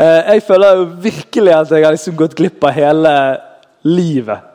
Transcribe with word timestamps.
Eh, 0.00 0.32
jeg 0.34 0.42
føler 0.46 0.76
jo 0.76 0.84
virkelig 1.02 1.52
at 1.52 1.72
jeg 1.74 1.84
har 1.84 1.92
liksom 1.92 2.16
gått 2.16 2.36
glipp 2.38 2.64
av 2.64 2.72
hele 2.72 3.10
livet 3.84 4.46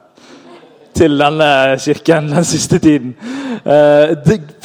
til 0.96 1.20
denne 1.20 1.50
kirken 1.84 2.32
den 2.32 2.48
siste 2.48 2.80
tiden. 2.82 3.12
Eh, 3.62 4.16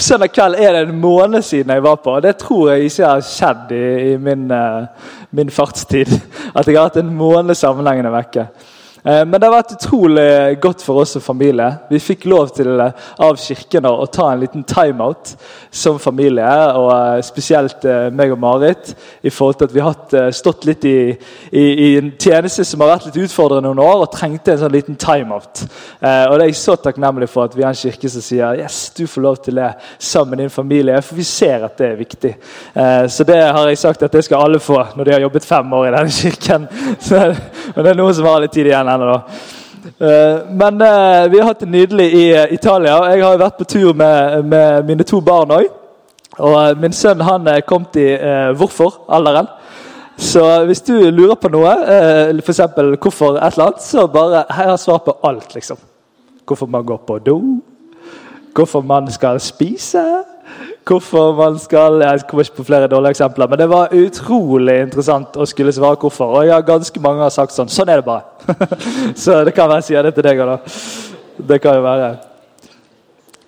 søndag 0.01 0.33
kveld 0.33 0.57
er 0.57 0.73
det 0.79 0.83
en 0.87 1.01
måned 1.03 1.43
siden 1.45 1.75
jeg 1.75 1.85
var 1.85 1.99
på, 2.01 2.15
og 2.17 2.23
det 2.25 2.39
tror 2.41 2.71
jeg 2.71 2.89
ikke 2.89 3.11
har 3.11 3.27
skjedd 3.27 3.75
i, 3.77 4.17
min, 4.17 4.47
eh, 4.51 5.11
min 5.37 5.53
fartstid. 5.53 6.15
At 6.55 6.67
jeg 6.67 6.79
har 6.79 6.89
hatt 6.89 7.01
en 7.03 7.13
måned 7.17 7.55
sammenhengende 7.55 8.15
vekke. 8.15 8.47
Eh, 9.05 9.23
men 9.27 9.39
det 9.39 9.49
har 9.49 9.55
vært 9.55 9.77
utrolig 9.79 10.29
godt 10.61 10.83
for 10.85 11.01
oss 11.03 11.15
som 11.17 11.25
familie. 11.25 11.69
Vi 11.91 12.01
fikk 12.03 12.27
lov 12.29 12.51
til 12.57 12.81
eh, 12.81 13.07
av 13.25 13.39
kirken 13.41 13.89
å 13.89 14.09
ta 14.13 14.29
en 14.31 14.43
liten 14.43 14.65
timeout 14.69 15.33
som 15.73 15.99
familie. 16.03 16.49
og 16.77 16.91
eh, 16.93 17.23
Spesielt 17.25 17.87
meg 18.13 18.35
og 18.35 18.41
Marit, 18.43 18.93
i 19.23 19.33
forhold 19.33 19.61
til 19.61 19.71
at 19.71 19.75
vi 19.75 19.85
har 19.85 20.33
stått 20.35 20.67
litt 20.69 20.85
i, 20.89 20.99
i, 21.53 21.63
i, 21.63 21.89
en 22.01 22.11
tjeneste 22.21 22.65
som 22.67 22.83
har 22.83 22.93
vært 22.95 23.09
litt 23.09 23.21
utfordrende 23.25 23.69
noen 23.69 23.83
år, 23.85 24.05
og 24.05 24.13
trengte 24.13 24.55
en 24.55 24.63
sånn 24.65 24.75
liten 24.75 24.99
timeout. 25.01 25.63
Og 26.01 26.35
det 26.35 26.45
er 26.45 26.51
jeg 26.51 26.59
så 26.59 26.77
takknemlig 26.81 27.29
for 27.31 27.47
at 27.47 27.57
vi 27.57 27.65
har 27.65 27.73
en 27.73 27.79
kirke 27.79 28.11
som 28.11 28.25
sier 28.25 28.61
yes, 28.61 28.79
du 28.97 29.05
får 29.11 29.25
lov 29.25 29.39
til 29.45 29.61
det 29.61 29.71
sammen 29.99 30.35
med 30.35 30.43
din 30.45 30.53
familie. 30.53 30.99
For 31.05 31.19
vi 31.19 31.27
ser 31.27 31.65
at 31.67 31.79
det 31.81 31.89
er 31.89 32.01
viktig. 32.01 32.33
Så 33.13 33.27
det 33.29 33.39
har 33.41 33.69
jeg 33.69 33.81
sagt 33.81 34.05
at 34.07 34.15
det 34.15 34.25
skal 34.27 34.47
alle 34.47 34.61
få 34.63 34.79
når 34.97 35.07
de 35.07 35.15
har 35.15 35.25
jobbet 35.25 35.49
fem 35.49 35.77
år 35.79 35.89
i 35.89 35.95
denne 35.97 36.17
kirken. 36.23 36.69
Så, 37.01 37.23
men 37.75 37.85
det 37.85 37.91
er 37.93 37.99
noen 37.99 38.15
som 38.17 38.29
har 38.29 38.41
litt 38.43 38.55
tid 38.55 38.71
igjen 38.71 38.89
ennå. 38.89 39.13
da. 39.13 39.21
men 40.61 40.83
uh, 40.83 41.29
vi 41.33 41.39
har 41.39 41.47
hatt 41.49 41.63
det 41.65 41.71
nydelig 41.71 42.09
i 42.15 42.25
Italia. 42.55 42.99
og 42.99 43.11
Jeg 43.11 43.25
har 43.25 43.45
vært 43.45 43.59
på 43.59 43.65
tur 43.65 43.93
med, 43.95 44.45
med 44.45 44.91
mine 44.91 45.07
to 45.07 45.21
barn 45.21 45.55
òg. 45.57 45.71
Og 46.41 46.79
min 46.81 46.93
sønn 46.95 47.21
han 47.21 47.49
er 47.49 47.65
kommet 47.67 47.97
i 48.01 48.07
hvorfor-alderen. 48.57 49.49
Så 50.21 50.45
hvis 50.69 50.83
du 50.85 50.95
lurer 51.11 51.37
på 51.41 51.49
noe, 51.53 51.73
f.eks. 52.41 52.61
hvorfor 53.01 53.37
et 53.41 53.55
eller 53.55 53.67
annet, 53.67 53.83
så 53.83 54.07
bare 54.07 54.45
her 54.53 54.71
har 54.71 54.81
svar 54.81 55.01
på 55.05 55.17
alt. 55.25 55.55
liksom. 55.55 55.77
Hvorfor 56.47 56.67
man 56.67 56.85
går 56.85 57.01
på 57.07 57.19
do, 57.19 57.39
hvorfor 58.55 58.81
man 58.81 59.11
skal 59.13 59.41
spise 59.41 60.05
hvorfor 60.87 61.35
man 61.37 61.59
skal 61.59 62.01
Jeg 62.03 62.25
kommer 62.29 62.45
ikke 62.45 62.57
på 62.57 62.65
flere 62.65 62.89
dårlige 62.89 63.11
eksempler, 63.11 63.47
men 63.47 63.59
det 63.59 63.69
var 63.71 63.95
utrolig 63.95 64.81
interessant 64.87 65.37
å 65.37 65.47
skulle 65.47 65.73
svare 65.73 66.01
hvorfor. 66.01 66.39
Og 66.41 66.47
jeg 66.47 66.67
ganske 66.67 67.01
mange 67.01 67.23
har 67.23 67.35
sagt 67.35 67.55
sånn 67.57 67.69
Sånn 67.69 67.89
er 67.89 68.01
det 68.01 68.09
bare. 68.09 68.25
Så 69.23 69.45
det 69.45 69.55
kan 69.55 69.69
være 69.69 69.83
jeg 69.83 69.91
sier 69.93 70.03
det 70.09 70.15
til 70.17 70.27
deg 70.27 70.43
òg, 70.43 70.57
da. 70.57 71.47
Det 71.51 71.61
kan 71.63 71.79
jo 71.79 71.87
være. 71.87 72.30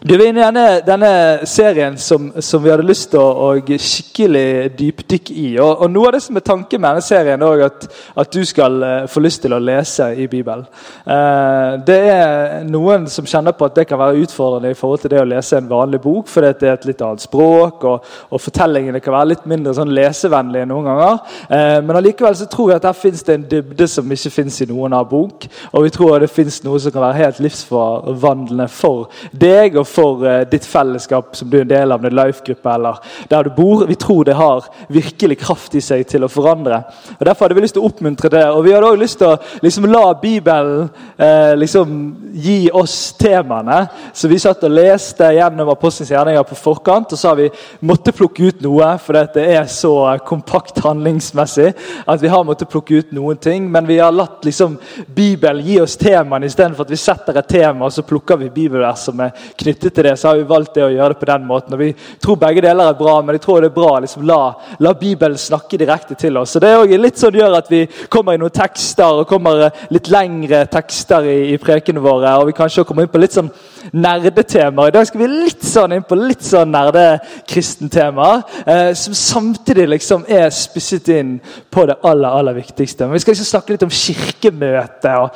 Du 0.03 0.17
er 0.17 0.25
inne 0.33 0.41
i 0.41 0.42
denne, 0.42 0.62
denne 0.83 1.08
serien 1.47 1.95
som, 1.95 2.25
som, 2.42 2.58
vi 2.64 2.72
hadde 2.72 2.83
lyst 2.83 3.12
til 3.12 3.22
å, 3.22 3.53
skikkelig 3.62 4.72
dypdykke 4.75 5.34
i. 5.39 5.44
Og, 5.62 5.84
og, 5.84 5.92
Noe 5.94 6.09
av 6.09 6.17
det 6.17 6.22
som 6.25 6.41
er 6.41 6.42
tanken 6.42 6.83
med 6.83 6.89
denne 6.89 7.05
serien, 7.06 7.44
er 7.47 7.62
at, 7.69 7.86
at 8.19 8.33
du 8.34 8.41
skal 8.48 8.83
uh, 8.83 9.05
få 9.06 9.22
lyst 9.22 9.44
til 9.44 9.55
å 9.55 9.61
lese 9.62 10.09
i 10.19 10.27
Bibelen. 10.27 10.64
Eh, 11.06 11.77
det 11.86 11.98
er 12.11 12.64
noen 12.67 13.05
som 13.11 13.28
kjenner 13.28 13.55
på 13.55 13.69
at 13.69 13.77
det 13.78 13.84
kan 13.86 14.00
være 14.00 14.25
utfordrende 14.25 14.72
i 14.72 14.78
forhold 14.78 15.05
til 15.05 15.12
det 15.12 15.20
å 15.22 15.28
lese 15.28 15.60
en 15.60 15.71
vanlig 15.71 16.03
bok, 16.03 16.26
fordi 16.32 16.50
det 16.59 16.71
er 16.72 16.81
et 16.81 16.88
litt 16.91 17.06
annet 17.06 17.22
språk, 17.22 17.87
og, 17.87 18.10
og 18.34 18.43
fortellingene 18.43 19.03
kan 19.05 19.15
være 19.15 19.31
litt 19.37 19.47
mindre 19.55 19.76
sånn 19.78 19.94
lesevennlige 19.94 20.66
noen 20.72 20.91
ganger. 20.91 21.22
Eh, 21.47 21.76
men 21.87 22.00
allikevel 22.00 22.41
så 22.43 22.50
tror 22.50 22.72
jeg 22.72 22.82
at 22.82 22.88
der 22.88 22.99
fins 23.05 23.22
det 23.28 23.38
en 23.38 23.47
dybde 23.55 23.91
som 23.94 24.19
ikke 24.19 24.34
fins 24.41 24.59
i 24.66 24.69
noen 24.72 24.99
av 24.99 25.06
bok. 25.15 25.47
Og 25.71 25.87
vi 25.87 25.94
tror 25.94 26.19
det 26.25 26.32
fins 26.32 26.59
noe 26.66 26.82
som 26.82 26.91
kan 26.91 27.06
være 27.06 27.21
helt 27.22 27.43
livsforvandlende 27.47 28.66
for 28.72 29.06
deg. 29.31 29.78
og 29.78 29.91
for 29.92 30.25
uh, 30.25 30.42
ditt 30.48 30.66
fellesskap 30.69 31.36
som 31.36 31.50
du 31.50 31.58
er 31.58 31.66
en 31.66 31.72
del 31.72 31.94
av, 31.94 32.04
en 32.04 32.16
life-gruppe 32.16 32.72
eller 32.72 32.98
der 33.30 33.47
du 33.47 33.54
bor. 33.56 33.86
Vi 33.86 33.97
tror 34.00 34.25
det 34.25 34.36
har 34.38 34.66
virkelig 34.92 35.38
kraft 35.42 35.76
i 35.78 35.82
seg 35.84 36.06
til 36.08 36.25
å 36.25 36.30
forandre. 36.32 36.82
Og 37.19 37.25
Derfor 37.26 37.47
hadde 37.47 37.58
vi 37.58 37.64
lyst 37.64 37.76
til 37.76 37.84
å 37.84 37.91
oppmuntre 37.91 38.31
det. 38.32 38.44
Og 38.50 38.64
vi 38.66 38.75
hadde 38.75 38.88
også 38.88 39.02
lyst 39.02 39.20
til 39.20 39.31
å 39.32 39.62
liksom, 39.64 39.88
la 39.92 40.04
Bibelen 40.22 40.88
eh, 41.16 41.52
liksom, 41.58 41.94
gi 42.32 42.58
oss 42.72 42.97
temaene. 43.19 43.82
Så 44.14 44.31
vi 44.31 44.41
satt 44.42 44.64
og 44.66 44.75
leste 44.75 45.32
gjennom 45.36 45.72
Apostelens 45.72 46.12
gjerninger 46.14 46.47
på 46.48 46.58
forkant, 46.58 47.12
og 47.12 47.20
så 47.20 47.32
har 47.32 47.41
vi 47.41 47.50
måttet 47.86 48.16
plukke 48.19 48.50
ut 48.50 48.62
noe, 48.64 48.92
for 49.02 49.19
det 49.34 49.47
er 49.56 49.69
så 49.70 49.94
kompakt 50.26 50.82
handlingsmessig 50.84 51.72
at 52.06 52.22
vi 52.22 52.31
har 52.32 52.47
måttet 52.47 52.70
plukke 52.72 53.02
ut 53.02 53.12
noen 53.16 53.41
ting. 53.42 53.69
Men 53.72 53.88
vi 53.88 53.98
har 54.02 54.14
latt 54.14 54.44
liksom, 54.47 54.78
Bibelen 55.06 55.64
gi 55.66 55.81
oss 55.82 55.97
temaene 56.00 56.48
istedenfor 56.48 56.86
at 56.86 56.92
vi 56.92 57.00
setter 57.00 57.38
et 57.38 57.50
tema 57.52 57.86
og 57.86 57.94
så 57.94 58.04
plukker 58.06 58.38
vi 58.41 58.50
bibelvers 58.52 59.06
som 59.08 59.20
er 59.25 59.34
knyttet 59.58 59.81
knyttet 59.82 59.94
til 59.94 60.04
det, 60.06 60.16
så 60.16 60.28
har 60.28 60.37
vi 60.38 60.47
valgt 60.48 60.75
det 60.76 60.84
å 60.87 60.91
gjøre 60.93 61.15
det 61.15 61.20
på 61.20 61.28
den 61.31 61.47
måten. 61.47 61.75
Og 61.75 61.81
Vi 61.81 61.91
tror 62.22 62.38
begge 62.41 62.62
deler 62.62 62.91
er 62.91 62.98
bra, 62.98 63.20
men 63.22 63.37
jeg 63.37 63.43
tror 63.43 63.60
det 63.60 63.70
er 63.70 63.76
bra 63.76 63.91
å 63.97 64.03
liksom 64.04 64.26
la, 64.28 64.41
la, 64.78 64.94
Bibelen 64.94 65.38
snakke 65.38 65.78
direkte 65.78 66.15
til 66.15 66.38
oss. 66.38 66.54
Så 66.54 66.60
Det 66.60 66.70
er 66.70 66.98
litt 66.98 67.19
sånn 67.19 67.34
gjør 67.34 67.59
at 67.59 67.70
vi 67.70 67.87
kommer 68.09 68.34
i 68.34 68.41
noen 68.41 68.54
tekster, 68.54 69.22
og 69.22 69.28
kommer 69.28 69.70
litt 69.91 70.10
lengre 70.12 70.66
tekster 70.70 71.26
i, 71.26 71.38
i 71.54 71.59
prekene 71.59 72.03
våre. 72.03 72.37
Og 72.41 72.50
vi 72.50 72.56
kanskje 72.56 72.87
kommer 72.87 73.06
inn 73.06 73.12
på 73.12 73.22
litt 73.22 73.34
sånn 73.34 73.50
nerdetemaer. 73.93 74.88
I 74.88 74.94
dag 74.94 75.06
skal 75.06 75.22
vi 75.22 75.28
litt 75.31 75.65
sånn 75.66 75.97
inn 75.97 76.06
på 76.06 76.19
litt 76.19 76.44
sånn 76.47 76.72
nerdekristentemaer. 76.72 78.43
eh, 78.66 78.93
som 78.94 79.15
samtidig 79.15 79.88
liksom 79.88 80.25
er 80.28 80.50
spisset 80.50 81.09
inn 81.09 81.41
på 81.70 81.87
det 81.87 81.97
aller, 82.03 82.28
aller 82.28 82.54
viktigste. 82.54 83.04
Men 83.06 83.12
Vi 83.12 83.19
skal 83.19 83.34
liksom 83.34 83.50
snakke 83.50 83.72
litt 83.72 83.82
om 83.82 83.91
kirkemøte 83.91 85.16
og 85.19 85.31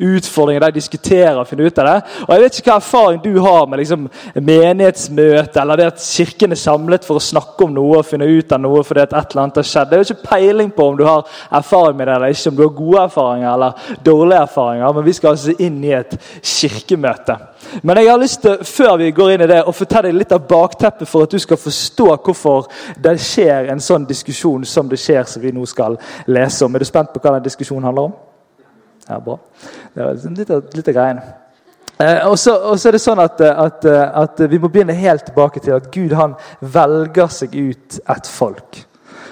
utfordringer 0.00 0.60
de 0.66 0.78
diskuterer 0.80 1.38
og 1.38 1.46
finner 1.48 1.66
ut 1.66 1.78
av 1.78 1.86
det. 1.86 2.02
Og 2.22 2.34
Jeg 2.34 2.42
vet 2.42 2.58
ikke 2.58 2.70
hva 2.70 2.76
erfaring 2.76 3.22
du 3.22 3.40
har 3.40 3.66
med 3.66 3.78
liksom 3.78 4.08
menighetsmøte, 4.34 5.60
eller 5.60 5.76
det 5.76 5.86
at 5.92 6.00
Kirken 6.00 6.52
er 6.52 6.60
samlet 6.60 7.04
for 7.04 7.20
å 7.20 7.24
snakke 7.24 7.64
om 7.64 7.74
noe 7.74 7.98
og 7.98 8.06
finne 8.08 8.26
ut 8.26 8.52
av 8.52 8.60
noe 8.60 8.82
fordi 8.86 9.04
at 9.04 9.12
et 9.12 9.32
eller 9.32 9.42
annet 9.42 9.60
har 9.60 9.68
skjedd. 9.70 9.90
Det 9.90 9.98
er 9.98 10.04
jo 10.04 10.14
ikke 10.14 10.30
peiling 10.30 10.70
på 10.70 10.88
om 10.88 10.96
du 10.96 11.04
har 11.04 11.26
erfaring 11.50 11.96
med 11.96 12.08
det 12.08 12.16
eller 12.16 12.34
ikke, 12.34 12.48
om 12.50 12.56
du 12.56 12.62
har 12.62 12.76
gode 12.80 13.04
erfaringer 13.04 13.52
eller 13.52 13.72
dårlige 14.04 14.42
erfaringer, 14.46 14.92
men 14.92 15.04
vi 15.04 15.12
skal 15.12 15.34
altså 15.34 15.56
inn 15.58 15.84
i 15.84 15.96
et 15.96 16.16
kirkemøte. 16.42 17.36
Men 17.82 18.00
jeg 18.00 18.10
har 18.10 18.20
lyst 18.20 18.42
til, 18.42 18.64
før 18.66 18.96
vi 19.00 19.10
går 19.14 19.34
inn 19.34 19.44
i 19.44 19.50
det, 19.50 19.60
å 19.64 19.74
fortelle 19.74 20.10
deg 20.10 20.18
litt 20.18 20.32
av 20.34 20.46
bakteppet 20.48 21.08
for 21.08 21.26
at 21.26 21.34
du 21.34 21.38
skal 21.42 21.60
forstå 21.60 22.08
hvorfor 22.16 22.70
det 23.02 23.16
skjer 23.22 23.70
en 23.72 23.82
sånn 23.82 24.06
diskusjon 24.08 24.64
som 24.68 24.88
det 24.90 24.98
skjer, 25.00 25.22
som 25.28 25.42
vi 25.42 25.52
nå 25.54 25.66
skal 25.68 25.98
lese 26.26 26.66
om. 26.66 26.74
Er 26.74 26.82
du 26.82 26.88
spent 26.88 27.12
på 27.14 27.22
hva 27.22 27.36
den 27.36 27.46
diskusjonen 27.46 27.88
handler 27.88 28.10
om? 28.10 28.18
Ja, 29.08 29.20
bra. 29.20 29.38
Det 29.94 30.04
var 30.04 30.18
litt, 30.40 30.52
litt 30.76 30.90
av 30.92 30.98
greien. 30.98 31.22
Eh, 32.00 32.26
og, 32.28 32.36
så, 32.40 32.56
er 32.88 32.96
det 32.96 33.02
sånn 33.02 33.20
at, 33.20 33.40
at, 33.44 33.84
at, 33.86 34.44
vi 34.48 34.60
må 34.60 34.70
begynne 34.72 34.96
helt 34.96 35.26
tilbake 35.28 35.60
til 35.60 35.76
at 35.76 35.90
Gud 35.92 36.14
han 36.16 36.36
velger 36.60 37.28
seg 37.32 37.56
ut 37.58 37.98
et 38.00 38.30
folk. 38.30 38.84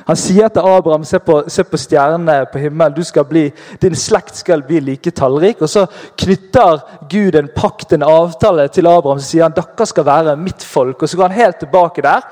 Han 0.09 0.17
sier 0.17 0.49
til 0.49 0.65
Abraham 0.65 1.05
se 1.05 1.19
på, 1.21 1.43
se 1.53 1.65
på 1.69 1.81
stjernene 1.81 2.39
på 2.53 2.63
himmelen. 2.63 2.97
Bli, 3.29 3.45
din 3.83 3.97
slekt 3.97 4.39
skal 4.41 4.63
bli 4.65 4.81
like 4.81 5.11
tallrik. 5.11 5.61
Og 5.63 5.69
Så 5.69 5.87
knytter 6.17 6.81
Gud 7.11 7.35
en 7.37 7.51
pakt, 7.57 7.93
en 7.93 8.03
avtale, 8.03 8.69
til 8.69 8.87
Abraham. 8.87 9.21
Så 9.21 9.35
sier 9.35 9.45
han 9.45 9.57
dere 9.57 9.87
skal 9.87 10.07
være 10.07 10.37
mitt 10.37 10.65
folk. 10.65 11.03
Og 11.03 11.09
Så 11.09 11.17
går 11.17 11.29
han 11.29 11.41
helt 11.41 11.61
tilbake 11.61 12.03
der. 12.03 12.25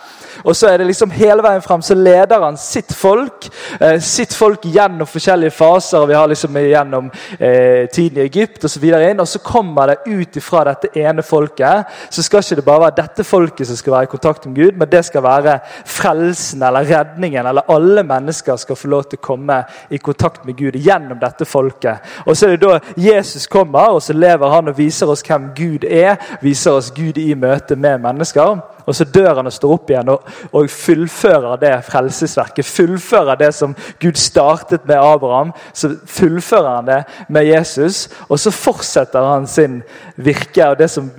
Og 0.45 0.57
så 0.57 0.69
er 0.71 0.79
det 0.79 0.87
liksom 0.87 1.11
hele 1.11 1.43
veien 1.43 1.63
frem, 1.63 1.83
så 1.83 1.95
leder 1.95 2.43
han 2.45 2.57
sitt 2.61 2.93
folk 2.95 3.49
eh, 3.81 4.01
sitt 4.01 4.35
folk 4.37 4.65
gjennom 4.65 5.09
forskjellige 5.09 5.55
faser. 5.57 6.07
Vi 6.07 6.17
har 6.17 6.29
liksom 6.29 6.57
gjennom 6.61 7.11
eh, 7.39 7.89
tiden 7.93 8.21
i 8.21 8.27
Egypt 8.27 8.65
videre 8.81 9.11
inn. 9.11 9.21
Og 9.21 9.29
så 9.29 9.41
kommer 9.45 9.93
det 9.93 9.99
ut 10.07 10.37
ifra 10.37 10.65
dette 10.71 10.93
ene 10.99 11.25
folket. 11.27 11.93
Så 12.11 12.25
skal 12.25 12.45
ikke 12.45 12.61
det 12.61 12.67
bare 12.67 12.85
være 12.87 12.99
dette 13.03 13.27
folket 13.27 13.69
som 13.69 13.79
skal 13.79 13.97
være 13.99 14.09
i 14.09 14.13
kontakt 14.17 14.47
med 14.47 14.57
Gud, 14.57 14.79
men 14.79 14.91
det 14.91 15.05
skal 15.07 15.25
være 15.25 15.59
frelsen 15.85 16.63
eller 16.67 16.89
redningen 16.89 17.47
eller 17.47 17.66
alle 17.73 18.03
mennesker 18.07 18.57
skal 18.57 18.77
få 18.77 18.89
lov 18.89 19.09
til 19.11 19.21
å 19.21 19.27
komme 19.27 19.59
i 19.91 19.99
kontakt 19.99 20.45
med 20.45 20.57
Gud 20.57 20.77
gjennom 20.77 21.19
dette 21.21 21.45
folket. 21.49 22.05
Og 22.27 22.37
så 22.37 22.47
er 22.47 22.57
det 22.57 22.69
da 22.69 22.79
Jesus 22.97 23.47
kommer, 23.47 23.97
og 23.97 24.03
så 24.03 24.17
lever 24.17 24.53
han 24.53 24.71
og 24.71 24.79
viser 24.79 25.11
oss 25.11 25.25
hvem 25.27 25.51
Gud 25.57 25.85
er. 25.85 26.17
Viser 26.43 26.79
oss 26.79 26.93
Gud 26.95 27.19
i 27.19 27.35
møte 27.35 27.77
med 27.77 28.03
mennesker. 28.05 28.57
Og 28.87 28.95
så 28.95 29.05
dør 29.05 29.41
han 29.41 29.49
og 29.51 29.55
står 29.55 29.73
opp 29.75 29.91
igjen 29.91 30.11
og, 30.13 30.29
og 30.55 30.69
fullfører 30.71 31.59
det 31.59 31.73
frelsesverket. 31.89 32.69
Fullfører 32.71 33.39
det 33.41 33.51
som 33.55 33.75
Gud 34.03 34.19
startet 34.21 34.87
med 34.87 35.01
Abraham. 35.01 35.51
Så 35.75 35.91
fullfører 36.07 36.77
han 36.77 36.87
det 36.87 37.01
med 37.29 37.49
Jesus, 37.49 38.07
og 38.29 38.39
så 38.39 38.53
fortsetter 38.55 39.27
han 39.27 39.47
sin 39.51 39.81
virke. 40.17 40.69
og 40.69 40.79
det 40.79 40.91
som, 40.91 41.11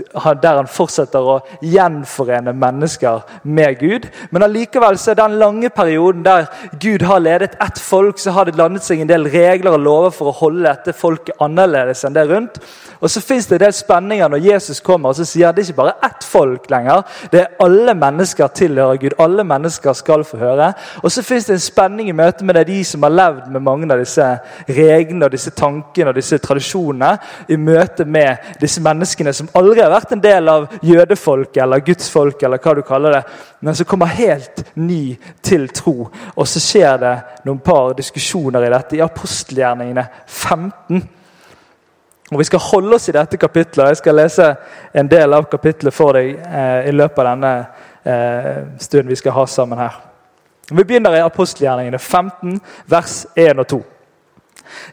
Der 0.42 0.56
han 0.56 0.68
fortsetter 0.72 1.20
å 1.20 1.40
gjenforene 1.62 2.54
mennesker 2.56 3.26
med 3.44 3.80
Gud. 3.80 4.08
Men 4.32 4.48
allikevel 4.48 4.98
så 4.98 5.12
er 5.12 5.22
den 5.22 5.40
lange 5.40 5.70
perioden 5.70 6.24
der 6.28 6.50
Gud 6.82 7.06
har 7.08 7.24
ledet 7.24 7.56
ett 7.64 7.80
folk, 7.80 8.20
så 8.20 8.36
har 8.36 8.48
det 8.48 8.58
landet 8.60 8.86
seg 8.86 9.02
en 9.02 9.10
del 9.10 9.28
regler 9.32 9.78
og 9.78 9.84
lover 9.86 10.14
for 10.16 10.32
å 10.32 10.38
holde 10.42 10.68
dette 10.68 10.96
folket 10.98 11.40
annerledes 11.44 12.04
enn 12.08 12.16
det 12.16 12.28
rundt. 12.30 12.60
Og 13.00 13.12
så 13.14 13.22
fins 13.22 13.46
det 13.48 13.60
en 13.60 13.66
del 13.68 13.76
spenninger 13.78 14.30
når 14.32 14.46
Jesus 14.48 14.82
kommer 14.82 15.12
og 15.12 15.20
så 15.20 15.26
sier 15.28 15.50
at 15.50 15.58
det 15.58 15.64
er 15.64 15.70
ikke 15.70 15.82
bare 15.82 15.98
ett 16.08 16.26
folk 16.26 16.70
lenger. 16.72 17.04
Det 17.32 17.42
er 17.44 17.64
alle 17.64 17.94
mennesker 17.98 18.50
tilhører 18.58 19.02
Gud. 19.02 19.16
Alle 19.22 19.46
mennesker 19.48 19.94
skal 19.98 20.26
få 20.28 20.40
høre. 20.42 20.72
Og 21.04 21.12
så 21.14 21.24
fins 21.26 21.46
det 21.46 21.58
en 21.58 21.64
spenning 21.64 22.10
i 22.10 22.16
møte 22.18 22.46
med 22.46 22.58
det, 22.58 22.68
de 22.72 22.80
som 22.88 23.06
har 23.06 23.14
levd 23.14 23.52
med 23.54 23.66
mange 23.66 23.90
av 23.94 24.02
disse 24.02 24.26
reglene 24.68 25.28
og 25.28 25.36
disse 25.36 25.54
tankene 25.58 26.12
og 26.12 26.18
disse 26.18 26.40
tradisjonene. 26.44 27.14
I 27.54 27.60
møte 27.62 28.06
med 28.06 28.58
disse 28.62 28.82
menneskene 28.84 29.34
som 29.36 29.52
aldri 29.58 29.84
har 29.84 29.94
vært 29.94 30.16
en 30.16 30.24
del 30.24 30.52
av 30.52 30.68
jødefolket 30.82 31.62
eller 31.64 31.86
gudsfolket, 31.86 32.48
eller 32.50 32.62
hva 32.64 32.76
du 32.76 32.84
kaller 32.88 33.20
det, 33.20 33.24
men 33.62 33.78
som 33.78 33.90
kommer 33.90 34.18
helt 34.18 34.64
ny 34.76 35.18
til 35.46 35.68
tro. 35.74 36.10
Og 36.36 36.48
så 36.48 36.62
skjer 36.62 36.98
det 37.02 37.14
noen 37.48 37.60
par 37.64 37.94
diskusjoner 37.98 38.66
i 38.66 38.72
dette 38.74 38.98
i 38.98 39.04
apostelgjerningene 39.06 40.06
15. 40.25 41.02
Og 42.31 42.40
Vi 42.40 42.44
skal 42.44 42.60
holde 42.60 42.96
oss 42.96 43.10
i 43.10 43.16
dette 43.16 43.38
kapitlet. 43.38 43.88
Jeg 43.88 44.02
skal 44.02 44.16
lese 44.19 44.48
en 44.94 45.08
del 45.08 45.34
av 45.34 45.48
kapitlet 45.52 45.94
for 45.96 46.18
deg 46.18 46.34
eh, 46.36 46.90
i 46.90 46.96
løpet 46.96 47.22
av 47.24 47.30
denne 47.31 47.54
eh, 48.04 48.64
stunden 48.84 49.14
vi 49.14 49.19
skal 49.19 49.36
ha 49.38 49.46
sammen 49.48 49.80
her. 49.80 50.02
Vi 50.72 50.84
begynner 50.84 51.16
i 51.16 51.24
apostelgjerningene 51.24 52.00
15, 52.00 52.60
vers 52.92 53.22
1 53.36 53.64
og 53.64 53.68
2. 53.72 53.80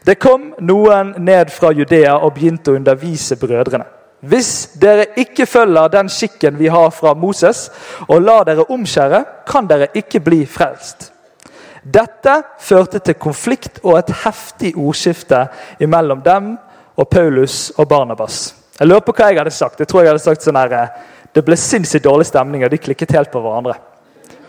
Det 0.07 0.15
kom 0.15 0.53
noen 0.63 1.11
ned 1.19 1.51
fra 1.51 1.73
Judea 1.75 2.15
og 2.23 2.37
begynte 2.37 2.71
å 2.71 2.79
undervise 2.79 3.35
brødrene. 3.35 3.89
Hvis 4.25 4.69
dere 4.81 5.09
ikke 5.19 5.45
følger 5.45 5.91
den 5.91 6.07
skikken 6.09 6.55
vi 6.57 6.71
har 6.71 6.89
fra 6.95 7.13
Moses, 7.13 7.67
og 8.07 8.23
lar 8.23 8.47
dere 8.47 8.65
omskjære, 8.71 9.19
kan 9.45 9.67
dere 9.67 9.91
ikke 9.93 10.23
bli 10.23 10.45
frelst. 10.49 11.11
Dette 11.85 12.39
førte 12.59 12.99
til 12.99 13.17
konflikt 13.21 13.79
og 13.83 13.99
et 13.99 14.13
heftig 14.23 14.73
ordskifte 14.73 15.45
mellom 15.85 16.23
dem 16.25 16.55
og 16.97 17.09
Paulus 17.09 17.69
og 17.77 17.87
Barnabas. 17.89 18.55
Jeg 18.79 18.87
lurer 18.87 19.03
på 19.05 19.13
hva 19.15 19.29
jeg 19.29 19.39
hadde 19.39 19.53
sagt. 19.53 19.79
Jeg 19.79 19.87
tror 19.87 20.01
jeg 20.01 20.09
hadde 20.09 20.23
sagt 20.23 20.43
sånn 20.43 20.57
her, 20.59 20.73
eh, 20.73 20.87
Det 21.35 21.43
ble 21.43 21.55
sinnssykt 21.55 22.05
dårlig 22.05 22.25
stemning, 22.25 22.63
og 22.63 22.71
de 22.71 22.77
klikket 22.77 23.11
helt 23.11 23.29
på 23.31 23.41
hverandre. 23.41 23.73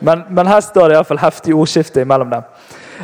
Men, 0.00 0.23
men 0.31 0.47
her 0.47 0.61
står 0.61 0.88
det 0.88 0.94
iallfall 0.94 1.19
heftig 1.19 1.55
ordskifte 1.55 2.05
mellom 2.05 2.31
dem. 2.31 2.44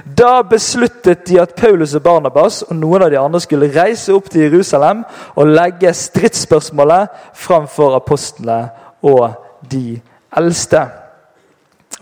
Da 0.07 0.43
besluttet 0.43 1.27
de 1.27 1.41
at 1.41 1.57
Paulus 1.57 1.95
og 1.95 2.03
Barnabas 2.03 2.63
og 2.63 2.77
noen 2.77 3.03
av 3.03 3.11
de 3.11 3.19
andre 3.19 3.41
skulle 3.41 3.73
reise 3.75 4.15
opp 4.15 4.31
til 4.31 4.47
Jerusalem 4.47 5.03
og 5.35 5.51
legge 5.51 5.91
stridsspørsmålet 5.93 7.09
framfor 7.35 7.97
apostlene 7.97 8.71
og 9.03 9.35
de 9.69 10.01
eldste. 10.37 10.87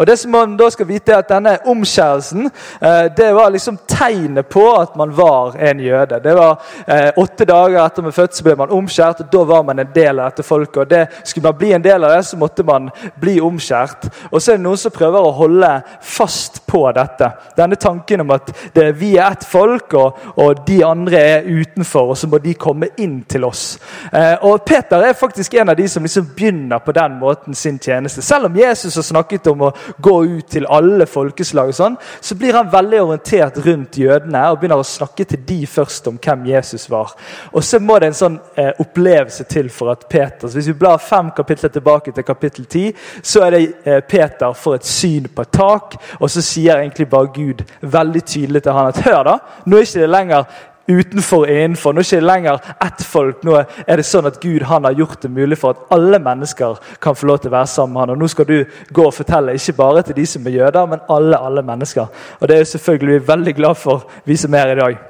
Og 0.00 0.06
det 0.08 0.16
som 0.16 0.32
man 0.32 0.56
da 0.56 0.70
skal 0.72 0.88
vite 0.88 1.12
er 1.12 1.20
at 1.20 1.28
Denne 1.30 1.52
omskjærelsen 1.68 2.46
eh, 2.48 3.06
det 3.16 3.28
var 3.36 3.52
liksom 3.52 3.76
tegnet 3.86 4.48
på 4.48 4.64
at 4.74 4.96
man 4.96 5.12
var 5.16 5.58
en 5.60 5.80
jøde. 5.80 6.20
Det 6.24 6.32
var 6.36 6.62
eh, 6.86 7.10
Åtte 7.20 7.44
dager 7.44 7.78
etter 7.84 8.06
man 8.06 8.16
født 8.16 8.38
så 8.38 8.46
ble 8.46 8.56
man 8.56 8.72
omskjært, 8.74 9.20
og 9.24 9.32
da 9.32 9.42
var 9.50 9.66
man 9.68 9.82
en 9.82 9.92
del 9.94 10.18
av 10.18 10.30
dette 10.30 10.46
folket. 10.46 10.78
og 10.82 10.90
det, 10.90 11.02
Skulle 11.24 11.50
man 11.50 11.58
bli 11.58 11.72
en 11.76 11.84
del 11.84 12.04
av 12.04 12.14
det, 12.16 12.24
så 12.26 12.38
måtte 12.40 12.64
man 12.64 12.88
bli 13.20 13.36
omskjært. 13.44 14.08
Og 14.30 14.40
så 14.40 14.54
er 14.54 14.60
det 14.60 14.64
noen 14.64 14.80
som 14.80 14.94
prøver 14.94 15.20
å 15.20 15.34
holde 15.36 15.70
fast 16.00 16.62
på 16.70 16.82
dette. 16.96 17.30
Denne 17.56 17.76
tanken 17.76 18.24
om 18.24 18.32
at 18.34 18.50
det, 18.74 18.86
vi 18.98 19.12
er 19.18 19.34
ett 19.34 19.44
folk, 19.44 19.94
og, 19.98 20.24
og, 20.36 20.64
de 20.66 20.80
andre 20.86 21.20
er 21.20 21.48
utenfor, 21.48 22.12
og 22.12 22.18
så 22.18 22.28
må 22.30 22.40
de 22.42 22.54
komme 22.54 22.90
inn 23.02 23.20
til 23.28 23.44
oss. 23.48 23.64
Eh, 24.12 24.36
og 24.46 24.64
Peter 24.66 25.04
er 25.04 25.18
faktisk 25.18 25.54
en 25.60 25.72
av 25.72 25.78
de 25.78 25.88
som 25.90 26.04
liksom 26.06 26.30
begynner 26.36 26.80
på 26.84 26.94
den 26.96 27.18
måten 27.20 27.54
sin 27.54 27.78
tjeneste. 27.78 28.22
Selv 28.22 28.48
om 28.48 28.56
Jesus 28.56 28.96
har 28.96 29.06
snakket 29.06 29.50
om 29.52 29.68
å 29.68 29.72
gå 29.98 30.16
ut 30.24 30.46
til 30.50 30.66
alle 30.70 31.06
folkeslag, 31.06 31.70
og 31.70 31.76
sånn, 31.76 31.96
så 32.20 32.36
blir 32.38 32.56
han 32.56 32.70
veldig 32.72 33.00
orientert 33.02 33.60
rundt 33.64 33.98
jødene 34.00 34.42
og 34.50 34.60
begynner 34.60 34.82
å 34.82 34.86
snakke 34.86 35.26
til 35.28 35.42
de 35.46 35.58
først 35.70 36.08
om 36.10 36.18
hvem 36.22 36.46
Jesus 36.52 36.88
var. 36.90 37.14
Og 37.52 37.64
Så 37.64 37.78
må 37.80 37.98
det 37.98 38.10
en 38.10 38.18
sånn 38.18 38.38
eh, 38.56 38.72
opplevelse 38.82 39.44
til 39.50 39.70
for 39.70 39.92
at 39.92 40.06
Peter 40.08 40.48
så 40.48 40.56
Hvis 40.56 40.70
vi 40.72 40.78
blar 40.80 40.98
fem 40.98 41.30
kapitler 41.36 41.70
tilbake 41.70 42.12
til 42.12 42.24
kapittel 42.24 42.64
ti, 42.66 42.84
så 43.22 43.44
er 43.46 43.50
det 43.50 43.62
eh, 43.84 44.00
Peter 44.00 44.52
får 44.52 44.74
et 44.80 44.88
syn 44.88 45.28
på 45.34 45.42
et 45.42 45.52
tak, 45.52 45.96
og 46.20 46.30
så 46.30 46.42
sier 46.42 46.78
egentlig 46.78 47.08
bare 47.10 47.32
Gud 47.34 47.62
veldig 47.80 48.22
tydelig 48.24 48.62
til 48.62 48.76
han 48.76 48.90
at 48.90 49.02
hør 49.04 49.22
da, 49.26 49.36
nå 49.66 49.76
er 49.76 49.86
ikke 49.86 50.02
det 50.02 50.10
lenger 50.10 50.60
utenfor 50.90 51.44
og 51.44 51.52
innenfor. 51.52 51.94
Nå 51.94 52.00
er 52.00 52.06
det 52.06 52.10
ikke 52.10 52.26
lenger 52.26 52.58
ett 52.86 53.04
folk. 53.06 53.44
Nå 53.46 53.56
er 53.60 54.00
det 54.00 54.06
sånn 54.08 54.28
at 54.30 54.40
Gud 54.42 54.66
han 54.68 54.88
har 54.88 54.98
gjort 54.98 55.22
det 55.22 55.30
mulig 55.30 55.58
for 55.60 55.76
at 55.76 55.94
alle 55.96 56.20
mennesker 56.22 56.82
kan 57.02 57.16
få 57.16 57.30
lov 57.30 57.40
til 57.40 57.52
å 57.52 57.56
være 57.56 57.72
sammen 57.72 57.94
med 57.94 58.02
han. 58.04 58.14
Og 58.16 58.22
Nå 58.22 58.28
skal 58.32 58.48
du 58.50 58.58
gå 58.90 59.06
og 59.06 59.14
fortelle, 59.14 59.56
ikke 59.56 59.78
bare 59.78 60.04
til 60.06 60.18
de 60.18 60.26
som 60.26 60.46
er 60.46 60.58
jøder, 60.58 60.90
men 60.90 61.06
alle 61.08 61.38
alle 61.38 61.64
mennesker. 61.66 62.06
Og 62.40 62.48
Det 62.48 62.56
er 62.56 62.62
jo 62.64 62.70
selvfølgelig 62.74 63.20
vi 63.20 63.26
veldig 63.32 63.56
glad 63.56 63.74
for, 63.80 64.06
vi 64.24 64.36
som 64.36 64.54
er 64.54 64.66
her 64.66 64.76
i 64.76 64.80
dag, 64.80 65.02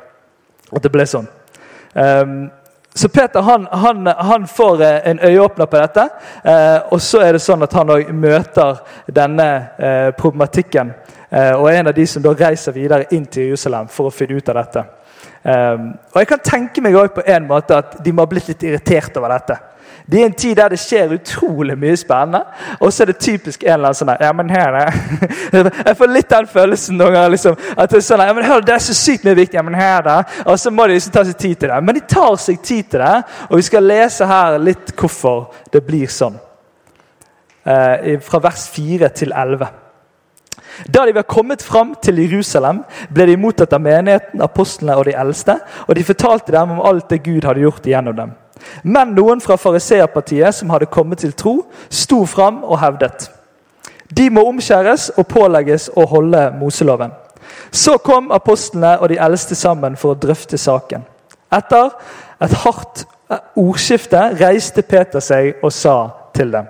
at 0.76 0.82
det 0.82 0.92
ble 0.92 1.06
sånn. 1.06 1.28
Um, 1.90 2.50
så 2.94 3.08
Peter 3.08 3.40
han, 3.40 3.68
han, 3.70 4.06
han, 4.06 4.46
får 4.46 4.82
eh, 4.82 5.10
en 5.10 5.20
øyeåpner 5.22 5.66
på 5.66 5.78
dette. 5.78 6.08
Eh, 6.44 6.92
og 6.92 7.00
så 7.00 7.20
er 7.22 7.36
det 7.36 7.42
sånn 7.42 7.62
at 7.62 7.74
han 7.78 7.92
òg 7.94 8.10
møter 8.10 8.80
denne 9.06 9.46
eh, 9.78 10.08
problematikken. 10.18 10.90
Eh, 11.30 11.52
og 11.54 11.68
er 11.70 11.78
en 11.78 11.92
av 11.92 11.94
de 11.94 12.06
som 12.10 12.22
da 12.24 12.32
reiser 12.34 12.74
videre 12.74 13.06
inn 13.14 13.28
til 13.30 13.52
Jerusalem 13.52 13.86
for 13.88 14.10
å 14.10 14.14
finne 14.14 14.40
ut 14.40 14.50
av 14.50 14.58
dette. 14.58 14.82
Um, 15.40 15.94
og 16.12 16.20
jeg 16.20 16.28
kan 16.28 16.40
tenke 16.44 16.82
meg 16.84 16.98
på 17.14 17.22
en 17.24 17.46
måte 17.48 17.78
at 17.80 17.94
de 18.04 18.12
må 18.12 18.26
ha 18.26 18.28
blitt 18.28 18.50
litt 18.50 18.64
irritert 18.66 19.16
over 19.16 19.32
dette. 19.32 19.56
Det 20.10 20.20
er 20.20 20.26
en 20.26 20.34
tid 20.34 20.56
der 20.56 20.72
det 20.72 20.80
skjer 20.80 21.12
utrolig 21.14 21.76
mye 21.78 21.96
spennende, 21.96 22.40
og 22.80 22.92
så 22.92 23.04
er 23.04 23.12
det 23.12 23.20
typisk 23.22 23.62
en 23.62 23.76
eller 23.76 23.92
annen 23.92 23.98
sånn 23.98 24.10
ja, 24.10 24.32
her 24.56 24.78
er 24.80 24.96
Jeg 25.86 25.96
får 25.96 26.10
litt 26.10 26.30
den 26.32 26.48
følelsen 26.50 26.98
noen 26.98 27.14
ganger. 27.14 27.34
Liksom, 27.36 27.58
at 27.76 27.90
Det 27.90 28.00
er 28.00 28.06
sånn, 28.08 28.24
ja, 28.26 28.34
men 28.34 28.48
hør, 28.48 28.64
det 28.66 28.74
er 28.74 28.84
så 28.84 28.96
sykt 28.96 29.24
mye 29.24 29.38
viktig. 29.38 29.56
ja, 29.56 29.62
men 29.62 29.78
her 29.78 30.02
da, 30.02 30.16
Og 30.46 30.58
så 30.58 30.72
må 30.74 30.86
de 30.86 30.96
liksom 30.98 31.14
ta 31.14 31.24
seg 31.24 31.38
tid 31.38 31.56
til 31.60 31.70
det. 31.72 31.80
Men 31.86 31.98
de 32.00 32.04
tar 32.10 32.36
seg 32.42 32.62
tid 32.62 32.90
til 32.90 33.04
det, 33.04 33.16
og 33.48 33.56
vi 33.56 33.68
skal 33.70 33.86
lese 33.86 34.26
her 34.26 34.58
litt 34.58 34.92
hvorfor 34.96 35.54
det 35.72 35.84
blir 35.86 36.10
sånn. 36.10 36.36
Uh, 37.60 38.18
fra 38.24 38.42
vers 38.42 38.66
4 38.74 39.12
til 39.14 39.32
11. 39.36 39.68
Da 40.86 41.06
de 41.06 41.14
var 41.14 41.28
kommet 41.28 41.62
fram 41.62 41.94
til 42.02 42.20
Jerusalem, 42.22 42.82
ble 43.12 43.26
de 43.26 43.36
mottatt 43.40 43.72
av 43.76 43.82
menigheten, 43.84 44.42
apostlene 44.42 44.96
og 44.98 45.06
de 45.08 45.16
eldste, 45.18 45.58
og 45.86 45.96
de 45.96 46.04
fortalte 46.04 46.52
dem 46.52 46.76
om 46.76 46.84
alt 46.86 47.10
det 47.10 47.22
Gud 47.24 47.44
hadde 47.48 47.64
gjort 47.64 47.86
gjennom 47.86 48.16
dem. 48.16 48.32
Men 48.82 49.14
noen 49.16 49.40
fra 49.40 49.56
fariseerpartiet 49.56 50.54
som 50.54 50.70
hadde 50.70 50.90
kommet 50.92 51.22
til 51.24 51.32
tro, 51.32 51.54
sto 51.88 52.24
fram 52.28 52.62
og 52.64 52.80
hevdet. 52.80 53.30
De 54.10 54.26
må 54.30 54.44
omskjæres 54.48 55.10
og 55.16 55.28
pålegges 55.30 55.88
å 55.96 56.04
holde 56.10 56.48
Moseloven. 56.58 57.12
Så 57.70 57.96
kom 58.02 58.30
apostlene 58.34 58.96
og 58.98 59.08
de 59.10 59.20
eldste 59.22 59.54
sammen 59.54 59.96
for 59.96 60.14
å 60.14 60.18
drøfte 60.18 60.58
saken. 60.58 61.06
Etter 61.50 61.94
et 62.42 62.54
hardt 62.64 63.04
ordskifte 63.58 64.20
reiste 64.40 64.82
Peter 64.82 65.22
seg 65.22 65.62
og 65.62 65.72
sa 65.74 65.96
til 66.34 66.52
dem. 66.52 66.68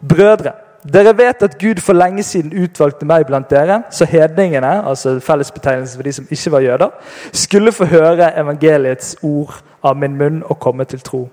Brødre, 0.00 0.54
dere 0.84 1.12
vet 1.18 1.42
at 1.42 1.58
Gud 1.58 1.80
for 1.84 1.92
lenge 1.92 2.22
siden 2.24 2.54
utvalgte 2.56 3.04
meg 3.08 3.26
blant 3.28 3.50
dere, 3.50 3.82
så 3.92 4.06
hedningene, 4.08 4.80
altså 4.88 5.18
fellesbetegnelsen 5.20 5.98
for 5.98 6.08
de 6.08 6.12
som 6.12 6.30
ikke 6.30 6.52
var 6.52 6.64
jøder, 6.64 6.94
skulle 7.32 7.72
få 7.72 7.84
høre 7.84 8.32
evangeliets 8.40 9.16
ord 9.22 9.58
av 9.84 9.98
min 10.00 10.16
munn 10.16 10.40
og 10.46 10.58
komme 10.60 10.84
til 10.88 11.02
tro. 11.04 11.26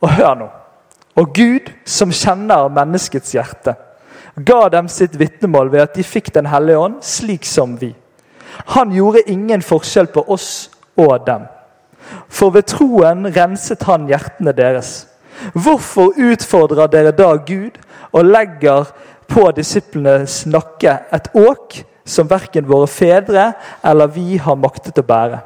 Og 0.00 0.10
hør 0.16 0.34
nå. 0.34 0.48
Og 1.20 1.32
Gud, 1.34 1.70
som 1.84 2.10
kjenner 2.14 2.70
menneskets 2.74 3.34
hjerte, 3.34 3.74
ga 4.46 4.68
dem 4.72 4.88
sitt 4.88 5.18
vitnemål 5.18 5.72
ved 5.72 5.80
at 5.80 5.94
de 5.94 6.04
fikk 6.06 6.34
Den 6.34 6.46
hellige 6.46 6.78
ånd, 6.78 7.00
slik 7.02 7.44
som 7.44 7.80
vi. 7.80 7.94
Han 8.74 8.92
gjorde 8.92 9.26
ingen 9.26 9.62
forskjell 9.62 10.06
på 10.06 10.24
oss 10.28 10.70
og 10.96 11.26
dem. 11.26 11.46
For 12.28 12.50
ved 12.50 12.66
troen 12.70 13.26
renset 13.36 13.82
han 13.86 14.08
hjertene 14.08 14.52
deres. 14.52 15.06
Hvorfor 15.54 16.14
utfordrer 16.18 16.90
dere 16.90 17.12
da 17.16 17.34
Gud 17.36 17.78
og 18.12 18.26
legger 18.26 18.90
på 19.30 19.50
disiplenes 19.54 20.42
nakke 20.50 20.96
et 21.14 21.30
åk 21.38 21.80
som 22.04 22.28
verken 22.30 22.66
våre 22.68 22.88
fedre 22.90 23.52
eller 23.86 24.10
vi 24.14 24.38
har 24.42 24.58
maktet 24.58 24.98
å 24.98 25.06
bære? 25.06 25.40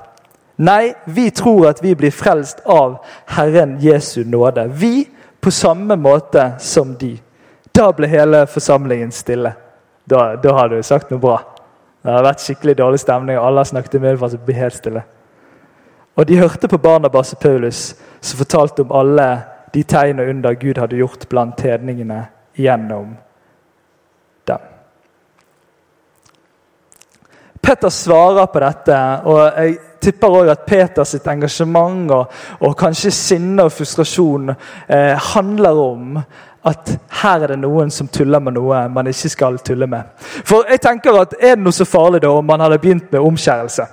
Nei, 0.64 0.94
vi 1.04 1.30
tror 1.34 1.68
at 1.72 1.82
vi 1.82 1.96
blir 1.98 2.14
frelst 2.14 2.62
av 2.70 3.00
Herren 3.34 3.76
Jesu 3.82 4.22
nåde. 4.24 4.68
Vi 4.70 5.08
på 5.40 5.50
samme 5.50 5.96
måte 5.96 6.52
som 6.62 6.94
de. 6.98 7.16
Da 7.74 7.90
ble 7.92 8.06
hele 8.08 8.44
forsamlingen 8.46 9.10
stille. 9.12 9.50
Da, 10.06 10.36
da 10.36 10.52
har 10.54 10.70
du 10.70 10.78
sagt 10.82 11.10
noe 11.10 11.20
bra. 11.20 11.40
Det 12.04 12.12
har 12.12 12.22
vært 12.22 12.44
skikkelig 12.44 12.76
dårlig 12.78 13.00
stemning, 13.02 13.38
og 13.38 13.48
alle 13.48 13.64
har 13.64 13.70
snakket 13.72 13.98
med 14.00 14.18
for 14.20 14.30
å 14.30 14.40
ble 14.46 14.56
helt 14.58 14.78
stille. 14.78 15.02
Og 16.14 16.28
de 16.28 16.38
hørte 16.38 16.70
på 16.70 16.78
Barnabas 16.78 17.34
og 17.34 17.40
Paulus, 17.42 17.82
som 18.20 18.38
fortalte 18.38 18.84
om 18.84 18.94
alle 18.94 19.26
de 19.74 19.82
tegn 19.82 20.22
og 20.22 20.30
under 20.30 20.54
Gud 20.54 20.78
hadde 20.78 21.00
gjort 21.00 21.26
blant 21.32 21.64
hedningene 21.66 22.20
gjennom 22.54 23.16
dem. 24.44 24.58
Peter 27.60 27.88
svarer 27.88 28.46
på 28.46 28.60
dette, 28.60 28.96
og 29.24 29.40
jeg 29.56 29.76
tipper 30.04 30.28
også 30.28 30.52
at 30.52 30.66
Peters 30.68 31.14
engasjement 31.16 32.10
og, 32.12 32.32
og, 32.60 32.74
kanskje 32.76 33.12
sinne 33.14 33.64
og 33.64 33.72
frustrasjon 33.72 34.52
eh, 34.52 35.14
handler 35.32 35.80
om 35.80 36.18
at 36.64 36.94
her 37.22 37.44
er 37.44 37.54
det 37.54 37.58
noen 37.60 37.90
som 37.92 38.08
tuller 38.08 38.40
med 38.40 38.56
noe 38.56 38.86
man 38.92 39.08
ikke 39.08 39.32
skal 39.32 39.58
tulle 39.64 39.88
med. 39.88 40.12
For 40.44 40.64
jeg 40.68 40.80
tenker 40.80 41.20
at 41.20 41.34
Er 41.40 41.56
det 41.56 41.64
noe 41.64 41.76
så 41.76 41.84
farlig 41.84 42.22
da 42.24 42.32
om 42.32 42.46
man 42.46 42.60
hadde 42.60 42.80
begynt 42.80 43.12
med 43.12 43.20
omskjærelse? 43.20 43.86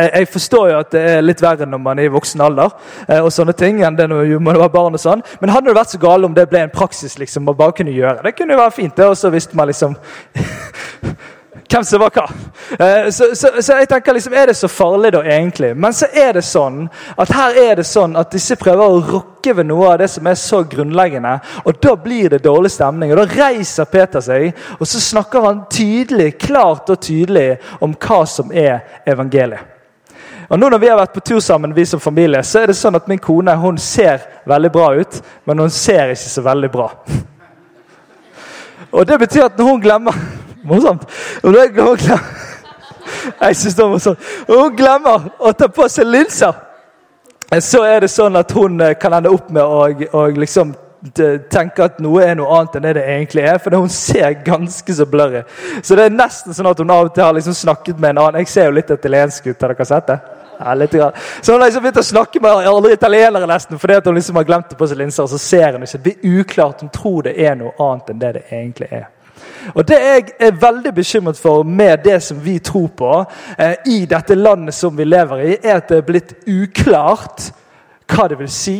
Jeg, 0.00 0.10
jeg 0.14 0.28
forstår 0.32 0.68
jo 0.70 0.78
at 0.80 0.92
det 0.94 1.02
er 1.12 1.24
litt 1.24 1.42
verre 1.44 1.68
når 1.68 1.82
man 1.84 2.00
er 2.00 2.08
i 2.08 2.12
voksen 2.12 2.40
alder, 2.44 2.72
eh, 3.06 3.20
og 3.20 3.32
sånne 3.34 3.56
ting, 3.56 3.82
enn 3.84 3.98
det 3.98 4.08
når 4.10 4.38
man 4.40 4.60
var 4.60 4.72
barn 4.72 4.96
og 4.96 5.02
sånn. 5.02 5.24
Men 5.42 5.52
hadde 5.52 5.70
det 5.70 5.76
vært 5.76 5.94
så 5.94 6.00
galt 6.00 6.28
om 6.28 6.36
det 6.36 6.48
ble 6.50 6.64
en 6.64 6.72
praksis 6.72 7.18
liksom, 7.20 7.44
man 7.48 7.58
bare 7.58 7.76
kunne 7.76 7.94
gjøre? 7.94 8.24
Det 8.24 8.36
kunne 8.38 8.56
jo 8.56 8.62
være 8.62 8.78
fint, 8.78 8.96
det, 8.96 9.10
og 9.10 9.18
så 9.18 9.32
visste 9.34 9.58
man 9.58 9.68
liksom 9.70 9.96
hvem 11.70 11.84
som 11.84 12.00
var 12.02 12.10
hva. 12.14 12.26
Eh, 12.78 13.10
så, 13.10 13.30
så, 13.34 13.50
så, 13.62 13.76
jeg 13.78 13.88
tenker 13.88 14.14
liksom, 14.16 14.34
Er 14.34 14.50
det 14.50 14.56
så 14.58 14.68
farlig, 14.68 15.12
da, 15.14 15.22
egentlig? 15.22 15.72
Men 15.76 15.94
så 15.94 16.08
er 16.12 16.34
det 16.38 16.44
sånn 16.46 16.84
at 17.16 17.32
her 17.34 17.58
er 17.62 17.80
det 17.80 17.86
sånn 17.88 18.16
at 18.18 18.32
disse 18.34 18.58
prøver 18.60 18.84
å 18.84 19.00
rokke 19.06 19.54
ved 19.56 19.68
noe 19.70 19.92
av 19.92 20.00
det 20.02 20.10
som 20.12 20.26
er 20.26 20.38
så 20.38 20.62
grunnleggende. 20.68 21.36
Og 21.64 21.80
da 21.82 21.94
blir 21.96 22.34
det 22.34 22.42
dårlig 22.44 22.72
stemning. 22.74 23.14
Og 23.14 23.22
da 23.22 23.28
reiser 23.30 23.90
Peter 23.90 24.24
seg, 24.24 24.50
og 24.78 24.86
så 24.88 25.02
snakker 25.02 25.46
han 25.46 25.66
tydelig, 25.70 26.32
klart 26.40 26.90
og 26.90 27.02
tydelig 27.02 27.60
om 27.80 27.94
hva 27.94 28.24
som 28.28 28.50
er 28.52 28.80
evangeliet. 29.08 29.69
Og 30.50 30.58
nå 30.58 30.68
når 30.68 30.82
vi 30.82 30.88
har 30.90 30.98
vært 30.98 31.14
på 31.14 31.22
tur 31.22 31.40
sammen, 31.40 31.74
vi 31.74 31.84
som 31.86 32.02
familie, 32.02 32.42
så 32.42 32.64
er 32.64 32.70
det 32.70 32.78
sånn 32.78 32.98
at 32.98 33.06
min 33.08 33.22
kone 33.22 33.54
hun 33.62 33.78
ser 33.78 34.24
veldig 34.50 34.70
bra 34.74 34.88
ut, 34.98 35.20
men 35.46 35.62
hun 35.62 35.70
ser 35.70 36.10
ikke 36.10 36.32
så 36.32 36.42
veldig 36.42 36.70
bra. 36.74 36.88
Og 38.90 39.06
det 39.06 39.18
betyr 39.22 39.46
at 39.46 39.58
når 39.58 39.68
hun 39.68 39.82
glemmer 39.82 40.22
Morsomt. 40.66 41.06
Når 41.42 41.54
hun 41.56 41.96
glemmer, 41.98 42.24
jeg 43.40 43.56
det 43.76 43.86
morsomt. 43.88 44.18
Hun 44.48 44.76
glemmer 44.76 45.30
å 45.38 45.52
ta 45.56 45.70
på 45.72 45.86
seg 45.88 46.08
linser. 46.08 46.52
Så 47.64 47.82
er 47.86 48.04
det 48.04 48.10
sånn 48.12 48.36
at 48.38 48.52
hun 48.54 48.76
eh, 48.84 48.94
kan 49.00 49.16
ende 49.16 49.32
opp 49.32 49.48
med 49.50 49.64
å, 49.64 49.88
å 50.14 50.26
liksom 50.36 50.74
tenke 51.50 51.82
at 51.82 51.96
noe 52.04 52.20
er 52.22 52.36
noe 52.36 52.58
annet 52.58 52.76
enn 52.76 52.84
det 52.84 52.92
det 52.98 53.06
egentlig 53.14 53.46
er. 53.48 53.58
For 53.62 53.74
hun 53.74 53.90
ser 53.90 54.36
ganske 54.46 54.94
så 54.94 55.06
blurry. 55.08 55.42
Så 55.82 55.96
det 55.98 56.06
er 56.06 56.14
nesten 56.14 56.54
sånn 56.54 56.68
at 56.70 56.78
hun 56.78 56.92
av 56.94 57.08
og 57.08 57.14
til 57.16 57.24
har 57.24 57.34
liksom 57.34 57.56
snakket 57.56 57.98
med 57.98 58.14
en 58.14 58.22
annen. 58.26 58.44
Jeg 58.44 58.52
ser 58.52 58.68
jo 58.68 58.76
litt 58.76 58.92
italiensk 58.94 59.48
ut. 59.48 59.56
Har 59.56 59.74
dere 59.74 59.88
sett 59.88 60.12
det? 60.12 60.20
Ja. 61.00 61.12
Så 61.40 61.52
hun 61.52 61.60
har 61.60 61.68
liksom 61.68 61.82
begynt 61.82 62.00
å 62.00 62.02
snakke 62.04 62.40
med 62.42 62.66
alle 62.68 62.92
italienere 62.92 63.46
nesten, 63.48 63.78
fordi 63.78 64.00
hun 64.04 64.14
liksom 64.14 64.36
har 64.36 64.44
glemt 64.44 64.70
det 64.70 64.76
på 64.78 64.88
seg 64.90 64.98
linser. 65.00 65.24
Og 65.24 65.30
så 65.30 65.38
ser 65.38 65.72
hun 65.72 65.86
ikke. 65.86 65.98
Det 65.98 66.02
blir 66.02 66.40
uklart. 66.40 66.82
Hun 66.84 66.92
tror 66.92 67.22
det 67.28 67.36
er 67.40 67.56
noe 67.58 67.72
annet 67.78 68.12
enn 68.12 68.20
det 68.20 68.32
det 68.36 68.44
egentlig 68.50 68.90
er. 68.90 69.08
Og 69.74 69.88
Det 69.88 69.96
jeg 69.96 70.26
er 70.40 70.60
veldig 70.60 70.92
bekymret 70.94 71.38
for 71.38 71.62
med 71.62 72.04
det 72.04 72.22
som 72.22 72.44
vi 72.44 72.58
tror 72.58 72.88
på 72.96 73.12
eh, 73.58 73.74
i 73.86 74.04
dette 74.06 74.34
landet 74.34 74.74
som 74.74 74.96
vi 74.96 75.04
lever 75.04 75.44
i, 75.44 75.56
er 75.62 75.80
at 75.80 75.88
det 75.88 75.98
er 76.00 76.06
blitt 76.06 76.34
uklart 76.46 77.50
hva 78.10 78.28
det 78.28 78.38
vil 78.40 78.50
si 78.50 78.78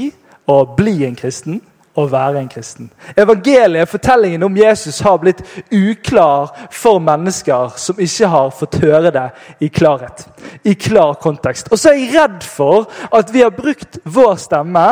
å 0.50 0.64
bli 0.76 1.04
en 1.06 1.16
kristen 1.16 1.60
å 2.00 2.08
være 2.10 2.40
en 2.40 2.50
kristen. 2.50 2.90
Evangeliet, 3.16 3.88
fortellingen 3.90 4.42
om 4.46 4.56
Jesus, 4.56 5.00
har 5.04 5.18
blitt 5.22 5.42
uklar 5.70 6.54
for 6.74 7.00
mennesker 7.04 7.76
som 7.80 8.00
ikke 8.00 8.30
har 8.32 8.54
fått 8.54 8.80
høre 8.82 9.12
det 9.14 9.26
i 9.60 9.68
klarhet. 9.68 10.26
I 10.64 10.74
klar 10.74 11.18
kontekst. 11.22 11.70
Og 11.72 11.78
så 11.78 11.92
er 11.92 12.00
jeg 12.00 12.14
redd 12.16 12.46
for 12.46 12.88
at 13.14 13.32
vi 13.34 13.44
har 13.44 13.54
brukt 13.54 14.00
vår 14.04 14.34
stemme 14.40 14.86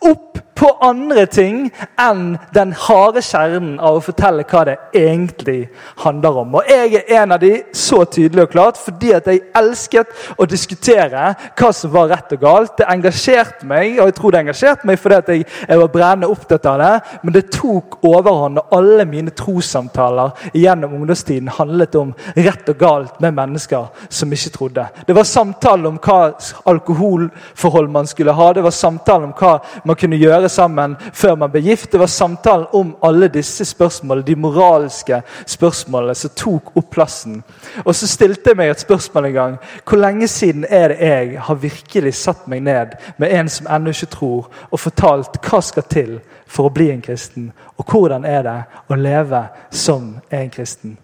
opp 0.00 0.30
på 0.60 0.70
andre 0.84 1.24
ting 1.26 1.70
enn 2.00 2.34
den 2.52 2.72
harde 2.76 3.22
kjernen 3.24 3.78
av 3.80 3.96
å 3.96 4.02
fortelle 4.04 4.44
hva 4.48 4.64
det 4.68 4.76
egentlig 4.96 5.70
handler 6.02 6.40
om. 6.42 6.58
Og 6.58 6.68
Jeg 6.68 6.98
er 6.98 7.22
en 7.22 7.32
av 7.32 7.40
de 7.40 7.52
så 7.76 8.02
tydelig 8.04 8.44
og 8.44 8.52
klart 8.52 8.80
fordi 8.80 9.14
at 9.16 9.28
jeg 9.30 9.46
elsket 9.56 10.12
å 10.36 10.46
diskutere 10.48 11.30
hva 11.56 11.70
som 11.76 11.92
var 11.94 12.10
rett 12.12 12.34
og 12.36 12.42
galt. 12.44 12.74
Det 12.76 12.88
engasjerte 12.92 13.68
meg, 13.68 13.96
og 13.98 14.10
jeg 14.10 14.16
tror 14.18 14.34
det 14.34 14.42
engasjerte 14.42 14.90
meg 14.90 15.00
fordi 15.00 15.16
at 15.16 15.30
jeg, 15.32 15.46
jeg 15.68 15.80
var 15.80 15.92
brennende 15.94 16.30
opptatt 16.34 16.68
av 16.68 16.78
det. 16.82 16.92
Men 17.24 17.36
det 17.38 17.44
tok 17.56 17.98
overhånd, 18.04 18.60
og 18.60 18.76
alle 18.76 19.08
mine 19.08 19.32
trossamtaler 19.36 20.36
gjennom 20.52 20.98
ungdomstiden 21.00 21.48
handlet 21.56 21.96
om 21.96 22.12
rett 22.36 22.68
og 22.68 22.80
galt 22.80 23.20
med 23.24 23.36
mennesker 23.38 23.88
som 24.12 24.36
ikke 24.36 24.54
trodde. 24.58 24.86
Det 25.08 25.16
var 25.16 25.28
samtale 25.28 25.88
om 25.88 25.96
hva 26.04 26.20
alkoholforhold 26.68 27.90
man 27.96 28.10
skulle 28.10 28.36
ha, 28.36 28.52
det 28.52 28.66
var 28.66 28.76
samtale 28.76 29.30
om 29.30 29.34
hva 29.36 29.56
man 29.88 29.89
kunne 29.98 30.18
gjøre 30.20 30.48
sammen 30.48 30.96
før 31.12 31.36
man 31.40 31.50
ble 31.52 31.62
gift. 31.64 31.90
Det 31.92 32.00
var 32.00 32.10
samtalen 32.10 32.66
om 32.76 32.92
alle 33.06 33.30
disse 33.32 33.64
spørsmålene, 33.64 34.26
de 34.26 34.36
moralske 34.36 35.22
spørsmålene 35.48 36.14
som 36.14 36.34
tok 36.36 36.72
opp 36.76 36.90
plassen. 36.94 37.40
Og 37.84 37.94
så 37.96 38.08
stilte 38.10 38.52
jeg 38.52 38.60
meg 38.60 38.74
et 38.74 38.84
spørsmål 38.84 39.30
en 39.30 39.36
gang. 39.38 39.58
Hvor 39.84 40.02
lenge 40.02 40.28
siden 40.28 40.66
er 40.68 40.94
det 40.94 41.10
jeg 41.10 41.40
har 41.46 41.62
virkelig 41.62 42.14
satt 42.14 42.46
meg 42.50 42.62
ned 42.66 42.96
med 43.18 43.34
en 43.38 43.48
som 43.48 43.68
ennå 43.70 43.94
ikke 43.94 44.12
tror, 44.14 44.50
og 44.70 44.80
fortalt 44.80 45.40
hva 45.44 45.62
skal 45.64 45.88
til 45.90 46.18
for 46.50 46.68
å 46.68 46.74
bli 46.74 46.90
en 46.92 47.04
kristen? 47.04 47.50
Og 47.78 47.86
hvordan 47.90 48.24
er 48.28 48.42
det 48.46 48.58
å 48.90 48.98
leve 48.98 49.46
som 49.70 50.16
en 50.30 50.50
kristen? 50.50 50.98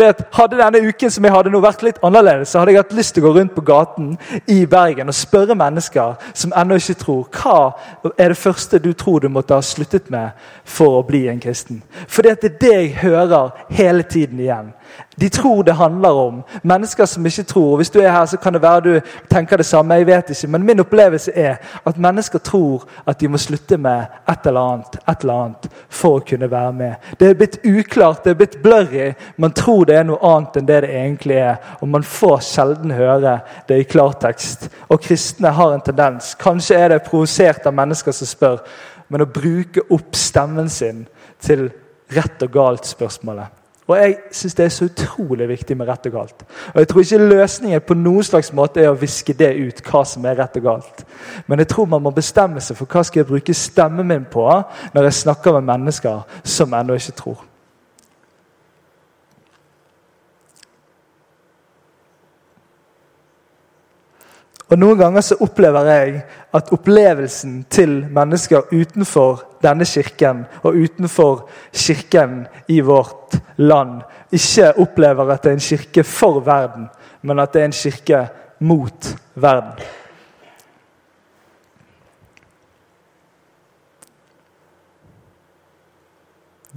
At 0.00 0.22
Hadde 0.34 0.58
denne 0.58 0.80
uken 0.88 1.10
som 1.10 1.24
jeg 1.24 1.34
hadde 1.34 1.50
nå 1.52 1.60
vært 1.62 1.82
litt 1.84 1.98
annerledes, 2.06 2.50
så 2.50 2.60
hadde 2.60 2.74
jeg 2.74 2.80
hatt 2.80 2.96
lyst 2.96 3.14
til 3.14 3.24
å 3.24 3.28
gå 3.28 3.34
rundt 3.38 3.54
på 3.54 3.64
gaten 3.66 4.14
i 4.50 4.64
Bergen 4.70 5.10
og 5.10 5.16
spørre 5.16 5.56
mennesker 5.58 6.16
som 6.32 6.54
ennå 6.56 6.78
ikke 6.80 6.98
tror, 7.02 7.26
hva 7.34 8.12
er 8.16 8.32
det 8.32 8.40
første 8.40 8.80
du 8.82 8.92
tror 8.92 9.20
du 9.20 9.28
måtte 9.32 9.56
ha 9.56 9.64
sluttet 9.64 10.10
med 10.10 10.36
for 10.64 11.00
å 11.00 11.06
bli 11.06 11.26
en 11.30 11.40
kristen? 11.42 11.82
At 12.06 12.42
det 12.42 12.52
er 12.52 12.58
det 12.60 12.74
jeg 12.74 12.92
hører 13.02 13.54
hele 13.70 14.02
tiden 14.02 14.40
igjen. 14.40 14.72
De 15.20 15.28
tror 15.28 15.62
det 15.62 15.72
handler 15.72 16.08
om 16.08 16.42
mennesker 16.62 17.04
som 17.04 17.26
ikke 17.26 17.42
tror. 17.42 17.76
Hvis 17.76 17.90
du 17.90 17.98
er 18.00 18.10
her, 18.10 18.26
så 18.26 18.36
kan 18.36 18.54
det 18.54 18.62
være 18.62 18.80
du 18.80 19.00
tenker 19.30 19.56
det 19.56 19.66
samme. 19.66 19.94
jeg 19.94 20.06
vet 20.06 20.30
ikke, 20.30 20.48
Men 20.48 20.62
min 20.62 20.80
opplevelse 20.80 21.32
er 21.34 21.56
at 21.86 21.98
mennesker 21.98 22.38
tror 22.38 22.84
at 23.06 23.20
de 23.20 23.28
må 23.28 23.38
slutte 23.38 23.76
med 23.76 24.04
et 24.28 24.46
eller 24.46 24.60
annet, 24.60 24.96
et 25.08 25.20
eller 25.20 25.34
annet 25.34 25.68
for 25.88 26.16
å 26.16 26.24
kunne 26.28 26.50
være 26.50 26.72
med. 26.72 26.94
Det 27.20 27.28
er 27.28 27.34
blitt 27.34 27.58
uklart, 27.64 28.24
det 28.24 28.30
er 28.30 28.34
blitt 28.34 28.62
blurry. 28.62 29.12
Man 29.36 29.52
tror 29.52 29.84
det 29.84 29.96
er 29.96 30.04
noe 30.04 30.22
annet 30.22 30.56
enn 30.56 30.66
det 30.66 30.80
det 30.82 30.94
egentlig 30.94 31.36
er. 31.36 31.56
Og 31.80 31.88
man 31.88 32.02
får 32.02 32.40
sjelden 32.40 32.90
høre 32.90 33.40
det 33.68 33.80
i 33.80 33.84
klartekst. 33.84 34.68
Og 34.88 35.00
kristne 35.00 35.48
har 35.48 35.74
en 35.74 35.84
tendens, 35.84 36.34
kanskje 36.34 36.76
er 36.76 36.88
det 36.88 37.02
provosert 37.02 37.66
av 37.66 37.74
mennesker 37.74 38.12
som 38.12 38.26
spør, 38.26 38.58
men 39.08 39.24
å 39.24 39.30
bruke 39.30 39.84
opp 39.90 40.14
stemmen 40.16 40.68
sin 40.68 41.06
til 41.42 41.70
rett 42.14 42.42
og 42.42 42.52
galt-spørsmålet. 42.54 43.59
Og 43.90 43.96
Jeg 43.98 44.16
syns 44.30 44.54
det 44.54 44.64
er 44.64 44.68
så 44.70 44.86
utrolig 44.86 45.48
viktig 45.50 45.74
med 45.76 45.88
rett 45.88 46.04
og 46.06 46.12
galt. 46.12 46.44
Og 46.74 46.78
Jeg 46.78 46.88
tror 46.88 47.00
ikke 47.00 47.18
løsningen 47.18 47.80
på 47.82 47.94
noen 47.98 48.22
slags 48.22 48.52
måte 48.54 48.84
er 48.84 48.92
å 48.92 48.98
viske 48.98 49.34
det 49.34 49.50
ut, 49.58 49.82
hva 49.82 50.04
som 50.06 50.24
er 50.30 50.38
rett 50.38 50.60
og 50.60 50.68
galt. 50.68 51.02
Men 51.50 51.58
jeg 51.58 51.72
tror 51.72 51.90
man 51.90 52.04
må 52.04 52.14
bestemme 52.14 52.62
seg 52.62 52.78
for 52.78 52.86
hva 52.86 53.02
skal 53.02 53.24
jeg 53.24 53.30
bruke 53.32 53.54
stemmen 53.54 54.06
min 54.06 54.28
på 54.30 54.46
når 54.94 55.08
jeg 55.08 55.22
snakker 55.24 55.58
med 55.58 55.72
mennesker 55.72 56.22
som 56.44 56.74
ennå 56.78 56.94
ikke 57.00 57.18
tror. 57.18 57.42
Og 64.70 64.78
Noen 64.78 64.98
ganger 64.98 65.26
så 65.26 65.34
opplever 65.42 65.90
jeg 65.90 66.20
at 66.54 66.70
opplevelsen 66.70 67.64
til 67.74 68.04
mennesker 68.06 68.70
utenfor 68.70 69.49
denne 69.62 69.84
kirken 69.84 70.44
og 70.62 70.74
utenfor 70.74 71.48
kirken 71.72 72.46
i 72.68 72.80
vårt 72.80 73.36
land 73.56 74.00
ikke 74.32 74.72
opplever 74.80 75.32
at 75.32 75.42
det 75.44 75.50
er 75.50 75.58
en 75.58 75.68
kirke 75.68 76.04
for 76.04 76.40
verden, 76.40 76.88
men 77.22 77.38
at 77.38 77.52
det 77.52 77.62
er 77.62 77.70
en 77.70 77.72
kirke 77.72 78.20
mot 78.60 79.16
verden. 79.34 79.80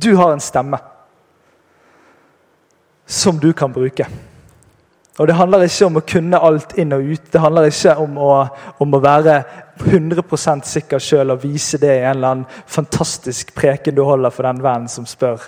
Du 0.03 0.15
har 0.15 0.33
en 0.33 0.41
stemme 0.41 0.77
som 3.05 3.39
du 3.39 3.53
kan 3.53 3.73
bruke. 3.73 4.07
Og 5.19 5.27
Det 5.27 5.35
handler 5.37 5.63
ikke 5.67 5.85
om 5.85 5.97
å 5.99 6.05
kunne 6.09 6.39
alt 6.41 6.71
inn 6.81 6.93
og 6.95 7.03
ut. 7.05 7.25
Det 7.31 7.41
handler 7.41 7.67
ikke 7.69 7.93
om 8.01 8.15
å, 8.17 8.31
om 8.81 8.95
å 8.97 9.01
være 9.01 9.35
100 9.85 10.63
sikker 10.65 11.01
sjøl 11.01 11.35
og 11.35 11.43
vise 11.43 11.77
det 11.77 11.91
i 11.99 12.01
en 12.01 12.15
eller 12.15 12.31
annen 12.31 12.61
fantastisk 12.65 13.53
preken 13.53 13.95
du 13.95 14.01
holder 14.03 14.33
for 14.33 14.47
den 14.49 14.63
vennen 14.63 14.89
som 14.89 15.05
spør, 15.05 15.41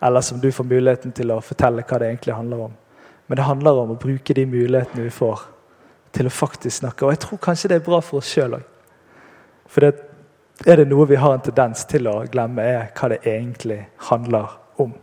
eller 0.00 0.22
som 0.22 0.38
du 0.40 0.52
får 0.54 0.70
muligheten 0.70 1.12
til 1.12 1.34
å 1.34 1.40
fortelle 1.42 1.82
hva 1.82 1.98
det 1.98 2.12
egentlig 2.12 2.36
handler 2.38 2.68
om. 2.68 2.76
Men 3.26 3.36
det 3.36 3.48
handler 3.48 3.82
om 3.82 3.92
å 3.92 4.00
bruke 4.00 4.34
de 4.34 4.46
mulighetene 4.46 5.08
vi 5.08 5.10
får 5.12 5.42
til 6.14 6.30
å 6.30 6.32
faktisk 6.32 6.78
snakke. 6.78 7.04
Og 7.04 7.12
jeg 7.12 7.24
tror 7.26 7.42
kanskje 7.42 7.72
det 7.72 7.80
er 7.80 7.88
bra 7.90 8.00
for 8.00 8.22
oss 8.22 8.30
sjøl 8.30 8.56
òg. 8.60 8.66
For 9.68 9.84
det 9.84 9.92
er 10.66 10.80
det 10.80 10.88
noe 10.90 11.06
vi 11.10 11.18
har 11.18 11.34
en 11.34 11.42
tendens 11.44 11.84
til 11.90 12.06
å 12.10 12.22
glemme, 12.30 12.62
er 12.62 12.92
hva 12.94 13.10
det 13.12 13.20
egentlig 13.26 13.82
handler 14.08 14.54
om. 14.78 14.94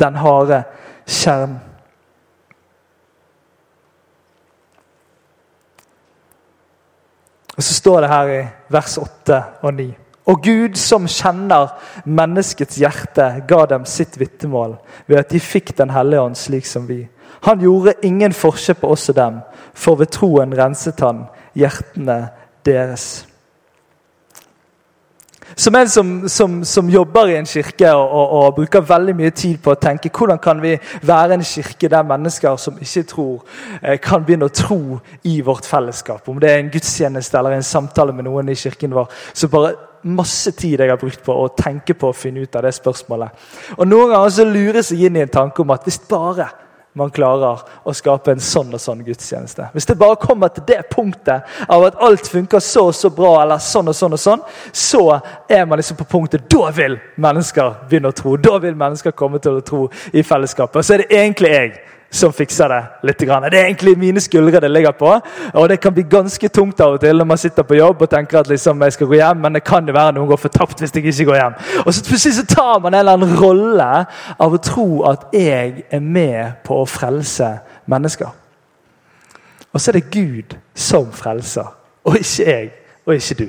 Den 0.00 0.16
harde 0.16 0.64
kjernen. 1.06 1.69
Og 7.60 7.64
Så 7.64 7.74
står 7.74 8.00
det 8.00 8.08
her 8.08 8.28
i 8.32 8.44
vers 8.72 8.98
8 8.98 9.42
og 9.62 9.74
9. 9.74 9.90
Og 10.32 10.42
Gud, 10.42 10.78
som 10.80 11.04
kjenner 11.04 11.74
menneskets 12.08 12.78
hjerte, 12.80 13.26
ga 13.44 13.66
dem 13.68 13.84
sitt 13.84 14.16
vitnemål 14.16 14.78
ved 15.06 15.18
at 15.20 15.28
de 15.28 15.40
fikk 15.40 15.74
Den 15.76 15.90
hellige 15.92 16.22
ånd 16.22 16.38
slik 16.40 16.64
som 16.66 16.88
vi. 16.88 17.02
Han 17.44 17.60
gjorde 17.60 17.98
ingen 18.02 18.32
forskjell 18.32 18.78
på 18.80 18.88
oss 18.94 19.10
og 19.12 19.16
dem, 19.16 19.40
for 19.74 20.00
ved 20.00 20.08
troen 20.08 20.56
renset 20.56 21.04
han 21.04 21.26
hjertene 21.54 22.30
deres. 22.64 23.26
Som 25.56 25.74
en 25.74 25.88
som, 25.88 26.28
som, 26.28 26.64
som, 26.64 26.90
jobber 26.90 27.28
i 27.32 27.36
en 27.38 27.46
kirke 27.46 27.90
og, 27.92 28.06
og, 28.06 28.32
og, 28.38 28.54
bruker 28.54 28.86
veldig 28.86 29.14
mye 29.16 29.30
tid 29.30 29.58
på 29.62 29.74
å 29.74 29.80
tenke 29.80 30.12
hvordan 30.14 30.38
kan 30.42 30.62
vi 30.62 30.76
være 31.06 31.36
en 31.36 31.44
kirke 31.46 31.90
der 31.90 32.06
mennesker 32.06 32.56
som 32.56 32.78
ikke 32.80 33.02
tror, 33.10 33.44
eh, 33.82 33.98
kan 34.02 34.24
begynne 34.24 34.48
å 34.48 34.54
tro 34.54 35.00
i 35.24 35.40
vårt 35.44 35.66
fellesskap. 35.66 36.28
Om 36.28 36.40
det 36.40 36.50
er 36.50 36.62
en 36.62 36.72
gudstjeneste 36.72 37.38
eller 37.38 37.58
en 37.58 37.66
samtale 37.66 38.14
med 38.14 38.28
noen 38.28 38.50
i 38.50 38.58
kirken 38.58 38.94
vår. 38.94 39.10
Så 39.34 39.50
bare 39.52 39.74
masse 40.02 40.52
tid 40.56 40.80
jeg 40.80 40.90
har 40.90 41.00
brukt 41.00 41.22
på 41.24 41.34
å 41.34 41.50
tenke 41.56 41.94
på 41.98 42.10
å 42.10 42.16
finne 42.16 42.44
ut 42.44 42.56
av 42.56 42.64
det 42.64 42.72
spørsmålet. 42.76 43.46
Og 43.76 43.86
Noen 43.88 44.14
ganger 44.14 44.34
så 44.34 44.48
lurer 44.48 44.82
seg 44.86 45.06
inn 45.06 45.18
i 45.18 45.24
en 45.24 45.32
tanke 45.32 45.62
om 45.62 45.74
at 45.74 45.84
hvis 45.86 46.00
bare 46.08 46.48
man 46.92 47.10
klarer 47.10 47.60
å 47.86 47.92
skape 47.94 48.32
en 48.34 48.42
sånn 48.42 48.72
og 48.74 48.80
sånn 48.82 49.04
gudstjeneste. 49.06 49.68
Hvis 49.74 49.86
det 49.86 49.94
bare 49.98 50.18
kommer 50.18 50.50
til 50.50 50.64
det 50.66 50.80
punktet 50.90 51.46
av 51.70 51.84
at 51.86 52.00
alt 52.02 52.26
funker 52.26 52.62
så 52.64 52.88
og 52.88 52.96
så 52.98 53.12
bra, 53.14 53.36
eller 53.44 53.62
sånn 53.62 53.92
og 53.92 53.96
sånn, 53.96 54.16
og 54.16 54.22
sånn, 54.22 54.42
så 54.72 55.04
er 55.48 55.68
man 55.70 55.78
liksom 55.78 56.00
på 56.00 56.08
punktet 56.10 56.48
Da 56.50 56.70
vil 56.74 56.98
mennesker 57.14 57.86
begynne 57.86 58.10
å 58.10 58.16
tro. 58.16 58.34
Da 58.36 58.58
vil 58.58 58.74
mennesker 58.78 59.14
komme 59.14 59.38
til 59.38 59.60
å 59.60 59.64
tro 59.64 59.84
i 60.12 60.24
fellesskapet. 60.26 60.80
Og 60.80 60.86
så 60.86 60.96
er 60.96 61.04
det 61.04 61.20
egentlig 61.20 61.54
jeg 61.54 61.72
som 62.10 62.32
fikser 62.34 62.68
det 62.68 62.80
litt. 63.06 63.20
Det 63.22 63.30
er 63.30 63.68
egentlig 63.68 63.94
mine 63.98 64.20
skuldre 64.20 64.60
det 64.60 64.70
ligger 64.70 64.94
på. 64.98 65.12
Og 65.54 65.68
det 65.70 65.78
kan 65.80 65.94
bli 65.94 66.02
ganske 66.10 66.48
tungt 66.48 66.80
av 66.82 66.96
og 66.96 67.00
til 67.02 67.16
når 67.16 67.28
man 67.30 67.38
sitter 67.38 67.66
på 67.66 67.78
jobb 67.78 68.02
og 68.02 68.10
tenker 68.10 68.40
at 68.40 68.50
liksom 68.50 68.82
jeg 68.82 68.96
skal 68.96 69.10
gå 69.10 69.18
hjem, 69.20 69.44
men 69.44 69.54
det 69.54 69.64
kan 69.64 69.86
jo 69.86 69.94
være 69.94 70.16
noen 70.16 70.30
går 70.32 70.42
fortapt 70.42 70.82
hvis 70.82 70.94
jeg 70.94 71.06
ikke 71.06 71.28
går 71.30 71.40
hjem. 71.40 71.56
Og 71.84 71.94
så 71.94 72.04
plutselig 72.04 72.34
så 72.40 72.46
tar 72.50 72.82
man 72.82 72.94
en 72.94 73.00
eller 73.00 73.18
annen 73.18 73.38
rolle 73.38 73.88
av 74.36 74.58
å 74.58 74.62
tro 74.64 74.88
at 75.10 75.30
jeg 75.36 75.86
er 75.90 76.02
med 76.02 76.60
på 76.66 76.82
å 76.82 76.88
frelse 76.88 77.52
mennesker. 77.90 78.34
Og 79.70 79.80
så 79.80 79.92
er 79.92 80.00
det 80.00 80.10
Gud 80.10 80.56
som 80.74 81.12
frelser, 81.14 81.68
og 82.02 82.16
ikke 82.18 82.46
jeg 82.50 82.70
og 83.06 83.14
ikke 83.14 83.38
du. 83.44 83.48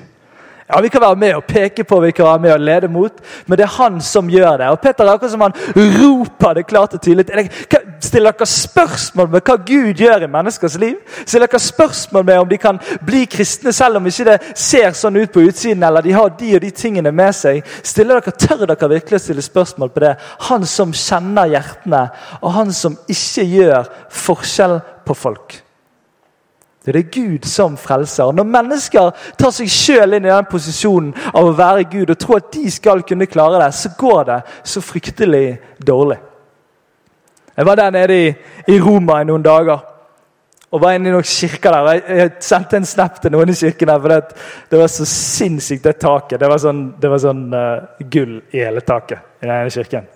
Ja, 0.71 0.81
Vi 0.81 0.89
kan 0.89 1.01
være 1.01 1.15
med 1.15 1.35
og 1.35 1.43
peke 1.43 1.83
på, 1.83 1.99
vi 1.99 2.11
kan 2.11 2.25
være 2.25 2.39
med 2.39 2.51
og 2.53 2.59
lede 2.59 2.87
mot, 2.87 3.11
men 3.47 3.57
det 3.57 3.63
er 3.65 3.73
han 3.75 4.01
som 4.01 4.29
gjør 4.29 4.57
det. 4.57 4.67
Og 4.71 4.79
Peter 4.79 5.03
er 5.03 5.13
akkurat 5.13 5.31
som 5.31 5.41
han 5.41 5.55
roper 5.75 6.53
det 6.53 6.67
klart 6.67 6.93
og 6.93 7.01
tydelig. 7.01 7.49
Stiller 7.99 8.31
dere 8.31 8.45
spørsmål 8.47 9.27
med 9.33 9.43
hva 9.43 9.57
Gud 9.67 9.99
gjør 9.99 10.23
i 10.23 10.29
menneskers 10.31 10.77
liv? 10.79 10.95
Stiller 11.25 11.51
dere 11.51 11.59
spørsmål 11.59 12.25
med 12.25 12.39
om 12.39 12.47
de 12.49 12.57
kan 12.57 12.79
bli 13.05 13.25
kristne 13.25 13.73
selv 13.75 13.99
om 13.99 14.07
ikke 14.07 14.27
det 14.29 14.37
ser 14.55 14.95
sånn 14.95 15.19
ut 15.19 15.33
på 15.33 15.43
utsiden, 15.49 15.83
eller 15.83 16.05
de 16.05 16.15
har 16.15 16.31
de 16.39 16.53
og 16.55 16.63
de 16.63 16.71
tingene 16.71 17.11
med 17.11 17.35
seg? 17.35 17.59
Stiller 17.83 18.21
dere, 18.21 18.37
Tør 18.41 18.63
dere 18.65 18.89
virkelig 18.93 19.19
å 19.19 19.25
stille 19.25 19.43
spørsmål 19.43 19.91
på 19.91 20.05
det? 20.05 20.13
Han 20.47 20.63
som 20.65 20.95
kjenner 20.95 21.51
hjertene, 21.51 22.05
og 22.39 22.55
han 22.55 22.71
som 22.75 22.95
ikke 23.11 23.43
gjør 23.57 23.91
forskjell 24.23 24.79
på 25.05 25.17
folk. 25.17 25.59
Det 26.85 26.95
er 26.95 27.11
Gud 27.13 27.45
som 27.45 27.75
frelser. 27.77 28.31
Når 28.33 28.47
mennesker 28.49 29.11
tar 29.37 29.53
seg 29.53 29.69
sjøl 29.69 30.17
inn 30.17 30.25
i 30.25 30.31
den 30.31 30.47
posisjonen 30.49 31.11
av 31.29 31.45
å 31.45 31.53
være 31.53 31.85
Gud 31.91 32.09
og 32.09 32.17
tror 32.17 32.39
at 32.41 32.49
de 32.55 32.71
skal 32.73 33.03
kunne 33.05 33.29
klare 33.29 33.59
det, 33.61 33.69
så 33.77 33.91
går 33.97 34.23
det 34.31 34.39
så 34.73 34.81
fryktelig 34.81 35.45
dårlig. 35.77 36.17
Jeg 37.57 37.67
var 37.67 37.77
der 37.77 37.93
nede 37.93 38.17
i, 38.17 38.79
Roma 38.81 39.19
i 39.21 39.27
noen 39.29 39.43
dager 39.45 39.83
og 40.71 40.81
var 40.81 40.95
inne 40.95 41.11
i 41.11 41.13
noen 41.13 41.27
kirker 41.27 41.75
der. 41.75 42.01
Jeg 42.07 42.31
sendte 42.47 42.79
en 42.79 42.87
snap 42.87 43.19
til 43.21 43.33
noen 43.35 43.51
i 43.51 43.57
kirken 43.59 43.91
der, 43.91 43.99
for 44.01 44.13
det, 44.15 44.45
det 44.71 44.79
var 44.79 44.89
så 44.89 45.05
sinnssykt, 45.05 45.83
det 45.83 45.99
taket. 46.01 46.39
Det 46.39 46.49
var 46.49 46.63
sånn, 46.63 46.81
det 46.97 47.11
var 47.11 47.21
sånn 47.21 47.43
uh, 47.51 48.01
gull 48.09 48.37
i 48.55 48.63
hele 48.63 48.81
taket 48.87 49.43
i 49.43 49.45
den 49.45 49.53
ene 49.57 49.73
kirken. 49.75 50.07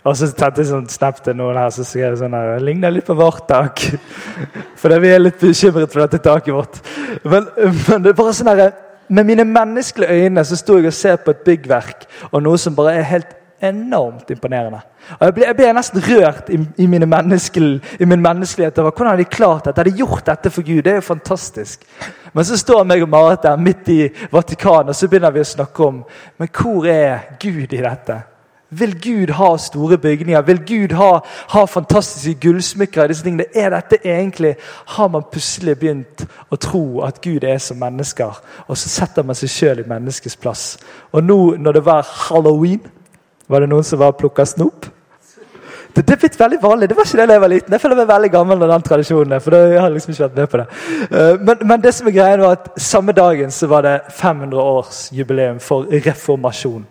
Og 0.00 0.16
så 0.16 0.30
tatt 0.32 0.56
jeg 0.56 0.70
sånn 0.70 0.86
snap 0.88 1.18
til 1.24 1.36
noen 1.36 1.58
her 1.60 1.72
som 1.74 1.84
skrev 1.84 2.14
sånn 2.16 2.36
her, 2.36 2.60
ligner 2.64 2.92
litt 2.94 3.08
på 3.08 3.16
vårt 3.18 3.44
tak. 3.50 3.82
For 4.80 4.96
vi 5.02 5.10
er 5.12 5.20
litt 5.20 5.40
bekymret 5.40 5.92
for 5.92 6.06
dette 6.06 6.22
taket 6.24 6.54
vårt. 6.56 6.78
Men, 7.24 7.50
men 7.58 8.04
det 8.04 8.14
er 8.14 8.16
bare 8.16 8.36
sånn 8.36 8.48
her, 8.48 8.70
med 9.10 9.26
mine 9.26 9.44
menneskelige 9.44 10.24
øyne 10.24 10.44
så 10.46 10.56
sto 10.56 10.78
jeg 10.78 10.88
og 10.88 10.96
ser 10.96 11.18
på 11.20 11.34
et 11.34 11.42
byggverk 11.44 12.06
og 12.30 12.44
noe 12.44 12.58
som 12.62 12.76
bare 12.76 12.94
er 13.00 13.08
helt 13.10 13.36
enormt 13.60 14.30
imponerende. 14.30 14.80
Og 15.18 15.26
Jeg 15.26 15.34
ble, 15.34 15.44
jeg 15.44 15.56
ble 15.58 15.72
nesten 15.76 16.04
rørt 16.04 16.48
i, 16.48 16.58
i, 16.80 16.86
mine 16.86 17.04
i 17.04 18.08
min 18.08 18.22
menneskelighet 18.22 18.78
over 18.78 18.94
hvordan 18.96 19.18
de 19.18 19.24
klart 19.24 19.66
dette. 19.68 19.84
De 19.84 19.98
gjort 19.98 20.24
dette 20.26 20.50
for 20.50 20.62
Gud? 20.62 20.82
Det 20.82 20.92
er 20.94 21.00
jo 21.02 21.10
fantastisk. 21.10 21.84
Men 22.32 22.44
så 22.44 22.56
står 22.56 22.84
meg 22.88 23.02
og 23.02 23.10
Marit 23.12 23.42
der 23.42 23.60
midt 23.60 23.88
i 23.88 24.00
Vatikanet 24.32 24.94
og 24.94 24.96
så 24.96 25.08
begynner 25.08 25.34
vi 25.34 25.44
å 25.44 25.52
snakke 25.52 25.84
om 25.84 26.02
men 26.38 26.52
hvor 26.54 26.86
er 26.88 27.34
Gud 27.42 27.74
i 27.74 27.82
dette. 27.82 28.22
Vil 28.70 28.94
Gud 29.02 29.30
ha 29.34 29.56
store 29.58 29.98
bygninger? 29.98 30.42
Vil 30.46 30.60
Gud 30.66 30.92
ha, 30.94 31.10
ha 31.48 31.64
fantastiske 31.66 32.38
gullsmykker? 32.40 33.10
Er 33.54 33.70
dette 33.74 33.98
egentlig 34.04 34.54
Har 34.94 35.08
man 35.08 35.26
plutselig 35.32 35.74
begynt 35.80 36.24
å 36.50 36.56
tro 36.56 37.02
at 37.02 37.20
Gud 37.22 37.44
er 37.44 37.58
som 37.58 37.80
mennesker? 37.82 38.38
Og 38.68 38.78
så 38.78 38.88
setter 38.88 39.26
man 39.26 39.38
seg 39.38 39.50
sjøl 39.50 39.82
i 39.82 39.88
menneskets 39.88 40.38
plass. 40.38 40.78
Og 41.12 41.24
nå 41.24 41.56
når 41.58 41.80
det 41.80 41.84
var 41.84 42.06
halloween, 42.28 42.80
var 43.50 43.60
det 43.60 43.72
noen 43.72 43.84
som 43.84 43.98
var 43.98 44.14
plukka 44.14 44.46
snop? 44.46 44.86
Det, 45.90 46.04
det 46.06 46.14
er 46.14 46.20
blitt 46.22 46.38
veldig 46.38 46.60
vanlig. 46.62 46.88
Det 46.88 46.96
var 46.96 47.08
ikke 47.08 47.18
det 47.18 47.26
da 47.26 47.34
jeg 47.34 47.42
var 47.42 47.50
liten. 47.50 47.74
Jeg 47.74 47.82
føler 47.82 47.98
meg 47.98 48.08
veldig 48.12 48.30
gammel 48.30 48.62
med 48.62 48.70
den 48.70 48.86
tradisjonen. 48.86 49.40
for 49.40 49.56
jeg 49.56 49.80
har 49.80 49.90
liksom 49.90 50.14
ikke 50.14 50.22
vært 50.28 50.38
med 50.38 50.48
på 50.52 50.60
det. 50.62 50.66
Eh, 51.10 51.34
men, 51.40 51.66
men 51.66 51.82
det 51.82 51.94
som 51.94 52.06
er 52.06 52.14
greia 52.14 52.38
var 52.38 52.60
at 52.60 52.70
samme 52.78 53.12
dagen 53.12 53.50
så 53.50 53.66
var 53.66 53.82
det 53.82 53.98
500 54.14 54.62
års 54.62 55.08
jubileum 55.12 55.58
for 55.58 55.90
reformasjon. 55.90 56.86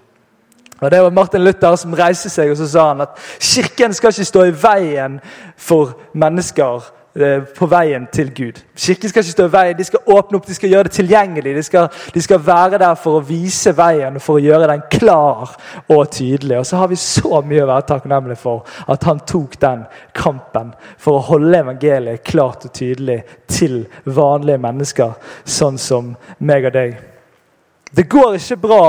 Og 0.81 0.91
Det 0.91 1.01
var 1.03 1.09
Martin 1.09 1.43
Luther 1.43 1.75
som 1.75 1.93
reiste 1.93 2.29
seg 2.31 2.53
og 2.53 2.57
så 2.59 2.67
sa 2.69 2.87
han 2.93 3.03
at 3.03 3.17
kirken 3.39 3.93
skal 3.93 4.13
ikke 4.13 4.31
stå 4.31 4.45
i 4.47 4.55
veien 4.55 5.19
for 5.59 5.91
mennesker 6.13 6.85
eh, 7.19 7.43
på 7.57 7.67
veien 7.67 8.07
til 8.13 8.31
Gud. 8.35 8.61
Kirken 8.77 9.11
skal 9.11 9.25
ikke 9.25 9.35
stå 9.35 9.47
i 9.49 9.51
veien, 9.51 9.77
De 9.77 9.83
skal 9.83 10.13
åpne 10.15 10.39
opp, 10.39 10.47
de 10.47 10.55
skal 10.55 10.71
gjøre 10.71 10.87
det 10.87 10.95
tilgjengelig. 10.95 11.55
De 11.55 11.63
skal, 11.63 11.89
de 12.13 12.21
skal 12.21 12.45
være 12.45 12.79
der 12.79 12.95
for 12.95 13.19
å 13.19 13.25
vise 13.27 13.75
veien 13.75 14.15
og 14.15 14.23
for 14.23 14.39
å 14.39 14.45
gjøre 14.45 14.71
den 14.71 14.85
klar 14.91 15.57
og 15.87 16.11
tydelig. 16.15 16.61
Og 16.61 16.65
så 16.65 16.79
har 16.79 16.87
vi 16.87 17.01
så 17.03 17.43
mye 17.43 17.65
å 17.65 17.69
være 17.73 17.87
takknemlige 17.91 18.39
for 18.39 18.63
at 18.87 19.03
han 19.09 19.19
tok 19.27 19.59
den 19.59 19.85
kampen 20.15 20.73
for 20.97 21.19
å 21.19 21.27
holde 21.33 21.59
evangeliet 21.59 22.23
klart 22.23 22.69
og 22.69 22.73
tydelig 22.73 23.21
til 23.51 23.81
vanlige 24.05 24.63
mennesker, 24.63 25.15
sånn 25.43 25.77
som 25.77 26.15
meg 26.39 26.71
og 26.71 26.77
deg. 26.79 27.08
Det 27.95 28.03
går 28.09 28.35
ikke 28.37 28.57
bra 28.61 28.83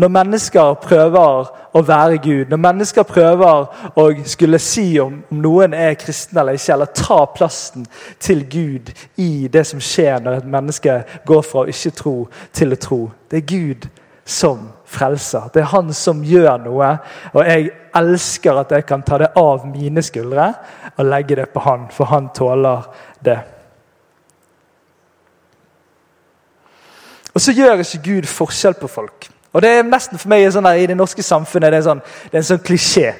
når 0.00 0.12
mennesker 0.12 0.78
prøver 0.80 1.48
å 1.76 1.82
være 1.84 2.16
Gud. 2.24 2.46
Når 2.48 2.60
mennesker 2.60 3.04
prøver 3.04 3.66
å 3.92 4.06
skulle 4.24 4.60
si 4.62 4.86
om, 5.02 5.18
om 5.30 5.42
noen 5.44 5.74
er 5.76 5.98
kristen 6.00 6.40
eller 6.40 6.56
ikke, 6.56 6.72
eller 6.72 6.92
ta 6.96 7.18
plassen 7.34 7.84
til 8.20 8.46
Gud 8.48 8.92
i 9.20 9.48
det 9.52 9.66
som 9.68 9.82
skjer 9.82 10.24
når 10.24 10.40
et 10.40 10.48
menneske 10.56 10.96
går 11.28 11.44
fra 11.44 11.66
å 11.66 11.72
ikke 11.72 11.92
tro 12.00 12.16
til 12.56 12.72
å 12.72 12.80
tro. 12.80 13.00
Det 13.28 13.42
er 13.42 13.50
Gud 13.52 13.88
som 14.24 14.70
frelser. 14.88 15.50
Det 15.54 15.60
er 15.60 15.70
han 15.74 15.92
som 15.94 16.24
gjør 16.24 16.56
noe. 16.64 16.94
Og 17.34 17.42
jeg 17.44 17.68
elsker 17.96 18.62
at 18.62 18.72
jeg 18.72 18.86
kan 18.88 19.04
ta 19.06 19.20
det 19.20 19.34
av 19.36 19.68
mine 19.68 20.02
skuldre 20.04 20.48
og 20.96 21.04
legge 21.06 21.36
det 21.38 21.50
på 21.52 21.62
han, 21.66 21.86
for 21.92 22.08
han 22.10 22.32
tåler 22.34 22.88
det. 23.20 23.38
Og 27.36 27.42
så 27.44 27.52
gjør 27.52 27.82
ikke 27.84 28.04
Gud 28.04 28.28
forskjell 28.32 28.78
på 28.80 28.88
folk. 28.88 29.28
Og 29.52 29.62
det 29.62 29.70
er 29.70 29.88
nesten 29.88 30.20
for 30.20 30.32
meg 30.32 30.46
sånn 30.52 30.68
I 30.72 30.88
det 30.88 30.96
norske 30.96 31.24
samfunnet 31.24 31.72
det 31.72 31.80
er, 31.82 31.84
sånn, 31.84 32.00
det 32.30 32.38
er 32.38 32.42
en 32.42 32.48
sånn 32.50 32.64
klisjé. 32.64 33.10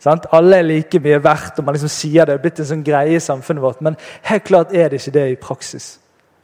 Sant? 0.00 0.28
Alle 0.36 0.60
er 0.60 0.68
like 0.68 1.00
mye 1.00 1.20
verdt, 1.24 1.58
og 1.60 1.66
man 1.66 1.76
liksom 1.76 1.92
sier 1.92 2.24
det. 2.24 2.34
Det 2.34 2.38
er 2.38 2.44
blitt 2.44 2.60
en 2.62 2.68
sånn 2.70 2.84
greie 2.84 3.16
i 3.16 3.24
samfunnet 3.24 3.64
vårt. 3.64 3.82
Men 3.84 3.98
helt 4.28 4.46
klart 4.48 4.72
er 4.76 4.88
det 4.88 5.00
ikke 5.00 5.16
det 5.16 5.26
i 5.32 5.40
praksis. 5.40 5.90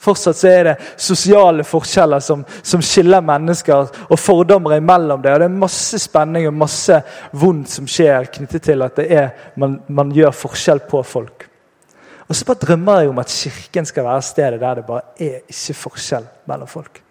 Fortsatt 0.06 0.36
så 0.36 0.48
er 0.50 0.64
det 0.68 0.74
sosiale 1.00 1.64
forskjeller 1.64 2.20
som, 2.20 2.42
som 2.60 2.82
skiller 2.84 3.24
mennesker, 3.24 3.92
og 4.08 4.20
fordommer 4.20 4.76
imellom 4.76 5.24
det. 5.24 5.32
Og 5.32 5.40
det 5.40 5.48
er 5.48 5.60
masse 5.64 6.00
spenning 6.00 6.48
og 6.50 6.58
masse 6.60 7.00
vondt 7.32 7.72
som 7.72 7.88
skjer 7.88 8.28
knyttet 8.36 8.68
til 8.68 8.84
at 8.84 9.00
er, 9.04 9.30
man, 9.56 9.78
man 9.88 10.12
gjør 10.16 10.36
forskjell 10.36 10.84
på 10.88 11.00
folk. 11.04 11.45
Og 12.28 12.36
så 12.36 12.44
bare 12.44 12.62
drømmer 12.62 13.00
jeg 13.00 13.08
om 13.08 13.18
at 13.18 13.32
kirken 13.32 13.86
skal 13.86 14.04
være 14.04 14.22
stedet 14.22 14.60
der 14.60 14.74
det 14.74 14.86
bare 14.86 15.00
er 15.20 15.44
ikke 15.48 15.74
forskjell 15.74 16.26
mellom 16.46 16.68
folk. 16.68 17.02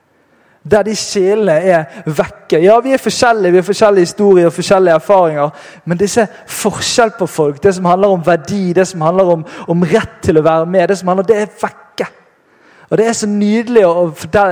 Der 0.71 0.84
de 0.84 0.95
skillene 0.95 1.51
er 1.51 1.84
vekke. 2.06 2.60
Ja, 2.63 2.80
vi 2.80 2.93
er 2.93 2.97
forskjellige, 2.97 3.51
vi 3.51 3.58
har 3.58 3.63
forskjellige 3.63 4.01
historier 4.01 4.45
og 4.49 4.54
forskjellige 4.54 4.93
erfaringer. 4.93 5.49
Men 5.86 5.97
disse 5.97 6.28
forskjell 6.47 7.12
på 7.19 7.28
folk, 7.28 7.63
det 7.63 7.75
som 7.75 7.86
handler 7.86 8.08
om 8.08 8.25
verdi, 8.25 8.73
det 8.73 8.88
som 8.88 9.01
handler 9.01 9.23
om, 9.23 9.45
om 9.67 9.84
rett 9.84 10.21
til 10.25 10.41
å 10.41 10.45
være 10.45 10.65
med, 10.65 10.88
det 10.89 10.97
som 10.97 11.08
handler, 11.13 11.28
det 11.30 11.41
er 11.41 11.51
vekke. 11.62 11.85
Og 12.89 12.98
Det 12.98 13.08
er 13.08 13.13
så 13.17 13.28
nydelig 13.28 13.82
å, 13.88 14.12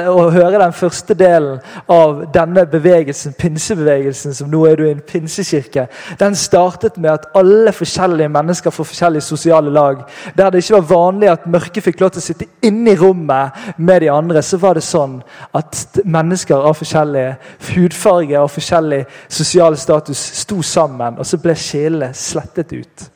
å, 0.09 0.23
høre 0.33 0.57
den 0.57 0.73
første 0.73 1.13
delen 1.17 1.59
av 1.91 2.23
denne 2.33 2.65
bevegelsen, 2.69 3.35
pinsebevegelsen, 3.37 4.33
som 4.33 4.49
nå 4.49 4.63
er 4.65 4.79
du 4.79 4.83
i 4.87 4.91
en 4.93 5.03
pinsekirke. 5.05 5.85
Den 6.19 6.35
startet 6.35 6.97
med 6.97 7.11
at 7.11 7.27
alle 7.37 7.73
forskjellige 7.75 8.31
mennesker 8.33 8.73
fra 8.73 8.87
forskjellige 8.89 9.27
sosiale 9.27 9.73
lag, 9.73 10.01
der 10.37 10.49
det 10.49 10.63
ikke 10.63 10.79
var 10.79 10.89
vanlig 10.89 11.29
at 11.29 11.45
mørke 11.45 11.85
fikk 11.85 12.01
lov 12.01 12.15
til 12.15 12.23
å 12.23 12.25
sitte 12.25 12.49
inne 12.65 12.95
i 12.95 12.99
rommet 12.99 13.77
med 13.77 14.01
de 14.01 14.09
andre, 14.13 14.41
så 14.41 14.57
var 14.57 14.79
det 14.79 14.85
sånn 14.87 15.19
at 15.53 16.01
mennesker 16.03 16.57
av 16.57 16.77
forskjellig 16.81 17.27
hudfarge 17.69 18.41
og 18.41 18.53
forskjellig 18.55 19.03
sosial 19.27 19.77
status 19.77 20.29
sto 20.41 20.61
sammen, 20.65 21.19
og 21.21 21.27
så 21.27 21.37
ble 21.41 21.53
skillene 21.57 22.15
slettet 22.17 22.73
ut. 22.73 23.12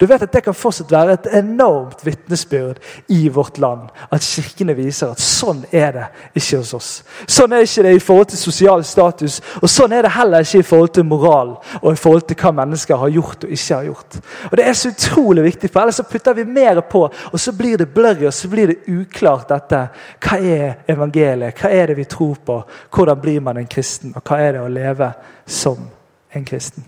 Du 0.00 0.06
vet 0.06 0.22
at 0.22 0.32
Det 0.32 0.42
kan 0.44 0.54
fortsatt 0.54 0.90
være 0.90 1.12
et 1.12 1.26
enormt 1.38 2.06
vitnesbyrd 2.06 2.80
i 3.08 3.28
vårt 3.28 3.58
land. 3.58 3.88
At 4.10 4.24
kirkene 4.26 4.74
viser 4.74 5.12
at 5.12 5.22
sånn 5.22 5.64
er 5.72 5.92
det 5.92 6.06
ikke 6.34 6.58
hos 6.58 6.74
oss. 6.74 6.90
Sånn 7.30 7.52
er 7.52 7.64
ikke 7.64 7.84
det 7.86 7.94
i 7.94 8.02
forhold 8.02 8.32
til 8.32 8.40
sosial 8.40 8.84
status, 8.84 9.40
og 9.62 9.70
sånn 9.70 9.92
er 9.92 10.06
det 10.06 10.14
heller 10.16 10.44
ikke 10.44 10.62
i 10.64 10.66
forhold 10.66 10.94
til 10.96 11.06
moral 11.08 11.54
og 11.80 11.92
i 11.92 12.00
forhold 12.00 12.26
til 12.28 12.38
hva 12.40 12.52
mennesker 12.60 12.98
har 13.00 13.14
gjort 13.14 13.46
og 13.46 13.54
ikke 13.54 13.74
har 13.74 13.88
gjort. 13.90 14.18
Og 14.50 14.56
Det 14.56 14.66
er 14.66 14.72
så 14.72 14.92
utrolig 14.94 15.44
viktig, 15.44 15.70
for 15.70 15.80
ellers 15.82 16.00
så 16.00 16.08
putter 16.08 16.34
vi 16.34 16.44
mer 16.44 16.80
på, 16.80 17.04
og 17.32 17.40
så 17.40 17.52
blir 17.52 17.78
det 17.78 17.92
blurry 17.94 18.26
og 18.26 18.34
så 18.34 18.48
blir 18.48 18.72
det 18.72 18.88
uklart 18.88 19.48
dette. 19.48 19.84
Hva 20.24 20.40
er 20.40 20.74
evangeliet? 20.88 21.60
Hva 21.60 21.70
er 21.70 21.86
det 21.92 21.96
vi 21.96 22.04
tror 22.04 22.36
på? 22.44 22.60
Hvordan 22.90 23.20
blir 23.20 23.40
man 23.40 23.56
en 23.56 23.70
kristen? 23.70 24.14
Og 24.16 24.22
hva 24.22 24.40
er 24.40 24.52
det 24.56 24.64
å 24.64 24.72
leve 24.72 25.12
som 25.46 25.88
en 26.34 26.44
kristen? 26.44 26.84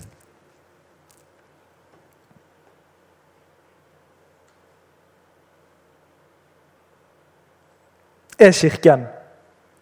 Er 8.38 8.52
Kirken 8.52 9.06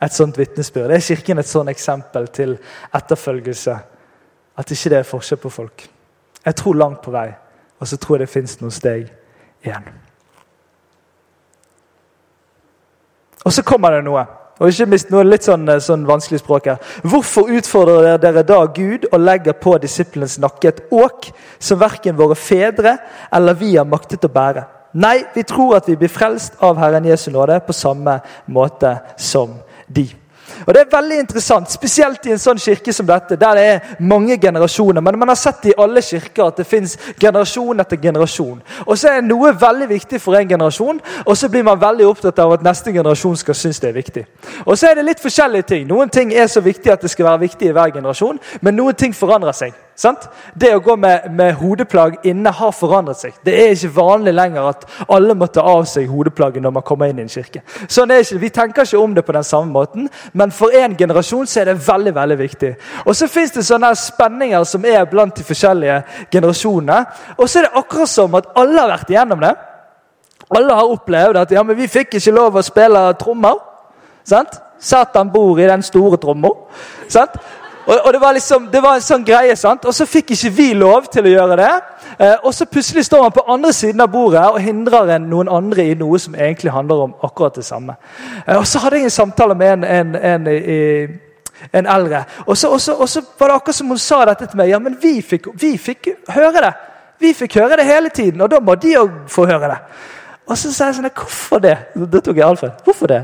et 0.03 0.15
sånt 0.15 0.39
vitnesbyrd? 0.39 0.91
Er 0.91 1.03
Kirken 1.03 1.39
et 1.39 1.49
sånt 1.49 1.71
eksempel 1.71 2.29
til 2.29 2.57
etterfølgelse? 2.95 3.77
At 4.57 4.71
ikke 4.71 4.93
det 4.93 4.99
er 4.99 5.09
forskjell 5.09 5.41
på 5.43 5.51
folk? 5.51 5.89
Jeg 6.45 6.55
tror 6.55 6.75
langt 6.79 7.03
på 7.03 7.11
vei, 7.11 7.31
og 7.81 7.89
så 7.89 7.97
tror 7.97 8.17
jeg 8.17 8.27
det 8.27 8.33
fins 8.33 8.61
noen 8.61 8.75
steg 8.75 9.09
igjen. 9.65 9.89
Og 13.45 13.53
så 13.53 13.65
kommer 13.67 13.97
det 13.97 14.05
noe. 14.07 14.25
Og 14.63 14.71
ikke 14.71 14.87
mist 14.87 15.11
noe 15.11 15.25
litt 15.27 15.43
sånn, 15.43 15.67
sånn 15.83 16.05
vanskelig 16.07 16.39
språk 16.45 16.69
her. 16.71 16.93
Hvorfor 17.03 17.51
utfordrer 17.59 18.21
dere 18.23 18.45
da 18.47 18.61
Gud 18.71 19.09
og 19.11 19.19
legger 19.19 19.57
på 19.59 19.75
disiplenes 19.83 20.39
nakke 20.39 20.71
et 20.71 20.83
åk 20.95 21.33
som 21.59 21.81
verken 21.81 22.15
våre 22.17 22.39
fedre 22.39 22.95
eller 23.35 23.59
vi 23.59 23.75
har 23.75 23.89
maktet 23.89 24.25
å 24.25 24.31
bære? 24.31 24.63
Nei, 24.95 25.25
vi 25.35 25.43
tror 25.43 25.77
at 25.77 25.89
vi 25.89 25.97
blir 25.99 26.13
frelst 26.13 26.61
av 26.63 26.79
Herren 26.79 27.05
Jesu 27.05 27.31
nåde 27.35 27.59
på 27.67 27.75
samme 27.75 28.21
måte 28.47 28.99
som 29.19 29.57
de. 29.89 30.07
Og 30.67 30.75
Det 30.75 30.81
er 30.81 30.97
veldig 30.97 31.19
interessant, 31.19 31.71
spesielt 31.71 32.27
i 32.27 32.33
en 32.33 32.41
sånn 32.41 32.61
kirke 32.61 32.93
som 32.93 33.07
dette, 33.07 33.37
der 33.37 33.59
det 33.59 33.65
er 33.65 33.97
mange 33.99 34.37
generasjoner. 34.41 35.03
Men 35.03 35.19
man 35.19 35.29
har 35.29 35.39
sett 35.39 35.67
i 35.67 35.75
alle 35.79 36.03
kirker 36.03 36.47
at 36.47 36.61
det 36.61 36.67
fins 36.67 36.97
generasjon 37.21 37.81
etter 37.81 38.01
generasjon. 38.01 38.63
Og 38.87 38.99
så 38.99 39.17
er 39.17 39.27
noe 39.27 39.53
veldig 39.61 39.89
viktig 39.91 40.21
for 40.23 40.39
en 40.39 40.49
generasjon, 40.49 41.01
og 41.27 41.37
så 41.37 41.49
blir 41.49 41.67
man 41.67 41.81
veldig 41.81 42.07
opptatt 42.07 42.39
av 42.39 42.55
at 42.55 42.65
neste 42.65 42.93
generasjon 42.93 43.37
skal 43.37 43.59
synes 43.59 43.81
det 43.81 43.91
er 43.91 43.99
viktig. 43.99 44.25
Og 44.65 44.79
så 44.79 44.91
er 44.91 45.01
det 45.01 45.09
litt 45.09 45.25
forskjellige 45.25 45.69
ting. 45.75 45.89
Noen 45.89 46.13
ting 46.13 46.33
er 46.33 46.47
så 46.47 46.63
viktig 46.65 46.93
at 46.93 47.03
det 47.03 47.11
skal 47.11 47.29
være 47.33 47.45
viktig 47.49 47.69
i 47.69 47.75
hver 47.75 47.93
generasjon, 47.99 48.41
men 48.61 48.79
noen 48.79 48.95
ting 48.95 49.15
forandrer 49.17 49.53
seg. 49.53 49.75
Sant? 49.95 50.25
Det 50.59 50.73
å 50.75 50.81
gå 50.83 50.97
med, 50.99 51.29
med, 51.31 51.53
hodeplagg 51.61 52.17
inne 52.27 52.51
har 52.51 52.73
forandret 52.75 53.21
seg. 53.21 53.37
Det 53.47 53.53
er 53.55 53.75
ikke 53.77 53.93
vanlig 53.95 54.33
lenger 54.35 54.67
at 54.73 54.87
alle 55.07 55.37
må 55.39 55.47
ta 55.47 55.63
av 55.71 55.85
seg 55.87 56.09
hodeplagget 56.11 56.65
når 56.65 56.75
man 56.75 56.87
kommer 56.87 57.13
inn 57.13 57.21
i 57.23 57.25
en 57.25 57.31
kirke. 57.31 57.63
Sånn 57.87 58.11
er 58.11 58.25
ikke, 58.25 58.41
Vi 58.43 58.51
tenker 58.57 58.89
ikke 58.89 58.99
om 58.99 59.15
det 59.15 59.23
på 59.27 59.37
den 59.37 59.47
samme 59.47 59.71
måten, 59.71 60.09
men 60.33 60.51
for 60.51 60.75
en 60.75 60.97
generasjon 60.99 61.47
så 61.47 61.63
er 61.63 61.71
det 61.71 61.77
veldig 61.87 62.15
veldig 62.15 62.39
viktig. 62.41 62.73
Og 63.07 63.15
Så 63.15 63.29
fins 63.31 63.55
det 63.55 63.67
sånne 63.69 63.93
spenninger 63.95 64.65
som 64.67 64.85
er 64.85 65.07
blant 65.11 65.37
de 65.37 65.47
forskjellige 65.47 66.03
generasjonene. 66.33 66.99
Og 67.39 67.49
så 67.49 67.61
er 67.61 67.69
det 67.69 67.79
akkurat 67.79 68.11
som 68.11 68.35
at 68.35 68.51
alle 68.57 68.81
har 68.81 68.91
vært 68.97 69.15
igjennom 69.15 69.47
det. 69.47 69.55
Alle 70.51 70.75
har 70.75 70.91
opplevd 70.91 71.39
at 71.39 71.55
ja, 71.55 71.63
men 71.63 71.79
vi 71.79 71.89
fikk 71.89 72.19
ikke 72.19 72.35
lov 72.35 72.59
å 72.59 72.67
spille 72.67 73.07
trommer. 73.21 73.63
Sant? 74.27 74.59
Satan 74.81 75.31
bor 75.33 75.59
i 75.61 75.69
den 75.69 75.83
store 75.87 76.19
tromma. 76.21 76.51
Og, 77.87 77.99
og 78.05 78.13
det, 78.13 78.21
var 78.21 78.33
liksom, 78.33 78.69
det 78.73 78.81
var 78.83 78.97
en 78.97 79.05
sånn 79.05 79.25
greie, 79.27 79.57
sant? 79.57 79.85
Og 79.85 79.95
så 79.95 80.07
fikk 80.09 80.33
ikke 80.35 80.53
vi 80.57 80.69
lov 80.79 81.09
til 81.13 81.27
å 81.29 81.33
gjøre 81.35 81.59
det. 81.61 81.73
Eh, 82.19 82.37
og 82.43 82.55
så 82.55 82.67
plutselig 82.71 83.05
står 83.09 83.27
han 83.27 83.35
på 83.35 83.45
andre 83.53 83.73
siden 83.77 84.01
av 84.01 84.13
bordet 84.13 84.45
og 84.47 84.61
hindrer 84.63 85.17
en, 85.17 85.29
noen 85.29 85.51
andre 85.53 85.89
i 85.91 85.99
noe 85.99 86.19
som 86.23 86.37
egentlig 86.39 86.73
handler 86.73 87.05
om 87.09 87.15
akkurat 87.27 87.61
det 87.61 87.67
samme. 87.67 87.97
Eh, 88.47 88.57
og 88.57 88.67
så 88.69 88.81
hadde 88.85 89.03
jeg 89.03 89.11
en 89.11 89.17
samtale 89.19 89.59
med 89.59 89.85
en, 89.85 90.17
en, 90.17 90.49
en, 90.49 91.21
en 91.73 91.93
eldre. 91.99 92.25
Og 92.47 92.57
så, 92.57 92.73
og, 92.73 92.81
så, 92.81 92.97
og 92.97 93.09
så, 93.11 93.23
var 93.39 93.53
det 93.53 93.61
akkurat 93.61 93.81
som 93.83 93.93
hun 93.93 94.01
sa 94.01 94.25
dette 94.31 94.49
til 94.49 94.63
meg. 94.63 94.73
Ja, 94.73 94.81
men 94.81 94.97
vi 95.03 95.19
fikk, 95.23 95.53
vi 95.61 95.77
fikk 95.79 96.15
høre 96.33 96.69
det. 96.69 96.75
Vi 97.21 97.33
fikk 97.37 97.61
høre 97.61 97.79
det 97.79 97.87
hele 97.89 98.11
tiden, 98.11 98.41
og 98.43 98.51
da 98.51 98.59
må 98.61 98.75
de 98.81 98.97
òg 98.99 99.25
få 99.31 99.47
høre 99.49 99.71
det. 99.71 99.81
Og 100.45 100.59
så 100.61 100.73
sa 100.73 100.91
jeg 100.91 100.99
sånn 100.99 101.13
Hvorfor 101.15 101.63
det? 101.63 101.77
Det 101.95 102.21
tok 102.25 102.37
jeg 102.37 102.47
Alfred. 102.47 102.81
Hvorfor 102.85 103.11
det? 103.11 103.23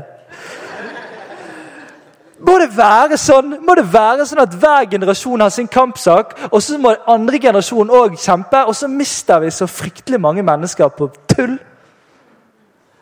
Må 2.41 2.57
det 2.57 2.71
være 2.73 3.17
sånn 3.21 3.57
Må 3.65 3.75
det 3.77 3.87
være 3.93 4.25
sånn 4.25 4.43
at 4.43 4.53
hver 4.57 4.87
generasjon 4.91 5.43
har 5.43 5.51
sin 5.53 5.69
kampsak, 5.71 6.33
og 6.51 6.61
så 6.63 6.77
må 6.81 6.95
andre 7.09 7.39
generasjon 7.41 7.91
òg 7.93 8.17
kjempe, 8.19 8.65
og 8.65 8.75
så 8.75 8.89
mister 8.89 9.43
vi 9.43 9.51
så 9.53 9.67
fryktelig 9.69 10.21
mange 10.21 10.45
mennesker 10.45 10.89
på 10.95 11.11
tull? 11.29 11.59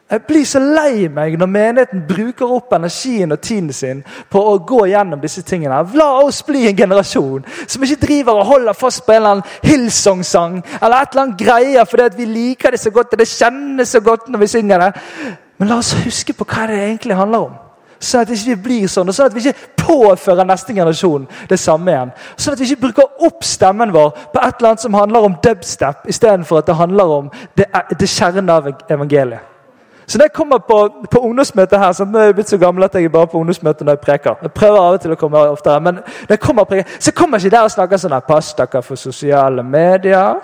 Jeg 0.09 0.23
blir 0.25 0.45
så 0.49 0.57
lei 0.57 1.05
meg 1.13 1.35
når 1.37 1.49
menigheten 1.53 1.99
bruker 2.09 2.49
opp 2.55 2.73
energien 2.73 3.29
og 3.29 3.43
tiden 3.45 3.69
sin 3.77 3.99
på 4.33 4.41
å 4.41 4.55
gå 4.57 4.87
gjennom 4.89 5.21
disse 5.21 5.43
tingene. 5.45 5.83
La 5.93 6.07
oss 6.23 6.39
bli 6.47 6.63
en 6.65 6.79
generasjon 6.79 7.45
som 7.67 7.85
ikke 7.85 7.99
driver 8.07 8.41
og 8.41 8.49
holder 8.49 8.77
fast 8.77 9.03
på 9.05 9.13
en 9.13 9.19
eller 9.19 9.35
annen 9.35 9.69
Hillsong-sang 9.69 10.57
eller 10.79 10.97
et 10.97 11.13
eller 11.13 11.25
annet 11.27 11.43
greier 11.43 11.85
fordi 11.85 12.09
vi 12.23 12.29
liker 12.31 12.73
det 12.73 12.81
så 12.81 12.89
godt 12.95 13.13
og 13.13 13.21
det 13.21 13.29
kjennes 13.29 13.93
så 13.93 14.01
godt 14.01 14.31
når 14.33 14.47
vi 14.47 14.51
synger 14.57 14.85
det. 14.87 14.91
Men 15.61 15.69
la 15.69 15.77
oss 15.83 15.93
huske 16.01 16.33
på 16.33 16.49
hva 16.55 16.65
det 16.71 16.81
egentlig 16.87 17.19
handler 17.19 17.51
om. 17.51 17.57
Sånn 17.99 18.23
at 18.23 18.29
vi 18.31 18.37
ikke 18.39 18.63
blir 18.63 18.87
sånn, 18.87 19.09
og 19.11 19.15
sånn 19.15 19.27
at 19.27 19.35
vi 19.35 19.43
ikke 19.43 19.83
påfører 19.83 20.47
neste 20.47 20.73
generasjon 20.73 21.27
det 21.49 21.59
samme 21.59 21.91
igjen. 21.91 22.11
Sånn 22.39 22.55
at 22.55 22.61
vi 22.61 22.69
ikke 22.69 22.85
bruker 22.87 23.27
opp 23.27 23.43
stemmen 23.43 23.91
vår 23.91 24.13
på 24.31 24.39
et 24.39 24.55
eller 24.55 24.69
annet 24.69 24.83
som 24.85 24.95
handler 24.95 25.27
om 25.27 25.35
dubstep, 25.43 26.07
istedenfor 26.07 26.61
at 26.61 26.69
det 26.69 26.77
handler 26.79 27.15
om 27.17 27.31
det, 27.59 27.67
det 27.99 28.07
kjernen 28.07 28.51
av 28.53 28.69
evangeliet. 28.87 29.49
Så 30.09 30.17
når 30.17 30.25
jeg 30.25 30.33
kommer 30.33 30.57
på, 30.65 30.77
på 31.11 31.19
ungdomsmøte 31.21 31.77
her 31.77 31.91
så 31.93 32.05
Nå 32.05 32.17
er 32.17 32.31
jeg 32.31 32.35
blitt 32.39 32.49
så 32.49 32.57
gammel 32.57 32.87
at 32.87 32.95
jeg 32.97 33.05
er 33.05 33.11
bare 33.13 33.29
på 33.29 33.37
ungdomsmøte 33.37 33.85
når 33.85 33.93
jeg 33.99 34.05
preker. 34.07 34.39
Jeg 34.41 34.51
prøver 34.57 34.79
av 34.79 34.95
og 34.95 35.03
til 35.03 35.13
å 35.13 35.17
komme 35.19 35.43
oftere, 35.51 35.83
men 35.85 35.99
når 35.99 36.33
jeg 36.33 36.41
kommer 36.41 36.65
preker, 36.65 36.95
så 36.99 37.13
kommer 37.13 37.37
jeg 37.37 37.45
ikke 37.45 37.57
der 37.57 37.67
og 37.67 37.75
snakker 37.75 38.01
sånn 38.01 38.15
Pass 38.25 38.49
dere 38.57 38.81
for 38.81 38.97
sosiale 38.97 39.63
medier. 39.63 40.39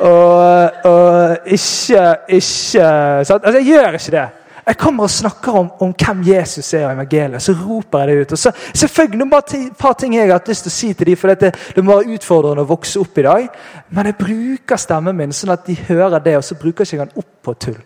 Og, 0.00 0.86
og 0.88 1.50
ikke, 1.52 2.06
ikke 2.38 2.88
sant? 3.28 3.44
Altså, 3.44 3.58
Jeg 3.58 3.66
gjør 3.66 4.00
ikke 4.00 4.16
det. 4.16 4.26
Jeg 4.64 4.78
kommer 4.80 5.04
og 5.04 5.12
snakker 5.12 5.56
om, 5.58 5.66
om 5.84 5.90
hvem 5.92 6.22
Jesus 6.24 6.72
er 6.74 6.86
og 6.86 6.94
evangeliet. 6.94 7.42
Så 7.42 7.52
roper 7.58 7.98
jeg 7.98 8.08
det 8.08 8.20
ut. 8.20 8.32
Og 8.32 8.38
så, 8.38 8.52
selvfølgelig 8.72 9.26
bare 9.30 9.58
et 9.58 9.74
par 9.78 9.92
ting 10.00 10.14
jeg 10.16 10.28
har 10.28 10.38
hatt 10.38 10.48
lyst 10.48 10.64
til 10.64 10.72
å 10.72 10.76
si 10.76 10.92
til 10.94 11.10
dem, 11.10 11.18
for 11.20 11.34
det, 11.34 11.50
det 11.76 11.84
må 11.84 11.98
være 11.98 12.16
utfordrende 12.16 12.64
å 12.64 12.70
vokse 12.70 13.00
opp 13.02 13.20
i 13.20 13.26
dag. 13.26 13.58
Men 13.90 14.08
jeg 14.08 14.18
bruker 14.22 14.80
stemmen 14.80 15.18
min 15.18 15.36
sånn 15.36 15.52
at 15.52 15.68
de 15.68 15.76
hører 15.90 16.24
det, 16.24 16.38
og 16.40 16.46
så 16.48 16.56
bruker 16.60 16.84
jeg 16.84 16.94
ikke 16.94 17.04
den 17.04 17.20
opp 17.24 17.34
på 17.44 17.56
tull. 17.66 17.82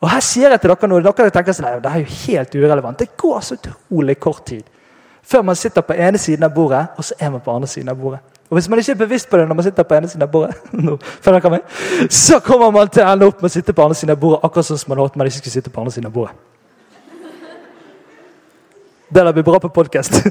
Og 0.00 0.08
her 0.10 0.24
sier 0.24 0.50
jeg 0.50 0.62
til 0.62 0.72
dere 0.72 0.90
noe, 0.90 1.04
dere 1.04 1.32
tenker 1.34 1.54
sånn, 1.54 1.70
det 1.84 1.92
er 1.92 2.02
jo 2.02 2.18
helt 2.24 2.58
urelevant. 2.58 2.98
Det 2.98 3.14
går 3.20 3.40
så 3.44 3.58
utrolig 3.60 4.18
kort 4.18 4.46
tid 4.50 4.66
før 5.30 5.44
man 5.46 5.54
sitter 5.54 5.84
på 5.86 5.94
ene 5.94 6.18
siden 6.18 6.42
av 6.42 6.54
bordet, 6.54 6.80
og 6.98 7.04
så 7.06 7.14
er 7.20 7.30
man 7.30 7.42
på 7.44 7.52
andre 7.54 7.68
siden 7.70 7.92
av 7.92 7.98
bordet. 8.00 8.18
Og 8.50 8.54
Hvis 8.56 8.68
man 8.68 8.78
ikke 8.78 8.92
er 8.92 8.96
bevisst 8.96 9.30
på 9.30 9.36
det 9.36 9.48
når 9.48 9.54
man 9.54 9.64
sitter 9.64 9.82
på 9.82 9.94
ene 9.94 10.08
siden 10.08 10.22
av 10.22 10.28
bordet, 10.28 10.54
så 12.10 12.40
kommer 12.40 12.70
man 12.70 12.88
til 12.88 13.02
å 13.02 13.12
ende 13.12 13.26
opp 13.26 13.42
med 13.42 13.46
å 13.46 13.52
sitte 13.52 13.72
på 13.72 13.82
andre 13.82 13.94
siden 13.94 14.10
av 14.16 14.20
bordet 14.20 14.40
akkurat 14.42 14.66
sånn 14.66 14.78
som 14.80 14.90
man 14.90 14.98
håpet 14.98 15.16
man 15.20 15.26
ikke 15.30 15.38
skulle 15.38 15.52
sitte 15.52 15.70
på 15.70 15.80
andre 15.80 15.92
siden 15.94 16.06
av 16.10 16.12
bordet. 16.12 16.34
Det 19.10 19.32
blir 19.32 19.46
bra 19.46 19.60
på 19.62 19.68
podkast. 19.68 20.12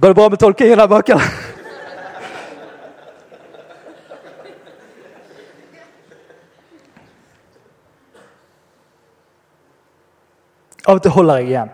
Går 0.00 0.08
det 0.08 0.14
bra 0.14 0.28
med 0.28 0.38
tolkingen 0.38 0.78
der 0.78 0.86
bak? 0.90 1.10
Av 10.84 10.98
og 10.98 11.02
til 11.02 11.10
holder 11.10 11.36
jeg 11.40 11.46
igjen. 11.54 11.70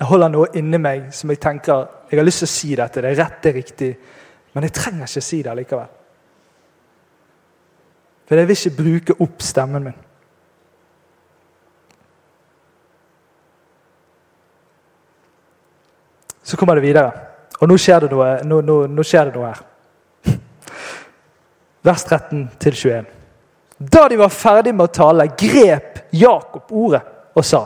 Jeg 0.00 0.08
holder 0.08 0.30
noe 0.32 0.48
inni 0.56 0.78
meg 0.80 1.10
som 1.12 1.28
jeg 1.28 1.40
tenker 1.42 1.88
jeg 2.10 2.18
har 2.18 2.26
lyst 2.26 2.42
til 2.42 2.48
å 2.48 2.50
si 2.50 2.68
dette. 2.74 3.02
Det 3.04 3.10
er 3.12 3.18
rett, 3.20 3.40
det 3.42 3.50
er 3.50 3.54
riktig. 3.54 3.88
Men 4.54 4.64
jeg 4.66 4.74
trenger 4.74 5.06
ikke 5.06 5.22
si 5.22 5.42
det 5.46 5.52
likevel. 5.54 5.90
For 8.26 8.38
jeg 8.38 8.48
vil 8.48 8.56
ikke 8.56 8.78
bruke 8.78 9.16
opp 9.22 9.44
stemmen 9.44 9.84
min. 9.84 9.98
Så 16.42 16.58
kommer 16.58 16.80
det 16.80 16.86
videre. 16.88 17.12
Og 17.60 17.68
nå 17.70 17.76
skjer 17.78 18.06
det 18.06 18.10
noe, 18.10 18.32
nå, 18.42 18.58
nå, 18.66 18.80
nå 18.90 19.06
skjer 19.06 19.28
det 19.28 19.36
noe 19.36 19.52
her. 19.52 19.62
Vers 21.86 22.08
13 22.08 22.48
til 22.58 22.80
21. 22.80 23.14
Da 23.78 24.08
de 24.10 24.18
var 24.18 24.34
ferdig 24.34 24.74
med 24.74 24.88
å 24.88 24.94
tale, 24.96 25.28
grep 25.38 26.06
Jakob 26.16 26.72
ordet 26.74 27.04
og 27.36 27.46
sa, 27.46 27.62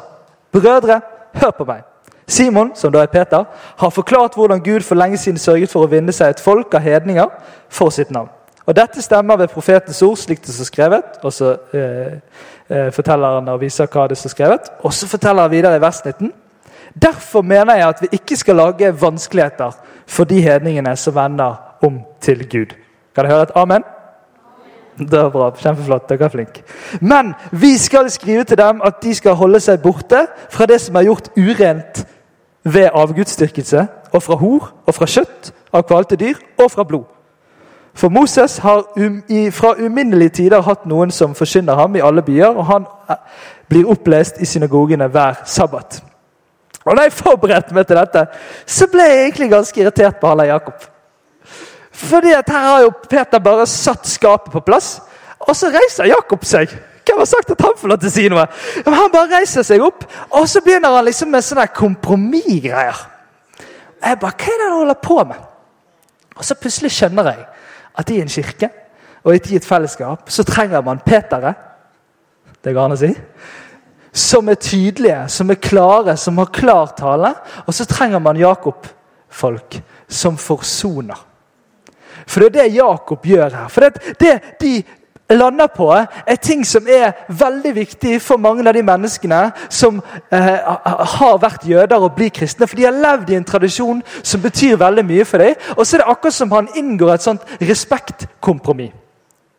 Brødre, 0.53 1.01
hør 1.40 1.57
på 1.57 1.64
meg. 1.70 1.94
Simon, 2.27 2.71
som 2.75 2.93
da 2.93 3.03
er 3.03 3.13
Peter, 3.13 3.45
har 3.77 3.91
forklart 3.91 4.35
hvordan 4.35 4.63
Gud 4.65 4.81
for 4.81 4.95
lenge 4.95 5.19
siden 5.21 5.39
sørget 5.39 5.71
for 5.71 5.85
å 5.85 5.91
vinne 5.91 6.13
seg 6.13 6.33
et 6.33 6.41
folk 6.41 6.75
av 6.75 6.81
hedninger 6.81 7.29
for 7.69 7.93
sitt 7.93 8.11
navn. 8.11 8.31
Og 8.65 8.77
Dette 8.77 9.03
stemmer 9.03 9.37
ved 9.37 9.53
profetens 9.53 10.01
ord, 10.03 10.17
slik 10.17 10.41
det 10.45 10.55
står 10.55 10.71
skrevet. 10.71 11.19
Og 11.23 11.33
så 11.33 11.51
eh, 11.77 12.15
eh, 12.69 12.89
forteller 12.93 13.39
han 13.39 13.51
og 13.53 13.61
viser 13.61 13.91
hva 13.93 14.07
det 14.09 14.17
står 14.17 14.33
skrevet. 14.33 14.71
Og 14.83 14.95
så 14.97 15.09
forteller 15.09 15.45
han 15.45 15.53
videre 15.53 15.77
i 15.77 15.83
vers 15.85 16.01
19. 16.05 16.33
Derfor 17.03 17.43
mener 17.43 17.77
jeg 17.77 17.89
at 17.89 18.01
vi 18.03 18.09
ikke 18.13 18.39
skal 18.41 18.57
lage 18.57 18.95
vanskeligheter 19.01 19.77
for 20.07 20.25
de 20.25 20.41
hedningene 20.41 20.97
som 20.97 21.15
vender 21.15 21.61
om 21.85 22.01
til 22.21 22.47
Gud. 22.49 22.73
Kan 23.15 23.27
dere 23.27 23.35
høre 23.35 23.49
et 23.51 23.57
amen? 23.61 23.85
Det 24.99 25.19
var 25.19 25.31
bra. 25.31 25.51
Kjempeflott. 25.59 26.09
Dere 26.09 26.25
er 26.25 26.33
flinke. 26.33 26.65
Men 27.01 27.35
vi 27.53 27.75
skal 27.79 28.11
skrive 28.11 28.45
til 28.45 28.59
dem 28.59 28.81
at 28.85 29.03
de 29.03 29.15
skal 29.15 29.37
holde 29.37 29.61
seg 29.61 29.83
borte 29.83 30.25
fra 30.51 30.67
det 30.71 30.81
som 30.81 30.97
er 30.97 31.09
gjort 31.11 31.33
urent 31.37 32.05
ved 32.64 32.88
avgudsdyrkelse, 32.92 33.87
og 34.12 34.22
fra 34.22 34.35
hor, 34.35 34.72
og 34.87 34.94
fra 34.94 35.07
kjøtt 35.07 35.53
av 35.72 35.85
kvalte 35.88 36.16
dyr, 36.16 36.38
og 36.59 36.70
fra 36.70 36.85
blod. 36.85 37.05
For 37.94 38.09
Moses 38.09 38.59
har 38.59 38.83
um, 38.96 39.20
i, 39.29 39.50
fra 39.50 39.74
uminnelige 39.79 40.29
tider 40.40 40.64
hatt 40.66 40.87
noen 40.87 41.12
som 41.14 41.35
forkynner 41.35 41.79
ham 41.79 41.94
i 41.96 42.03
alle 42.03 42.24
byer, 42.27 42.57
og 42.57 42.66
han 42.66 42.88
eh, 43.11 43.20
blir 43.70 43.90
opplest 43.90 44.40
i 44.42 44.48
synagogene 44.48 45.07
hver 45.09 45.44
sabbat. 45.46 46.00
Og 46.85 46.96
Da 46.96 47.03
jeg 47.07 47.12
forberedte 47.12 47.74
meg 47.74 47.87
til 47.87 47.96
dette, 47.96 48.27
så 48.66 48.88
ble 48.92 49.07
jeg 49.09 49.20
egentlig 49.22 49.50
ganske 49.53 49.81
irritert 49.81 50.18
på 50.20 50.29
Halla 50.29 50.48
Jakob. 50.48 50.83
Fordi 51.94 52.33
at 52.35 52.50
her 52.50 52.66
har 52.66 52.81
jo 52.83 52.90
Peter 53.11 53.38
bare 53.38 53.66
satt 53.66 54.09
skapet 54.11 54.53
på 54.53 54.61
plass, 54.61 54.98
og 55.40 55.57
så 55.57 55.70
reiser 55.72 56.11
Jakob 56.11 56.44
seg. 56.44 56.72
Hvem 57.05 57.19
har 57.21 57.29
sagt 57.29 57.51
at 57.53 57.61
han 57.61 57.75
får 57.77 57.90
lov 57.90 57.99
til 58.01 58.09
å 58.09 58.14
si 58.14 58.29
noe? 58.33 58.45
Men 58.85 58.97
han 58.97 59.11
bare 59.12 59.40
reiser 59.40 59.67
seg 59.67 59.83
opp, 59.85 60.07
og 60.31 60.47
så 60.49 60.62
begynner 60.64 60.95
han 60.97 61.05
liksom 61.05 61.31
med 61.33 61.45
sånne 61.45 61.67
kompromissgreier. 61.77 63.03
Jeg 64.05 64.21
bare, 64.21 64.37
Hva 64.38 64.53
er 64.53 64.61
det 64.61 64.69
han 64.69 64.79
holder 64.79 65.03
på 65.03 65.19
med? 65.29 65.43
Og 66.35 66.45
så 66.45 66.57
plutselig 66.59 66.93
skjønner 66.95 67.29
jeg 67.31 67.45
at 68.01 68.11
i 68.11 68.21
en 68.23 68.33
kirke 68.33 68.71
og 69.25 69.37
i 69.37 69.57
et 69.57 69.67
fellesskap 69.67 70.33
så 70.33 70.45
trenger 70.45 70.85
man 70.85 71.03
Petere. 71.05 71.55
Det 72.64 72.73
går 72.75 72.88
an 72.88 72.97
å 72.97 72.99
si. 73.01 73.12
Som 74.14 74.49
er 74.53 74.61
tydelige, 74.61 75.25
som 75.33 75.51
er 75.51 75.61
klare, 75.62 76.17
som 76.21 76.38
har 76.38 76.53
klar 76.55 76.93
tale. 76.99 77.33
Og 77.67 77.75
så 77.75 77.87
trenger 77.88 78.23
man 78.23 78.40
Jakob-folk 78.40 79.79
som 80.09 80.37
forsoner. 80.40 81.19
For 82.27 82.45
det 82.45 82.51
er 82.51 82.69
det 82.69 82.77
Jakob 82.79 83.25
gjør 83.27 83.57
her. 83.57 83.73
For 83.73 83.85
det, 83.85 84.14
det 84.21 84.35
de 84.61 84.75
lander 85.31 85.67
på, 85.67 85.91
er 86.27 86.37
ting 86.37 86.67
som 86.67 86.87
er 86.89 87.13
veldig 87.29 87.75
viktig 87.75 88.19
for 88.23 88.37
mange 88.37 88.67
av 88.69 88.75
de 88.75 88.83
menneskene 88.85 89.41
som 89.73 90.03
eh, 90.33 90.51
har 91.19 91.39
vært 91.41 91.65
jøder 91.69 91.97
og 92.03 92.13
blir 92.17 92.33
kristne. 92.35 92.69
For 92.69 92.77
de 92.77 92.89
har 92.89 92.99
levd 92.99 93.31
i 93.31 93.39
en 93.39 93.49
tradisjon 93.49 94.03
som 94.23 94.43
betyr 94.43 94.77
veldig 94.81 95.07
mye 95.09 95.25
for 95.25 95.45
dem. 95.45 95.55
Og 95.77 95.87
så 95.87 95.97
er 95.97 96.05
det 96.05 96.11
akkurat 96.13 96.37
som 96.41 96.53
han 96.53 96.69
inngår 96.77 97.15
et 97.15 97.27
sånt 97.31 97.57
respektkompromiss. 97.61 98.93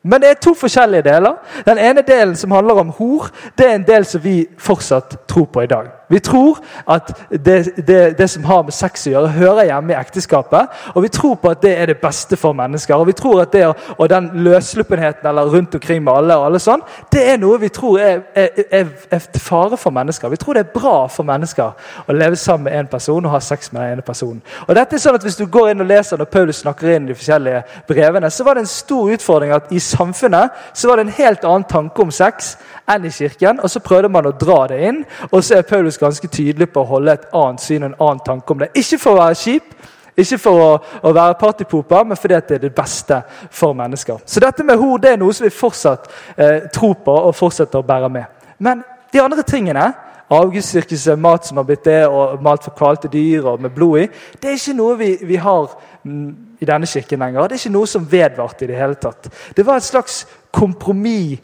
Men 0.05 0.21
det 0.21 0.29
er 0.29 0.33
to 0.37 0.53
forskjellige 0.53 1.01
deler. 1.01 1.33
Den 1.65 1.79
ene 1.81 2.01
delen 2.05 2.35
som 2.37 2.51
handler 2.51 2.77
om 2.77 2.91
hor, 2.93 3.31
det 3.57 3.65
er 3.65 3.75
en 3.75 3.87
del 3.87 4.05
som 4.05 4.21
vi 4.23 4.43
fortsatt 4.57 5.15
tror 5.27 5.47
på 5.49 5.63
i 5.65 5.69
dag. 5.71 5.87
Vi 6.07 6.19
tror 6.19 6.59
at 6.89 7.11
det, 7.29 7.87
det, 7.87 8.17
det, 8.17 8.29
som 8.29 8.43
har 8.45 8.63
med 8.63 8.73
sex 8.73 9.07
å 9.07 9.13
gjøre, 9.13 9.33
hører 9.35 9.69
hjemme 9.69 9.93
i 9.93 9.97
ekteskapet. 9.97 10.73
Og 10.93 11.03
vi 11.05 11.11
tror 11.13 11.35
på 11.41 11.51
at 11.53 11.61
det 11.63 11.73
er 11.79 11.91
det 11.91 11.97
beste 12.01 12.37
for 12.37 12.53
mennesker. 12.57 12.95
Og 12.95 13.07
vi 13.09 13.17
tror 13.17 13.41
at 13.41 13.53
det 13.53 13.65
og 13.97 14.09
den 14.09 14.29
løssluppenheten 14.45 15.27
eller 15.29 15.49
rundt 15.51 15.75
omkring 15.75 16.03
med 16.03 16.13
alle, 16.13 16.37
og 16.37 16.45
alle 16.45 16.61
sånn, 16.61 16.83
det 17.13 17.23
er 17.31 17.39
noe 17.41 17.59
vi 17.61 17.69
tror 17.73 17.99
er, 17.99 18.21
er, 18.35 18.65
er, 18.71 18.91
er 19.11 19.41
fare 19.41 19.77
for 19.77 19.95
mennesker. 19.95 20.29
Vi 20.29 20.39
tror 20.41 20.57
det 20.57 20.65
er 20.65 20.73
bra 20.75 20.95
for 21.11 21.27
mennesker 21.27 21.73
å 22.05 22.15
leve 22.15 22.37
sammen 22.39 22.69
med 22.69 22.79
en 22.79 22.91
person 22.91 23.25
og 23.25 23.33
ha 23.33 23.41
sex 23.43 23.71
med 23.71 23.81
den 23.81 23.95
ene 23.95 24.05
personen. 24.05 24.41
Og 24.67 24.75
dette 24.77 24.95
er 24.95 25.01
sånn 25.01 25.17
at 25.17 25.25
Hvis 25.25 25.39
du 25.39 25.47
går 25.49 25.71
inn 25.71 25.81
og 25.81 25.87
leser 25.89 26.19
når 26.21 26.29
Paulus 26.29 26.59
snakker 26.61 26.91
inn 26.93 27.07
de 27.07 27.15
forskjellige 27.17 27.63
brevene, 27.87 28.29
så 28.29 28.43
var 28.45 28.55
det 28.55 28.65
en 28.65 28.69
stor 28.69 29.09
utfordring 29.15 29.55
at 29.55 29.71
i 29.73 29.79
samfunnet 29.81 30.53
så 30.73 30.87
var 30.87 30.99
det 30.99 31.07
en 31.07 31.17
helt 31.17 31.47
annen 31.47 31.65
tanke 31.65 32.03
om 32.03 32.11
sex 32.13 32.53
enn 32.91 33.05
i 33.05 33.11
kirken. 33.11 33.59
Og 33.63 33.71
så 33.71 33.81
prøvde 33.83 34.11
man 34.11 34.29
å 34.29 34.35
dra 34.35 34.61
det 34.71 34.79
inn, 34.89 35.03
og 35.31 35.43
så 35.43 35.59
er 35.59 35.67
Paulus 35.69 35.99
ganske 36.01 36.27
tydelig 36.27 36.69
på 36.73 36.83
å 36.83 36.89
holde 36.95 37.17
et 37.17 37.27
annet 37.33 37.63
syn 37.63 37.83
en 37.87 37.97
annen 37.99 38.23
tanke 38.25 38.53
om 38.53 38.63
det. 38.63 38.71
Ikke 38.75 38.99
for 39.01 39.15
å 39.15 39.23
være 39.23 39.39
kjip, 39.41 39.75
ikke 40.15 40.39
for 40.39 40.63
å, 40.63 40.71
å 41.03 41.11
være 41.15 41.39
partypoper, 41.39 42.05
men 42.07 42.19
fordi 42.19 42.39
det 42.47 42.57
er 42.57 42.65
det 42.67 42.75
beste 42.75 43.19
for 43.51 43.75
mennesker. 43.75 44.21
Så 44.25 44.43
dette 44.43 44.63
med 44.63 44.79
hor 44.79 45.01
det 45.01 45.15
er 45.15 45.19
noe 45.19 45.35
som 45.35 45.47
vi 45.47 45.51
fortsatt 45.51 46.07
eh, 46.37 46.67
tror 46.73 46.95
på 47.03 47.15
og 47.29 47.35
fortsetter 47.35 47.81
å 47.81 47.87
bære 47.87 48.11
med. 48.13 48.45
Men 48.63 48.83
de 49.11 49.23
andre 49.23 49.43
tingene 49.43 49.89
avgudsdyrkelse, 50.31 51.15
mat 51.15 51.45
som 51.45 51.57
har 51.57 51.65
blitt 51.67 51.85
det, 51.85 52.07
og 52.07 52.41
mat 52.43 52.63
for 52.65 52.73
kvalte 52.77 53.09
dyr 53.11 53.45
og 53.45 53.61
med 53.61 53.73
blod 53.75 53.99
i. 54.01 54.07
Det 54.41 54.49
er 54.49 54.57
ikke 54.57 54.77
noe 54.77 54.95
vi, 54.97 55.11
vi 55.21 55.35
har 55.41 55.75
mm, 56.03 56.29
i 56.59 56.65
denne 56.65 56.89
kirken 56.89 57.21
lenger. 57.21 57.47
Det 57.47 57.57
er 57.57 57.63
ikke 57.65 57.75
noe 57.75 57.89
som 57.89 58.07
vedvarte 58.11 58.65
i 58.65 58.71
det 58.71 58.79
hele 58.79 58.97
tatt. 59.01 59.29
Det 59.55 59.65
var 59.65 59.77
et 59.77 59.85
slags 59.85 60.23
kompromiss 60.55 61.43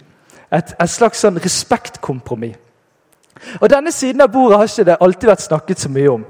et, 0.51 0.75
et 0.75 0.91
slags 0.91 1.23
sånn 1.23 1.39
respektkompromiss. 1.41 2.59
Og 3.61 3.69
Denne 3.71 3.91
siden 3.91 4.21
av 4.21 4.29
bordet 4.29 4.59
har 4.59 4.69
ikke 4.69 4.85
det 4.85 5.01
alltid 5.01 5.31
vært 5.31 5.47
snakket 5.47 5.79
så 5.81 5.89
mye 5.89 6.11
om. 6.11 6.25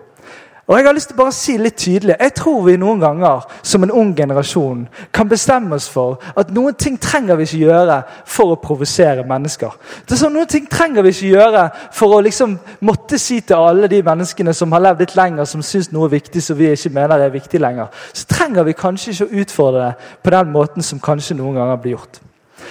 Og 0.72 0.78
Jeg 0.78 0.86
har 0.86 0.94
lyst 0.94 1.10
til 1.10 1.18
bare 1.18 1.34
å 1.34 1.36
si 1.36 1.58
litt 1.60 1.76
tydelig, 1.82 2.16
jeg 2.16 2.34
tror 2.38 2.62
vi 2.64 2.78
noen 2.80 3.02
ganger 3.02 3.42
som 3.66 3.84
en 3.84 3.92
ung 3.92 4.14
generasjon 4.16 4.86
kan 5.12 5.28
bestemme 5.28 5.76
oss 5.76 5.90
for 5.92 6.22
at 6.38 6.54
noen 6.56 6.78
ting 6.80 6.96
trenger 7.02 7.36
vi 7.36 7.48
ikke 7.50 7.60
gjøre 7.66 7.98
for 8.30 8.54
å 8.54 8.60
provosere 8.62 9.26
mennesker. 9.28 9.74
Det 10.06 10.16
er 10.16 10.22
sånn, 10.22 10.38
Noen 10.38 10.48
ting 10.48 10.70
trenger 10.72 11.04
vi 11.04 11.12
ikke 11.12 11.34
gjøre 11.34 11.66
for 11.98 12.16
å 12.16 12.22
liksom 12.24 12.56
måtte 12.88 13.20
si 13.20 13.42
til 13.42 13.58
alle 13.58 13.92
de 13.92 14.00
menneskene 14.06 14.54
som 14.56 14.72
har 14.72 14.86
levd 14.86 15.04
litt 15.04 15.18
lenger, 15.20 15.50
som 15.50 15.66
syns 15.66 15.92
noe 15.92 16.08
er 16.08 16.16
viktig 16.16 16.46
som 16.46 16.56
vi 16.56 16.72
ikke 16.72 16.96
mener 17.02 17.20
er 17.20 17.36
viktig 17.36 17.60
lenger. 17.60 17.92
Så 18.14 18.30
trenger 18.32 18.64
vi 18.64 18.78
kanskje 18.78 19.12
ikke 19.12 19.28
å 19.28 19.44
utfordre 19.44 19.90
det 19.90 20.12
på 20.24 20.38
den 20.38 20.56
måten 20.56 20.86
som 20.86 21.04
kanskje 21.04 21.42
noen 21.42 21.60
ganger 21.60 21.84
blir 21.84 21.98
gjort. 21.98 22.22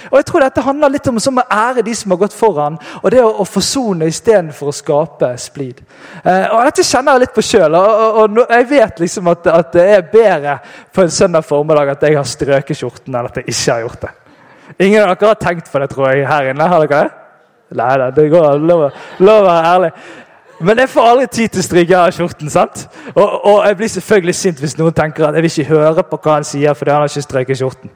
Og 0.09 0.17
jeg 0.19 0.27
tror 0.29 0.45
Dette 0.45 0.63
handler 0.65 0.93
litt 0.95 1.07
om 1.11 1.19
å 1.19 1.45
ære 1.45 1.83
de 1.85 1.93
som 1.95 2.13
har 2.13 2.21
gått 2.23 2.35
foran, 2.37 2.79
og 3.01 3.11
det 3.13 3.21
å, 3.23 3.29
å 3.43 3.47
forsone 3.47 4.09
istedenfor 4.09 4.71
å 4.71 4.75
skape 4.75 5.31
splid. 5.41 5.83
Eh, 6.23 6.47
og 6.49 6.65
Dette 6.69 6.87
kjenner 6.87 7.15
jeg 7.17 7.25
litt 7.25 7.35
på 7.35 7.45
sjøl, 7.45 7.77
og, 7.77 7.91
og, 8.07 8.39
og, 8.41 8.41
jeg 8.57 8.69
vet 8.71 9.03
liksom 9.05 9.31
at, 9.31 9.51
at, 9.51 9.71
det 9.75 9.87
er 9.97 10.09
bedre 10.11 10.57
på 10.93 11.05
en 11.05 11.13
søndag 11.13 11.45
formiddag 11.47 11.93
at 11.95 12.07
jeg 12.07 12.17
har 12.17 12.27
strøket 12.27 12.81
skjorten, 12.81 13.13
enn 13.13 13.29
at 13.29 13.41
jeg 13.41 13.49
ikke 13.51 13.75
har 13.75 13.85
gjort 13.85 14.05
det. 14.07 14.13
Ingen 14.79 15.03
av 15.03 15.13
dere 15.13 15.33
har 15.33 15.41
tenkt 15.41 15.71
på 15.71 15.81
det, 15.81 15.91
tror 15.91 16.11
jeg, 16.11 16.27
her 16.27 16.51
inne? 16.51 16.67
Har 16.71 16.85
dere 16.85 17.05
det? 17.05 17.17
Nei 17.71 17.93
da, 17.99 18.09
det 18.11 18.27
går 18.31 18.59
lov, 18.67 18.89
å 18.91 19.37
være 19.45 19.67
ærlig. 19.75 19.91
Men 20.61 20.77
jeg 20.77 20.91
får 20.93 21.07
aldri 21.09 21.27
tid 21.31 21.53
til 21.53 21.61
å 21.61 21.65
stryke 21.65 21.97
av 21.97 22.11
skjorten. 22.13 22.49
sant? 22.53 22.83
Og, 23.15 23.25
og, 23.25 23.61
jeg 23.65 23.77
blir 23.79 23.91
selvfølgelig 23.95 24.35
sint 24.37 24.59
hvis 24.61 24.77
noen 24.77 24.93
tenker 24.93 25.25
at 25.25 25.37
jeg 25.37 25.45
vil 25.45 25.53
ikke 25.53 25.71
høre 25.71 26.03
på 26.05 26.19
hva 26.21 26.37
han 26.37 26.47
sier 26.47 26.77
fordi 26.77 26.93
han 26.93 27.01
har 27.01 27.11
ikke 27.11 27.25
strøket 27.25 27.61
skjorten. 27.61 27.93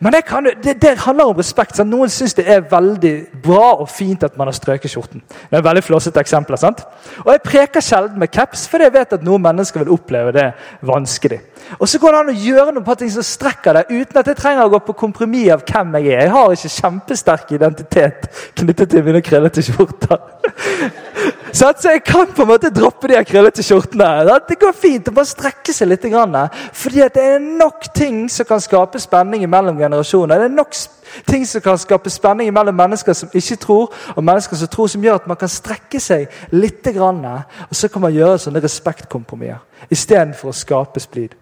Men 0.00 0.12
det, 0.12 0.22
kan, 0.24 0.46
det, 0.64 0.74
det, 0.82 0.94
handler 1.04 1.28
om 1.28 1.36
respekt. 1.36 1.76
Sant? 1.76 1.90
Noen 1.92 2.08
syns 2.08 2.32
det 2.38 2.46
er 2.48 2.62
veldig 2.64 3.12
bra 3.44 3.74
og 3.82 3.88
fint 3.92 4.22
at 4.24 4.38
man 4.40 4.48
har 4.48 4.56
strøket 4.56 4.88
skjorten. 4.88 5.20
Det 5.20 5.58
er 5.58 5.64
veldig 5.66 5.82
flåsete 5.84 6.22
eksempel, 6.22 6.56
sant? 6.60 6.80
Og 7.26 7.28
Jeg 7.34 7.42
preker 7.44 7.84
sjelden 7.84 8.16
med 8.20 8.32
caps, 8.32 8.64
for 8.70 8.80
jeg 8.80 8.94
vet 8.94 9.12
at 9.12 9.26
noen 9.26 9.44
mennesker 9.44 9.84
vil 9.84 9.92
oppleve 9.98 10.32
det 10.32 10.46
vanskelig. 10.88 11.42
Og 11.76 11.88
så 11.88 12.00
går 12.00 12.16
det 12.16 12.22
an 12.22 12.32
å 12.32 12.38
gjøre 12.46 12.74
noe 12.76 12.86
på 12.86 12.96
ting 13.02 13.12
som 13.12 13.26
strekker 13.26 13.76
deg, 13.76 13.92
uten 13.92 14.22
at 14.22 14.32
jeg 14.32 14.40
trenger 14.40 14.64
å 14.64 14.72
gå 14.72 14.80
på 14.88 14.96
kompromiss 15.04 15.52
av 15.52 15.66
hvem 15.68 15.92
jeg 15.98 16.14
er. 16.14 16.24
Jeg 16.24 16.32
har 16.38 16.56
ikke 16.56 16.72
kjempesterk 16.78 17.52
identitet 17.58 18.26
knyttet 18.56 18.94
til 18.94 19.04
mine 19.04 19.20
krøllete 19.24 19.66
skjorter. 19.68 21.36
Så 21.52 21.70
jeg 21.84 22.02
kan 22.06 22.30
på 22.34 22.44
en 22.44 22.48
måte 22.48 22.70
droppe 22.70 23.08
de 23.10 23.18
krøllete 23.26 23.62
skjortene. 23.64 24.08
Det 24.48 24.58
går 24.60 24.74
fint 24.76 25.08
å 25.10 25.14
bare 25.14 25.28
strekke 25.28 25.74
seg 25.74 25.90
litt. 25.90 26.06
Fordi 26.06 27.02
det 27.14 27.24
er 27.24 27.42
nok 27.42 27.90
ting 27.94 28.22
som 28.30 28.46
kan 28.46 28.62
skape 28.62 29.00
spenning 29.02 29.46
mellom 29.50 29.78
generasjoner. 29.78 30.38
Det 30.38 30.50
er 30.50 30.54
nok 30.54 30.78
ting 31.26 31.46
som 31.46 31.64
kan 31.64 31.78
skape 31.78 32.10
spenning 32.10 32.52
mellom 32.54 32.76
mennesker 32.76 33.16
som 33.16 33.32
ikke 33.34 33.58
tror, 33.64 33.90
og 34.14 34.24
mennesker 34.24 34.56
som 34.56 34.70
tror, 34.70 34.88
som 34.88 35.04
gjør 35.04 35.20
at 35.22 35.28
man 35.30 35.40
kan 35.40 35.50
strekke 35.50 36.00
seg 36.00 36.28
litt. 36.54 36.86
Og 36.86 37.76
så 37.76 37.88
kan 37.88 38.02
man 38.06 38.14
gjøre 38.14 38.38
sånne 38.38 38.62
respektkompromisser 38.62 39.90
istedenfor 39.90 40.50
å 40.50 40.56
skape 40.56 41.00
splid. 41.02 41.34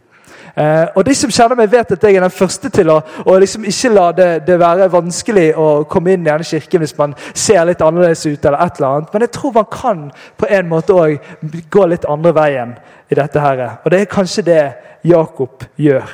Eh, 0.59 0.87
og 0.97 1.05
De 1.07 1.14
som 1.14 1.31
kjenner 1.31 1.55
meg, 1.59 1.71
vet 1.71 1.92
at 1.94 2.03
jeg 2.03 2.16
er 2.18 2.25
den 2.25 2.35
første 2.35 2.71
til 2.75 2.90
å, 2.90 2.99
liksom 3.38 3.66
ikke 3.68 3.92
la 3.92 4.07
det, 4.16 4.29
det, 4.49 4.57
være 4.59 4.88
vanskelig 4.90 5.53
å 5.55 5.68
komme 5.90 6.16
inn 6.16 6.25
i 6.25 6.31
denne 6.31 6.47
kirken 6.47 6.83
hvis 6.83 6.97
man 6.99 7.14
ser 7.31 7.62
litt 7.68 7.83
annerledes 7.85 8.27
ut. 8.27 8.44
eller 8.44 8.59
et 8.64 8.81
eller 8.81 8.88
annet. 8.88 9.12
Men 9.12 9.27
jeg 9.27 9.35
tror 9.38 9.55
man 9.55 9.68
kan 9.71 10.05
på 10.37 10.51
en 10.51 10.68
måte 10.68 10.97
også 10.97 11.62
gå 11.71 11.87
litt 11.87 12.09
andre 12.11 12.35
veien 12.35 12.75
i 13.09 13.14
dette. 13.14 13.40
her. 13.40 13.64
Og 13.85 13.90
det 13.90 14.01
er 14.01 14.11
kanskje 14.11 14.42
det 14.42 14.62
Jakob 15.05 15.64
gjør. 15.77 16.11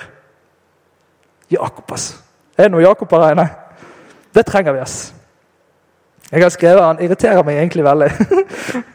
Jakob, 1.51 1.85
altså. 1.91 2.21
Er 2.59 2.69
det 2.69 2.73
noe 2.73 2.85
Jakob 2.85 3.11
her 3.11 3.33
inne? 3.33 3.49
Det 4.35 4.47
trenger 4.47 4.73
vi, 4.73 4.81
ass. 4.81 5.15
Jeg 6.31 6.43
har 6.43 6.51
skrevet 6.51 6.83
Han 6.83 7.01
irriterer 7.01 7.43
meg 7.45 7.57
egentlig 7.57 7.85
veldig. 7.85 8.11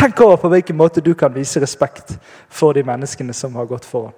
Tenk 0.00 0.20
over 0.20 0.36
på 0.40 0.48
hvilken 0.48 0.76
måte 0.76 1.02
du 1.04 1.12
kan 1.14 1.34
vise 1.34 1.60
respekt 1.60 2.14
for 2.48 2.72
de 2.72 2.80
menneskene 2.88 3.34
som 3.36 3.52
har 3.60 3.66
gått 3.68 3.84
foran. 3.84 4.14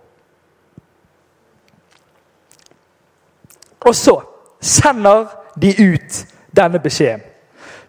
Og 3.83 3.97
så 3.99 4.15
sender 4.63 5.27
de 5.59 5.73
ut 5.75 6.21
denne 6.55 6.79
beskjeden. 6.79 7.25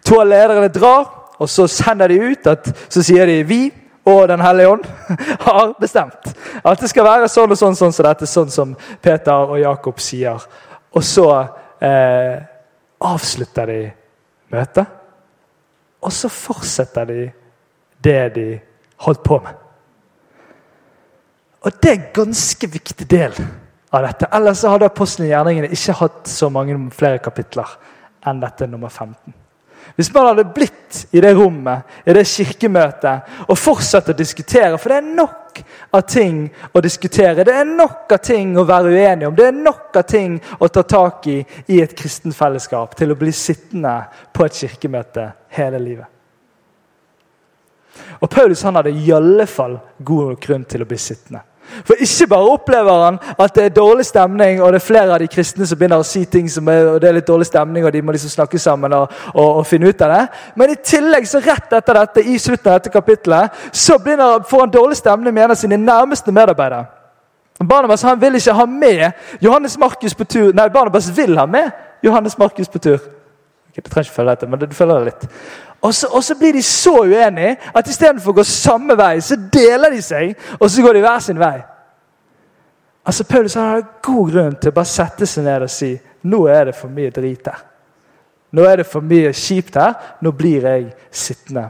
To 0.04 0.18
av 0.20 0.26
lederne 0.26 0.72
drar, 0.74 1.06
og 1.38 1.48
så 1.48 1.68
sender 1.70 2.10
de 2.10 2.18
ut 2.32 2.48
at 2.50 2.66
så 2.88 3.02
sier 3.02 3.30
de 3.30 3.42
vi 3.46 3.62
og 4.04 4.26
Den 4.28 4.42
hellige 4.44 4.68
ånd 4.68 4.82
har 5.46 5.70
bestemt 5.80 6.26
at 6.60 6.80
det 6.80 6.90
skal 6.90 7.06
være 7.06 7.28
sånn 7.32 7.54
og 7.54 7.56
sånn, 7.56 7.76
sånn 7.78 7.94
som 7.94 8.04
dette, 8.04 8.26
sånn 8.28 8.50
som 8.52 8.74
Peter 9.00 9.54
og 9.54 9.56
Jakob 9.62 10.02
sier. 10.02 10.42
Og 10.92 11.06
så 11.06 11.24
eh, 11.80 12.42
avslutter 13.00 13.70
de 13.70 13.78
møtet, 14.52 14.92
og 16.04 16.12
så 16.12 16.28
fortsetter 16.28 17.08
de 17.08 17.22
det 18.04 18.22
de 18.34 18.48
holdt 19.06 19.22
på 19.24 19.40
med. 19.44 19.60
Og 21.64 21.72
det 21.80 21.90
er 21.90 21.94
en 21.96 22.10
ganske 22.12 22.68
viktig 22.68 23.06
del 23.08 23.36
av 23.94 24.04
dette. 24.04 24.28
Ellers 24.36 24.64
hadde 24.68 24.90
apostlene 24.90 25.30
i 25.30 25.32
gjerningene 25.32 25.72
ikke 25.72 25.96
hatt 26.02 26.28
så 26.28 26.50
mange 26.52 26.76
flere 26.92 27.22
kapitler 27.24 27.70
enn 28.28 28.42
dette 28.42 28.68
nummer 28.68 28.92
15. 28.92 29.32
Hvis 29.96 30.10
man 30.14 30.26
hadde 30.26 30.46
blitt 30.54 31.04
i 31.14 31.20
det 31.20 31.34
rommet, 31.36 31.84
i 32.08 32.14
det 32.16 32.24
kirkemøtet, 32.26 33.34
og 33.46 33.58
fortsatt 33.58 34.08
å 34.10 34.16
diskutere 34.16 34.78
For 34.80 34.90
det 34.90 35.00
er 35.02 35.10
nok 35.20 35.60
av 35.94 36.02
ting 36.08 36.48
å 36.74 36.80
diskutere. 36.82 37.44
Det 37.46 37.54
er 37.54 37.68
nok 37.68 38.10
av 38.16 38.22
ting 38.24 38.56
å 38.58 38.64
være 38.66 38.90
uenig 38.90 39.28
om. 39.28 39.36
Det 39.36 39.46
er 39.46 39.54
nok 39.54 40.00
av 40.00 40.08
ting 40.10 40.40
å 40.58 40.68
ta 40.68 40.82
tak 40.82 41.28
i 41.30 41.36
i 41.70 41.78
et 41.84 41.94
kristenfellesskap 41.94 42.96
til 42.98 43.14
å 43.14 43.18
bli 43.20 43.32
sittende 43.32 44.00
på 44.34 44.48
et 44.48 44.58
kirkemøte 44.64 45.28
hele 45.54 45.78
livet. 45.78 46.13
Og 48.20 48.30
Paulus 48.30 48.62
han 48.62 48.76
hadde 48.78 48.94
i 48.94 49.10
alle 49.12 49.46
fall 49.46 49.78
god 50.04 50.38
grunn 50.40 50.64
til 50.68 50.82
å 50.84 50.88
bli 50.88 50.98
sittende. 51.00 51.42
For 51.84 52.00
ikke 52.00 52.26
bare 52.28 52.50
opplever 52.54 53.04
han 53.04 53.16
at 53.40 53.54
det 53.56 53.64
er 53.64 53.72
dårlig 53.74 54.04
stemning, 54.06 54.60
og 54.62 54.72
det 54.72 54.78
er 54.82 54.84
flere 54.84 55.14
av 55.14 55.22
de 55.22 55.28
kristne 55.32 55.66
som 55.66 55.78
begynner 55.78 56.02
å 56.02 56.06
si 56.06 56.24
ting 56.30 56.48
som 56.52 56.68
er, 56.68 56.90
og 56.92 56.98
det 57.00 57.08
er 57.08 57.16
litt 57.16 57.28
dårlig 57.28 57.48
stemning, 57.48 57.86
og 57.86 57.92
de 57.92 58.02
må 58.04 58.14
liksom 58.14 58.30
snakke 58.30 58.60
sammen 58.60 58.92
og, 58.92 59.14
og, 59.32 59.48
og, 59.48 59.62
finne 59.66 59.88
ut 59.88 60.04
av 60.04 60.12
det. 60.12 60.20
Men 60.60 60.74
i 60.74 60.76
tillegg, 60.76 61.26
så 61.28 61.40
rett 61.42 61.72
etter 61.72 61.98
dette, 61.98 62.26
i 62.28 62.36
slutten 62.38 62.70
av 62.70 62.78
dette 62.78 62.92
kapittelet, 62.94 63.64
så 63.72 63.98
begynner, 63.98 64.44
får 64.48 64.66
han 64.66 64.76
dårlig 64.76 65.00
stemning 65.00 65.34
med 65.34 65.46
en 65.46 65.56
av 65.56 65.60
sine 65.60 65.80
nærmeste 65.80 66.34
medarbeidere. 66.36 66.84
Barnabas 67.64 68.02
han 68.02 68.20
vil 68.20 68.36
ikke 68.38 68.54
ha 68.54 68.66
med 68.66 69.04
Johannes 69.40 69.78
Markus 69.78 70.14
på 70.14 70.24
tur. 70.24 70.52
Nei, 70.52 70.68
Barnabas 70.74 71.08
vil 71.16 71.38
ha 71.38 71.46
med 71.46 71.70
Johannes 72.04 72.38
Markus 72.38 72.68
på 72.68 72.78
tur. 72.82 72.98
Okay, 73.70 73.82
du 73.82 73.90
trenger 73.90 74.10
ikke 74.10 74.16
følge 74.20 74.34
dette, 74.34 74.48
men 74.50 74.60
du 74.60 74.74
følger 74.74 75.00
det 75.00 75.12
litt. 75.12 75.28
Og 75.84 75.92
så, 75.94 76.08
og 76.08 76.24
så, 76.24 76.34
blir 76.40 76.56
de 76.56 76.62
så 76.62 76.94
uenige 77.04 77.58
at 77.76 77.88
istedenfor 77.88 78.32
å 78.32 78.38
gå 78.38 78.44
samme 78.48 78.96
vei, 78.96 79.18
så 79.20 79.36
deler 79.36 79.92
de 79.92 80.00
seg, 80.02 80.32
og 80.56 80.70
så 80.70 80.82
går 80.82 80.96
de 80.96 81.04
hver 81.04 81.20
sin 81.20 81.40
vei. 81.40 81.58
Altså 83.04 83.26
Paulus 83.28 83.54
har 83.60 83.84
god 84.02 84.32
grunn 84.32 84.56
til 84.56 84.72
å 84.72 84.76
bare 84.78 84.88
sette 84.88 85.28
seg 85.28 85.44
ned 85.44 85.66
og 85.66 85.72
si 85.72 85.92
nå 86.24 86.46
er 86.48 86.70
det 86.70 86.76
for 86.78 86.88
mye 86.88 87.12
drit 87.12 87.50
her. 87.52 87.60
Nå 88.54 88.64
er 88.64 88.80
det 88.80 88.86
for 88.88 89.04
mye 89.04 89.32
kjipt 89.34 89.76
her. 89.76 89.96
Nå 90.24 90.32
blir 90.32 90.64
jeg 90.64 90.86
sittende. 91.12 91.66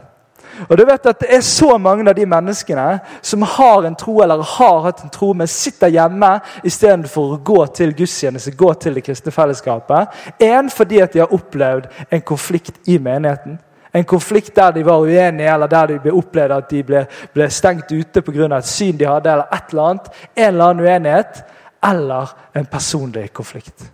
Og 0.69 0.77
du 0.77 0.85
vet 0.87 1.05
at 1.09 1.19
Det 1.19 1.33
er 1.35 1.41
så 1.41 1.77
mange 1.77 2.07
av 2.09 2.15
de 2.15 2.25
menneskene 2.25 2.99
som 3.21 3.41
har 3.41 3.83
en 3.83 3.95
tro 3.95 4.21
eller 4.23 4.41
har 4.41 4.81
hatt 4.85 5.03
en 5.03 5.11
tro, 5.11 5.33
men 5.33 5.47
sitter 5.47 5.91
hjemme 5.91 6.39
istedenfor 6.63 7.33
å 7.33 7.41
gå 7.43 7.65
til 7.75 7.91
gudstjeneste, 7.97 8.55
gå 8.55 8.73
til 8.73 8.95
det 8.95 9.03
kristne 9.03 9.33
fellesskapet. 9.35 10.07
En 10.39 10.69
fordi 10.69 11.01
at 11.03 11.13
de 11.13 11.19
har 11.19 11.33
opplevd 11.33 11.89
en 12.09 12.21
konflikt 12.21 12.79
i 12.87 12.97
menigheten. 12.97 13.59
En 13.95 14.03
konflikt 14.03 14.55
der 14.55 14.73
de 14.75 14.83
var 14.83 14.99
uenige, 14.99 15.53
eller 15.53 15.71
der 15.71 15.87
de 15.87 15.99
ble 16.03 16.11
opplevd 16.19 16.51
at 16.51 16.69
de 16.69 16.81
ble, 16.83 17.05
ble 17.33 17.49
stengt 17.49 17.91
ute 17.91 18.21
pga. 18.21 18.57
et 18.57 18.67
syn 18.67 18.97
de 18.97 19.07
hadde, 19.07 19.31
eller 19.31 19.47
et 19.51 19.71
eller 19.71 19.83
annet. 19.83 20.09
En 20.35 20.47
eller 20.47 20.65
annen 20.65 20.85
uenighet. 20.85 21.43
Eller 21.83 22.35
en 22.55 22.65
personlig 22.65 23.33
konflikt. 23.33 23.91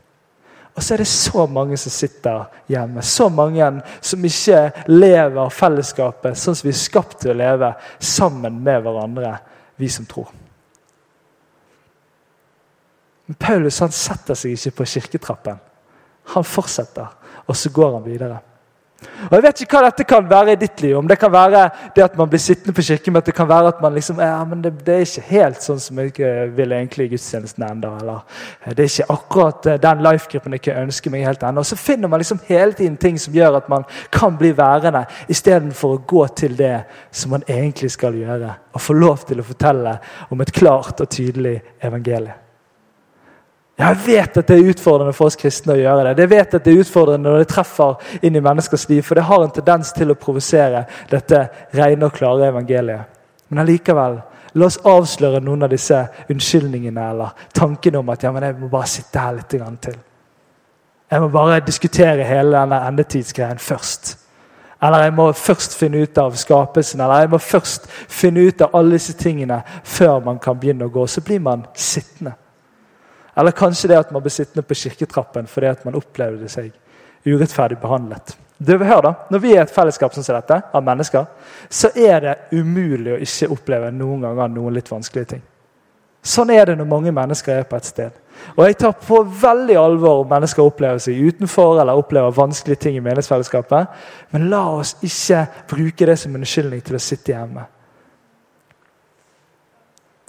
Og 0.76 0.84
så 0.84 0.94
er 0.94 0.98
det 0.98 1.08
så 1.08 1.46
mange 1.46 1.78
som 1.78 1.92
sitter 1.92 2.46
hjemme. 2.68 3.02
Så 3.02 3.30
mange 3.30 3.82
som 4.02 4.26
ikke 4.26 4.72
lever 4.88 5.50
fellesskapet 5.50 6.38
sånn 6.38 6.56
som 6.56 6.68
vi 6.68 6.74
er 6.74 6.80
skapt 6.80 7.20
til 7.22 7.34
å 7.34 7.38
leve, 7.38 7.74
sammen 8.00 8.62
med 8.64 8.82
hverandre, 8.82 9.36
vi 9.76 9.90
som 9.90 10.06
tror. 10.06 10.32
Men 13.28 13.36
Paulus 13.40 13.80
han 13.84 13.92
setter 13.92 14.36
seg 14.36 14.56
ikke 14.56 14.80
på 14.80 14.88
kirketrappen. 14.96 15.60
Han 16.34 16.48
fortsetter, 16.48 17.12
og 17.46 17.56
så 17.56 17.70
går 17.70 17.94
han 18.00 18.08
videre. 18.08 18.40
Og 19.02 19.34
Jeg 19.34 19.44
vet 19.44 19.62
ikke 19.64 19.78
hva 19.78 19.88
dette 19.88 20.06
kan 20.06 20.26
være 20.30 20.54
i 20.54 20.60
ditt 20.60 20.82
liv. 20.84 20.96
Om 20.98 21.08
det 21.10 21.18
kan 21.22 21.32
være 21.34 21.62
det 21.96 22.04
at 22.04 22.18
man 22.18 22.30
blir 22.30 22.42
sittende 22.42 22.74
på 22.76 22.84
kirkemøtet, 22.86 23.32
det 23.32 23.36
kan 23.38 23.50
være 23.50 23.72
at 23.74 23.82
man 23.82 23.94
liksom, 23.94 24.20
ja, 24.22 24.44
men 24.46 24.62
det, 24.64 24.74
det, 24.86 24.96
er 24.96 25.06
ikke 25.06 25.24
helt 25.30 25.64
sånn 25.66 25.80
som 25.82 26.02
jeg 26.02 26.14
vil 26.58 26.76
egentlig 26.76 27.08
i 27.08 27.14
gudstjenesten 27.14 27.66
ennå. 27.68 27.94
Eller 28.02 28.20
eh, 28.66 28.76
det 28.76 28.86
er 28.86 28.92
ikke 28.92 29.16
akkurat 29.16 29.72
eh, 29.72 29.80
den 29.86 30.04
life-gruppen 30.06 30.58
jeg 30.58 30.78
ønsker 30.84 31.14
meg 31.14 31.26
helt 31.30 31.48
ennå. 31.48 31.64
Så 31.66 31.80
finner 31.80 32.12
man 32.12 32.22
liksom 32.22 32.42
hele 32.50 32.78
tiden 32.78 33.00
ting 33.02 33.18
som 33.22 33.36
gjør 33.36 33.62
at 33.62 33.72
man 33.72 33.88
kan 34.14 34.38
bli 34.38 34.54
værende, 34.58 35.06
istedenfor 35.32 35.98
å 35.98 36.04
gå 36.14 36.28
til 36.44 36.58
det 36.60 36.76
som 37.10 37.34
man 37.38 37.48
egentlig 37.48 37.94
skal 37.96 38.18
gjøre. 38.18 38.54
Og 38.74 38.86
få 38.86 38.98
lov 38.98 39.26
til 39.30 39.42
å 39.42 39.48
fortelle 39.48 39.98
om 40.30 40.42
et 40.42 40.54
klart 40.56 41.02
og 41.02 41.10
tydelig 41.10 41.60
evangelium. 41.82 42.51
Jeg 43.82 43.98
vet 44.06 44.36
at 44.38 44.48
det 44.48 44.58
er 44.60 44.68
utfordrende 44.70 45.14
for 45.16 45.32
oss 45.32 45.38
kristne 45.40 45.74
å 45.74 45.80
gjøre 45.80 46.12
det. 46.12 46.22
Jeg 46.22 46.30
vet 46.30 46.56
at 46.58 46.66
det 46.66 46.74
er 46.74 46.84
utfordrende 46.84 47.30
når 47.30 47.42
det 47.42 47.50
treffer 47.50 48.20
inn 48.22 48.36
i 48.38 48.44
menneskers 48.44 48.84
liv, 48.92 49.02
for 49.06 49.18
det 49.18 49.26
har 49.26 49.42
en 49.42 49.54
tendens 49.56 49.94
til 49.96 50.14
å 50.14 50.18
provosere 50.22 50.84
dette 51.10 51.40
rene 51.74 52.06
og 52.06 52.14
klare 52.14 52.52
evangeliet. 52.52 53.18
Men 53.50 53.64
allikevel, 53.64 54.20
la 54.54 54.68
oss 54.68 54.78
avsløre 54.86 55.42
noen 55.42 55.66
av 55.66 55.74
disse 55.74 55.98
unnskyldningene 56.30 57.08
eller 57.14 57.46
tankene 57.58 58.02
om 58.04 58.12
at 58.14 58.24
ja, 58.24 58.32
men 58.36 58.46
jeg 58.46 58.58
må 58.60 58.70
bare 58.72 58.92
sitte 58.92 59.24
her 59.24 59.38
litt 59.40 59.50
til. 59.50 59.98
Jeg 61.12 61.24
må 61.24 61.32
bare 61.34 61.64
diskutere 61.66 62.28
hele 62.28 62.56
denne 62.56 62.84
endetidsgreien 62.88 63.60
først. 63.60 64.18
Eller 64.82 65.04
jeg 65.06 65.14
må 65.14 65.28
først 65.38 65.76
finne 65.78 66.06
ut 66.06 66.18
av 66.18 66.38
skapelsen, 66.40 67.02
eller 67.02 67.26
jeg 67.26 67.34
må 67.34 67.42
først 67.42 67.90
finne 68.10 68.46
ut 68.48 68.62
av 68.66 68.78
alle 68.78 68.98
disse 68.98 69.14
tingene 69.18 69.60
før 69.84 70.22
man 70.26 70.40
kan 70.42 70.58
begynne 70.60 70.88
å 70.88 70.94
gå. 70.94 71.06
Så 71.08 71.22
blir 71.26 71.42
man 71.44 71.66
sittende. 71.76 72.34
Eller 73.36 73.56
kanskje 73.56 73.92
det 73.92 74.00
at 74.00 74.12
man 74.12 74.24
blir 74.24 74.34
sittende 74.34 74.66
på 74.68 74.76
kirketrappen 74.76 75.48
fordi 75.48 75.70
at 75.72 75.86
man 75.88 75.98
opplevde 76.00 76.50
seg 76.52 76.72
urettferdig 77.26 77.78
behandlet. 77.82 78.36
Du, 78.58 78.76
hør 78.78 79.02
da, 79.02 79.14
Når 79.30 79.40
vi 79.40 79.54
er 79.56 79.64
et 79.64 79.74
fellesskap 79.74 80.14
som 80.14 80.24
dette, 80.24 80.62
av 80.74 80.84
mennesker, 80.84 81.26
så 81.70 81.90
er 81.96 82.20
det 82.22 82.36
umulig 82.52 83.16
å 83.16 83.22
ikke 83.22 83.50
oppleve 83.56 83.90
noen 83.92 84.22
ganger 84.22 84.52
noen 84.54 84.76
litt 84.76 84.92
vanskelige 84.92 85.32
ting. 85.34 85.42
Sånn 86.22 86.52
er 86.54 86.68
det 86.70 86.76
når 86.78 86.86
mange 86.86 87.12
mennesker 87.12 87.56
er 87.56 87.66
på 87.66 87.80
et 87.80 87.88
sted. 87.90 88.18
Og 88.54 88.66
Jeg 88.68 88.78
tar 88.78 88.94
på 88.94 89.24
veldig 89.42 89.78
alvor 89.82 90.22
om 90.22 90.30
mennesker 90.30 90.62
opplever 90.62 91.02
seg 91.02 91.18
utenfor 91.18 91.82
eller 91.82 91.98
opplever 91.98 92.36
vanskelige 92.38 92.84
ting 92.86 92.98
i 92.98 93.02
menighetsfellesskapet. 93.02 93.88
Men 94.30 94.50
la 94.54 94.62
oss 94.78 94.94
ikke 95.02 95.48
bruke 95.70 96.06
det 96.06 96.20
som 96.20 96.36
en 96.36 96.44
unnskyldning 96.44 96.84
til 96.86 97.00
å 97.00 97.02
sitte 97.02 97.34
hjemme. 97.34 97.66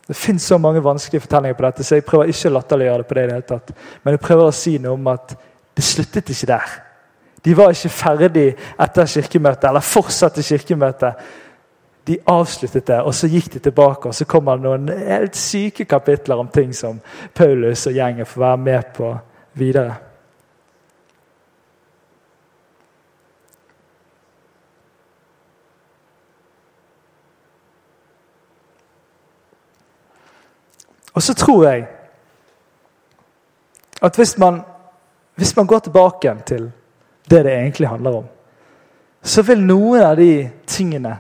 Det 0.09 0.17
fins 0.17 0.43
så 0.43 0.59
mange 0.59 0.83
vanskelige 0.83 1.21
fortellinger 1.21 1.55
på 1.55 1.67
dette, 1.67 1.85
så 1.85 1.95
jeg 1.95 2.05
prøver 2.05 2.33
ikke 2.33 2.51
å 2.51 2.57
latterliggjøre 2.57 2.99
det. 2.99 3.07
på 3.07 3.15
det 3.15 3.23
i 3.23 3.27
det 3.27 3.35
hele 3.37 3.49
tatt. 3.49 3.73
Men 4.03 4.13
jeg 4.13 4.21
prøver 4.21 4.49
å 4.49 4.57
si 4.57 4.79
noe 4.79 4.93
om 4.93 5.07
at 5.07 5.37
det 5.77 5.85
sluttet 5.85 6.31
ikke 6.31 6.47
der. 6.47 6.75
De 7.45 7.57
var 7.57 7.71
ikke 7.71 7.89
ferdig 7.89 8.49
etter 8.81 9.07
kirkemøtet, 9.07 9.69
eller 9.69 9.81
fortsatte 9.81 10.43
kirkemøtet. 10.43 11.15
De 12.07 12.19
avsluttet 12.27 12.87
det, 12.87 13.01
og 13.03 13.15
så 13.15 13.31
gikk 13.31 13.53
de 13.53 13.59
tilbake. 13.59 14.09
og 14.09 14.15
Så 14.15 14.25
kommer 14.25 14.57
det 14.57 14.67
noen 14.67 14.89
helt 14.89 15.37
syke 15.37 15.85
kapitler 15.85 16.39
om 16.39 16.49
ting 16.49 16.75
som 16.75 17.01
Paulus 17.35 17.87
og 17.87 17.93
gjengen 17.93 18.27
får 18.27 18.41
være 18.41 18.57
med 18.57 18.83
på 18.95 19.17
videre. 19.55 19.95
Og 31.13 31.23
så 31.23 31.35
tror 31.35 31.65
jeg 31.65 31.87
at 34.03 34.17
hvis 34.17 34.39
man, 34.39 34.63
hvis 35.35 35.57
man 35.57 35.67
går 35.67 35.79
tilbake 35.79 36.37
til 36.47 36.71
det 37.31 37.45
det 37.45 37.53
egentlig 37.53 37.89
handler 37.89 38.17
om, 38.17 38.25
så 39.23 39.43
vil 39.43 39.63
noen 39.63 40.03
av 40.03 40.17
de 40.17 40.51
tingene 40.67 41.17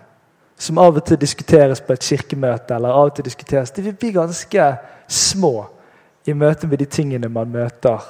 som 0.58 0.78
av 0.78 0.96
og 0.96 1.04
til 1.06 1.20
diskuteres 1.20 1.80
på 1.80 1.92
et 1.92 2.02
kirkemøte, 2.02 2.74
eller 2.74 2.88
av 2.88 3.10
og 3.10 3.14
til 3.14 3.24
diskuteres, 3.24 3.70
de 3.70 3.82
vil 3.82 3.94
bli 3.94 4.12
ganske 4.14 4.66
små 5.08 5.66
i 6.26 6.32
møte 6.32 6.66
med 6.66 6.78
de 6.78 6.86
tingene 6.86 7.28
man 7.28 7.50
møter 7.50 8.02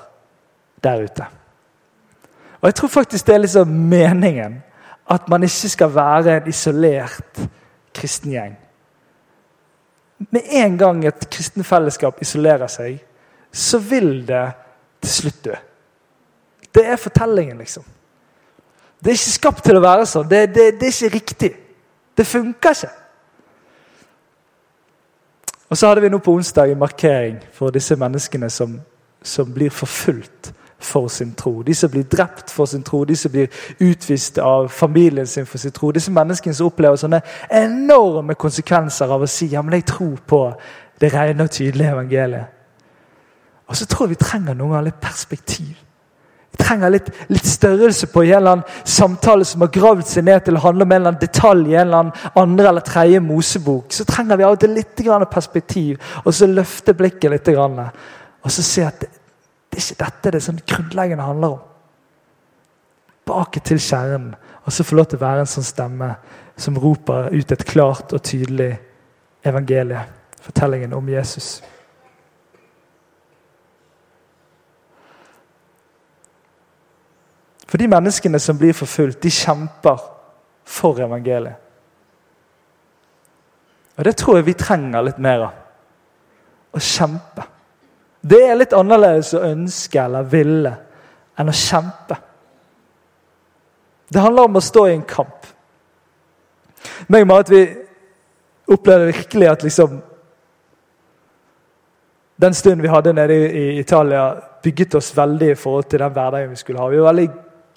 der 0.84 1.04
ute. 1.04 1.26
Og 2.60 2.66
Jeg 2.68 2.74
tror 2.74 2.88
faktisk 2.88 3.26
det 3.26 3.34
er 3.34 3.38
liksom 3.38 3.68
meningen 3.68 4.62
at 5.10 5.28
man 5.28 5.42
ikke 5.42 5.68
skal 5.68 5.94
være 5.94 6.36
en 6.36 6.48
isolert 6.48 7.40
kristen 7.94 8.30
gjeng 8.32 8.56
med 10.30 10.42
en 10.62 10.78
gang 10.78 11.04
et 11.06 11.26
kristen 11.30 11.64
fellesskap 11.64 12.20
isolerer 12.22 12.70
seg, 12.70 13.00
så 13.52 13.78
vil 13.78 14.22
det 14.28 14.46
til 15.02 15.10
slutt 15.10 15.44
dø. 15.44 15.56
Det 16.72 16.86
er 16.88 16.96
fortellingen, 16.96 17.58
liksom. 17.58 17.84
Det 19.02 19.10
er 19.10 19.18
ikke 19.18 19.34
skapt 19.34 19.64
til 19.66 19.76
å 19.76 19.82
være 19.82 20.06
sånn. 20.06 20.28
Det, 20.30 20.46
det, 20.54 20.66
det 20.80 20.88
er 20.88 20.94
ikke 20.94 21.16
riktig. 21.16 21.52
Det 22.16 22.26
funker 22.26 22.76
ikke. 22.76 22.90
Og 25.72 25.78
så 25.78 25.88
hadde 25.88 26.04
vi 26.04 26.10
nå 26.12 26.20
på 26.20 26.34
onsdag 26.36 26.70
en 26.70 26.80
markering 26.82 27.38
for 27.56 27.72
disse 27.72 27.96
menneskene 27.96 28.50
som, 28.52 28.76
som 29.24 29.48
blir 29.52 29.72
forfulgt 29.72 30.52
for 30.84 31.08
sin 31.08 31.34
tro. 31.38 31.62
De 31.62 31.74
som 31.74 31.90
blir 31.90 32.04
drept 32.04 32.50
for 32.50 32.66
sin 32.66 32.82
tro, 32.82 33.04
de 33.04 33.16
som 33.16 33.32
blir 33.32 33.48
utvist 33.80 34.38
av 34.38 34.68
familien 34.68 35.26
sin 35.26 35.46
for 35.46 35.58
sin 35.58 35.72
tro. 35.72 35.92
Disse 35.92 36.12
menneskene 36.12 36.54
som 36.54 36.70
opplever 36.70 37.00
sånne 37.00 37.22
enorme 37.50 38.34
konsekvenser 38.34 39.12
av 39.12 39.22
å 39.22 39.30
si 39.30 39.50
ja, 39.52 39.62
men 39.62 39.78
jeg 39.80 39.88
tror 39.92 40.18
på 40.26 40.42
det 41.00 41.12
rene 41.14 41.46
og 41.46 41.50
tydelige 41.50 41.94
evangeliet. 41.94 42.58
Og 43.72 43.76
så 43.76 43.86
tror 43.86 44.06
jeg 44.06 44.16
vi 44.16 44.24
trenger 44.24 44.54
noen 44.54 44.74
ganger 44.74 44.90
litt 44.90 45.00
perspektiv. 45.00 45.72
Vi 46.52 46.60
trenger 46.60 46.92
litt, 46.92 47.06
litt, 47.32 47.46
størrelse 47.48 48.06
på 48.12 48.26
en 48.26 48.34
eller 48.36 48.56
annen 48.56 48.82
samtale 48.84 49.46
som 49.48 49.64
har 49.64 49.70
gravd 49.72 50.04
seg 50.04 50.26
ned 50.26 50.44
til 50.44 50.58
å 50.58 50.64
handle 50.66 50.84
om 50.84 50.92
en 50.92 50.98
eller 50.98 51.14
annen 51.14 51.22
detalj 51.22 51.70
i 51.70 51.78
en 51.78 51.86
eller 51.86 52.02
annen 52.02 52.42
andre 52.42 52.68
eller 52.68 52.84
tredje 52.84 53.22
Mosebok. 53.24 53.86
Så 53.96 54.04
trenger 54.08 54.36
vi 54.36 54.44
av 54.44 54.58
og 54.58 54.60
til 54.60 54.76
litt 54.76 55.00
perspektiv, 55.32 56.02
og 56.24 56.34
så 56.34 56.46
løfte 56.46 56.94
blikket 56.94 57.32
litt. 57.32 57.48
Og 57.48 58.52
så 58.52 58.62
se 58.62 58.84
at 58.84 59.06
det, 59.72 59.80
er 59.80 59.86
ikke 59.86 60.04
dette 60.04 60.32
det 60.34 60.42
sånn 60.44 60.62
grunnleggende 60.68 61.26
handler 61.26 61.56
om. 61.56 61.60
Bak 63.26 63.56
til 63.64 63.80
kjernen, 63.80 64.34
og 64.62 64.74
så 64.74 64.84
få 64.84 64.98
lov 64.98 65.08
til 65.10 65.20
å 65.20 65.24
være 65.24 65.44
en 65.44 65.50
sånn 65.50 65.66
stemme 65.66 66.10
som 66.60 66.78
roper 66.78 67.32
ut 67.32 67.52
et 67.54 67.64
klart 67.66 68.12
og 68.12 68.22
tydelig 68.26 68.74
evangelie. 69.48 70.02
Fortellingen 70.42 70.92
om 70.94 71.08
Jesus. 71.08 71.62
For 77.70 77.80
de 77.80 77.88
menneskene 77.88 78.36
som 78.42 78.58
blir 78.60 78.76
forfulgt, 78.76 79.22
de 79.22 79.30
kjemper 79.32 80.02
for 80.68 81.00
evangeliet. 81.00 81.56
Og 83.96 84.04
Det 84.04 84.16
tror 84.16 84.36
jeg 84.36 84.46
vi 84.46 84.54
trenger 84.58 85.04
litt 85.04 85.18
mer 85.22 85.46
av. 85.46 85.56
Å 86.72 86.80
kjempe. 86.80 87.46
Det 88.22 88.38
er 88.46 88.58
litt 88.58 88.74
annerledes 88.76 89.32
å 89.34 89.42
ønske 89.48 89.98
eller 90.02 90.28
ville 90.30 90.72
enn 91.38 91.50
å 91.50 91.56
kjempe. 91.56 92.18
Det 94.12 94.20
handler 94.20 94.46
om 94.46 94.58
å 94.60 94.62
stå 94.62 94.86
i 94.86 94.94
en 94.94 95.06
kamp. 95.08 95.48
Meg 97.10 97.24
og 97.24 97.30
Marit 97.30 97.52
vi 97.52 97.62
opplevde 98.72 99.12
virkelig 99.12 99.48
at 99.50 99.62
liksom 99.66 100.00
Den 102.42 102.54
stunden 102.58 102.82
vi 102.82 102.90
hadde 102.90 103.12
nede 103.14 103.34
i 103.54 103.78
Italia, 103.78 104.22
bygget 104.64 104.96
oss 104.98 105.12
veldig 105.14 105.50
i 105.52 105.58
forhold 105.58 105.84
til 105.86 106.00
den 106.02 106.14
hverdagen 106.16 106.50
vi 106.50 106.56
skulle 106.58 106.80
ha. 106.80 106.88
Vi 106.90 106.98
var 106.98 107.12
veldig 107.12 107.28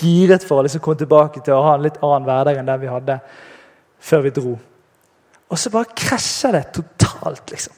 giret 0.01 0.45
for 0.47 0.57
å 0.57 0.63
liksom 0.65 0.81
komme 0.81 0.97
tilbake 0.97 1.43
til 1.45 1.53
å 1.53 1.61
ha 1.67 1.75
en 1.75 1.83
litt 1.83 1.99
annen 2.01 2.25
hverdag 2.25 2.57
enn 2.57 2.71
den 2.71 2.81
vi 2.81 2.89
hadde 2.89 3.19
før 4.09 4.23
vi 4.25 4.31
dro. 4.33 4.55
Og 5.51 5.59
så 5.61 5.69
bare 5.69 5.93
krasjer 5.93 6.55
det 6.57 6.63
totalt, 6.79 7.51
liksom. 7.51 7.75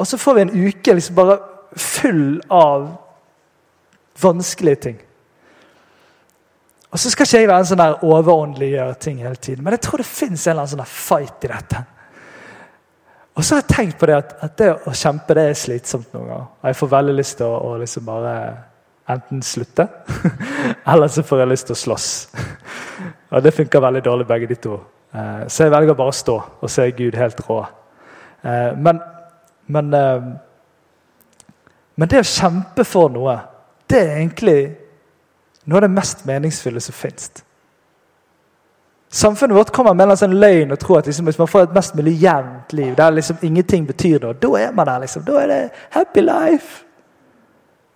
Og 0.00 0.08
så 0.08 0.18
får 0.18 0.36
vi 0.36 0.42
en 0.46 0.56
uke 0.68 0.96
liksom 0.96 1.16
bare 1.18 1.38
full 1.76 2.40
av 2.48 2.88
vanskelige 4.20 4.82
ting. 4.86 4.98
Og 6.90 6.98
så 6.98 7.12
skal 7.12 7.26
ikke 7.26 7.40
jeg 7.42 7.48
være 7.50 7.62
en 7.62 7.68
sånn 7.68 7.82
der 7.82 8.00
overåndeliggjøre 8.02 8.96
ting 9.02 9.20
hele 9.22 9.38
tiden, 9.38 9.62
men 9.64 9.76
jeg 9.76 9.84
tror 9.86 10.02
det 10.02 10.08
fins 10.08 10.46
en 10.46 10.52
eller 10.52 10.64
annen 10.64 10.72
sånn 10.72 10.90
fight 10.90 11.46
i 11.46 11.50
dette. 11.52 11.82
Og 13.38 13.46
så 13.46 13.54
har 13.54 13.62
jeg 13.62 13.70
tenkt 13.76 14.00
på 14.00 14.08
det 14.10 14.16
at, 14.16 14.32
at 14.42 14.56
det 14.58 14.70
å 14.90 14.94
kjempe 14.96 15.36
det 15.38 15.44
er 15.52 15.60
slitsomt 15.60 16.10
noen 16.16 16.32
ganger. 16.32 16.48
Jeg 16.66 16.78
får 16.80 16.90
veldig 16.96 17.14
lyst 17.14 17.36
til 17.38 17.46
å, 17.46 17.60
å 17.68 17.76
liksom 17.80 18.08
bare 18.08 18.34
enten 19.10 19.44
slutte, 19.46 19.86
eller 20.92 21.12
så 21.12 21.22
får 21.26 21.44
jeg 21.44 21.52
lyst 21.52 21.70
til 21.70 21.76
å 21.76 21.82
slåss. 21.84 22.08
Og 23.36 23.46
det 23.46 23.54
funker 23.54 23.84
veldig 23.84 24.02
dårlig, 24.08 24.26
begge 24.26 24.50
de 24.50 24.58
to. 24.58 24.80
Eh, 25.14 25.46
så 25.46 25.66
jeg 25.66 25.74
velger 25.76 25.98
bare 25.98 26.12
å 26.12 26.18
stå 26.18 26.36
og 26.62 26.70
se 26.70 26.84
Gud 26.98 27.16
helt 27.18 27.40
rå. 27.46 27.60
Eh, 28.42 28.72
men, 28.78 28.98
men, 29.70 29.94
eh, 29.94 30.30
men 31.94 32.08
det 32.08 32.22
å 32.22 32.26
kjempe 32.26 32.84
for 32.84 33.12
noe, 33.12 33.36
det 33.90 34.00
er 34.00 34.16
egentlig 34.18 34.58
noe 35.64 35.78
av 35.78 35.86
det 35.86 35.94
mest 35.94 36.26
meningsfulle 36.28 36.82
som 36.82 36.96
fins. 36.96 37.30
Samfunnet 39.12 39.56
vårt 39.56 39.72
kommer 39.74 39.94
med 39.94 40.12
en 40.12 40.18
sånn 40.18 40.36
løgn 40.38 40.70
og 40.70 40.78
tror 40.78 41.00
at 41.00 41.08
liksom, 41.10 41.26
hvis 41.26 41.38
man 41.40 41.50
får 41.50 41.64
et 41.64 41.74
mest 41.74 41.96
mulig 41.98 42.12
jevnt 42.22 42.72
liv, 42.78 42.92
der 42.94 43.10
liksom 43.16 43.42
ingenting 43.42 43.88
betyr 43.88 44.22
noe, 44.22 44.38
da 44.38 44.52
er 44.60 44.72
man 44.72 44.86
der. 44.86 45.02
liksom. 45.02 45.24
Da 45.26 45.40
er 45.40 45.50
det 45.50 45.60
happy 45.96 46.22
life. 46.22 46.84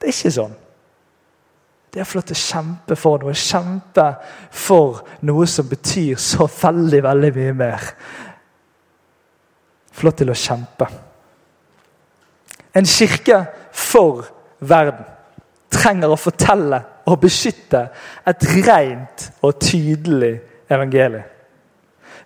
Det 0.00 0.10
er 0.10 0.16
ikke 0.16 0.34
sånn. 0.34 0.56
Det 1.94 2.02
er 2.02 2.10
til 2.10 2.34
å 2.34 2.40
kjempe 2.40 2.96
for 2.98 3.22
noe. 3.22 3.36
Kjempe 3.38 4.08
for 4.50 5.04
noe 5.22 5.46
som 5.46 5.68
betyr 5.70 6.18
så 6.18 6.48
veldig, 6.50 7.02
veldig 7.06 7.30
mye 7.36 7.52
mer. 7.62 7.90
Lov 10.02 10.16
til 10.18 10.34
å 10.34 10.36
kjempe. 10.36 10.88
En 12.74 12.84
kirke 12.84 13.44
for 13.72 14.24
verden 14.58 15.04
trenger 15.74 16.10
å 16.10 16.18
fortelle 16.18 16.80
og 17.10 17.20
beskytte 17.22 17.86
et 18.26 18.46
rent 18.66 19.28
og 19.44 19.58
tydelig 19.62 20.34
evangelium. 20.72 21.30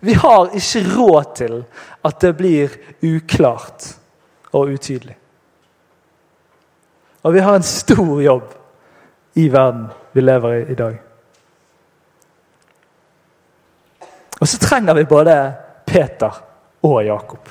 Vi 0.01 0.15
har 0.15 0.53
ikke 0.55 0.85
råd 0.95 1.31
til 1.35 1.57
at 2.07 2.21
det 2.23 2.37
blir 2.39 2.77
uklart 3.03 3.89
og 4.55 4.71
utydelig. 4.77 5.17
Og 7.27 7.35
vi 7.35 7.43
har 7.43 7.59
en 7.59 7.67
stor 7.67 8.21
jobb 8.23 8.55
i 9.35 9.49
verden 9.53 9.89
vi 10.15 10.23
lever 10.23 10.55
i 10.55 10.63
i 10.73 10.79
dag. 10.79 10.99
Og 14.41 14.49
så 14.49 14.59
trenger 14.63 14.95
vi 14.95 15.05
både 15.05 15.35
Peter 15.87 16.43
og 16.83 17.05
Jakob. 17.05 17.49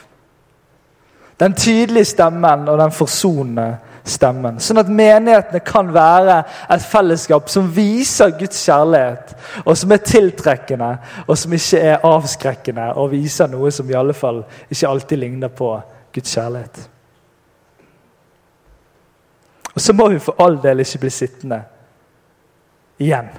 Den 1.40 1.54
tydelige 1.54 2.06
stemmen 2.06 2.70
og 2.70 2.80
den 2.80 2.92
forsonende 2.92 3.68
stemmen. 4.08 4.58
Sånn 4.64 4.80
at 4.82 4.90
menighetene 4.90 5.62
kan 5.66 5.92
være 5.94 6.40
et 6.74 6.86
fellesskap 6.88 7.50
som 7.52 7.68
viser 7.76 8.34
Guds 8.40 8.60
kjærlighet, 8.66 9.34
og 9.66 9.78
som 9.78 9.94
er 9.94 10.04
tiltrekkende, 10.06 10.92
og 11.28 11.38
som 11.38 11.54
ikke 11.54 11.82
er 11.92 12.06
avskrekkende, 12.08 12.92
og 12.96 13.12
viser 13.14 13.52
noe 13.52 13.72
som 13.74 13.90
i 13.90 13.98
alle 13.98 14.16
fall 14.18 14.44
ikke 14.70 14.90
alltid 14.90 15.22
ligner 15.22 15.54
på 15.54 15.74
Guds 16.16 16.34
kjærlighet. 16.34 16.88
Og 19.76 19.84
så 19.84 19.94
må 19.94 20.08
vi 20.10 20.24
for 20.24 20.42
all 20.42 20.58
del 20.64 20.82
ikke 20.82 21.04
bli 21.04 21.14
sittende 21.14 21.62
igjen 22.98 23.30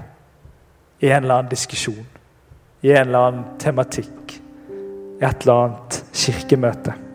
i 1.03 1.11
en 1.11 1.25
eller 1.25 1.41
annen 1.41 1.51
diskusjon, 1.51 2.07
i 2.87 2.95
en 2.95 3.09
eller 3.09 3.27
annen 3.33 3.45
tematikk, 3.59 4.39
i 5.19 5.27
et 5.27 5.43
eller 5.43 5.65
annet 5.65 6.01
kirkemøte. 6.15 7.08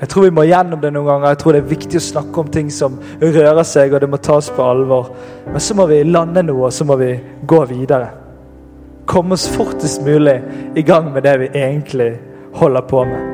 Jeg 0.00 0.10
tror 0.10 0.26
vi 0.26 0.34
må 0.34 0.44
gjennom 0.48 0.80
det 0.82 0.90
noen 0.94 1.06
ganger. 1.06 1.28
Jeg 1.32 1.40
tror 1.42 1.54
det 1.54 1.60
er 1.62 1.70
viktig 1.70 2.00
å 2.00 2.06
snakke 2.08 2.42
om 2.42 2.50
ting 2.52 2.70
som 2.74 2.96
rører 3.22 3.62
seg, 3.68 3.94
og 3.94 4.02
det 4.02 4.10
må 4.10 4.20
tas 4.22 4.50
på 4.54 4.66
alvor. 4.66 5.12
Men 5.46 5.62
så 5.62 5.76
må 5.78 5.86
vi 5.90 6.02
lande 6.08 6.42
noe, 6.46 6.68
og 6.68 6.74
så 6.74 6.86
må 6.88 6.98
vi 7.00 7.12
gå 7.46 7.60
videre. 7.70 8.10
Komme 9.06 9.36
oss 9.38 9.46
fortest 9.52 10.02
mulig 10.06 10.40
i 10.74 10.82
gang 10.86 11.12
med 11.14 11.26
det 11.28 11.38
vi 11.44 11.52
egentlig 11.52 12.10
holder 12.58 12.90
på 12.90 13.04
med. 13.08 13.33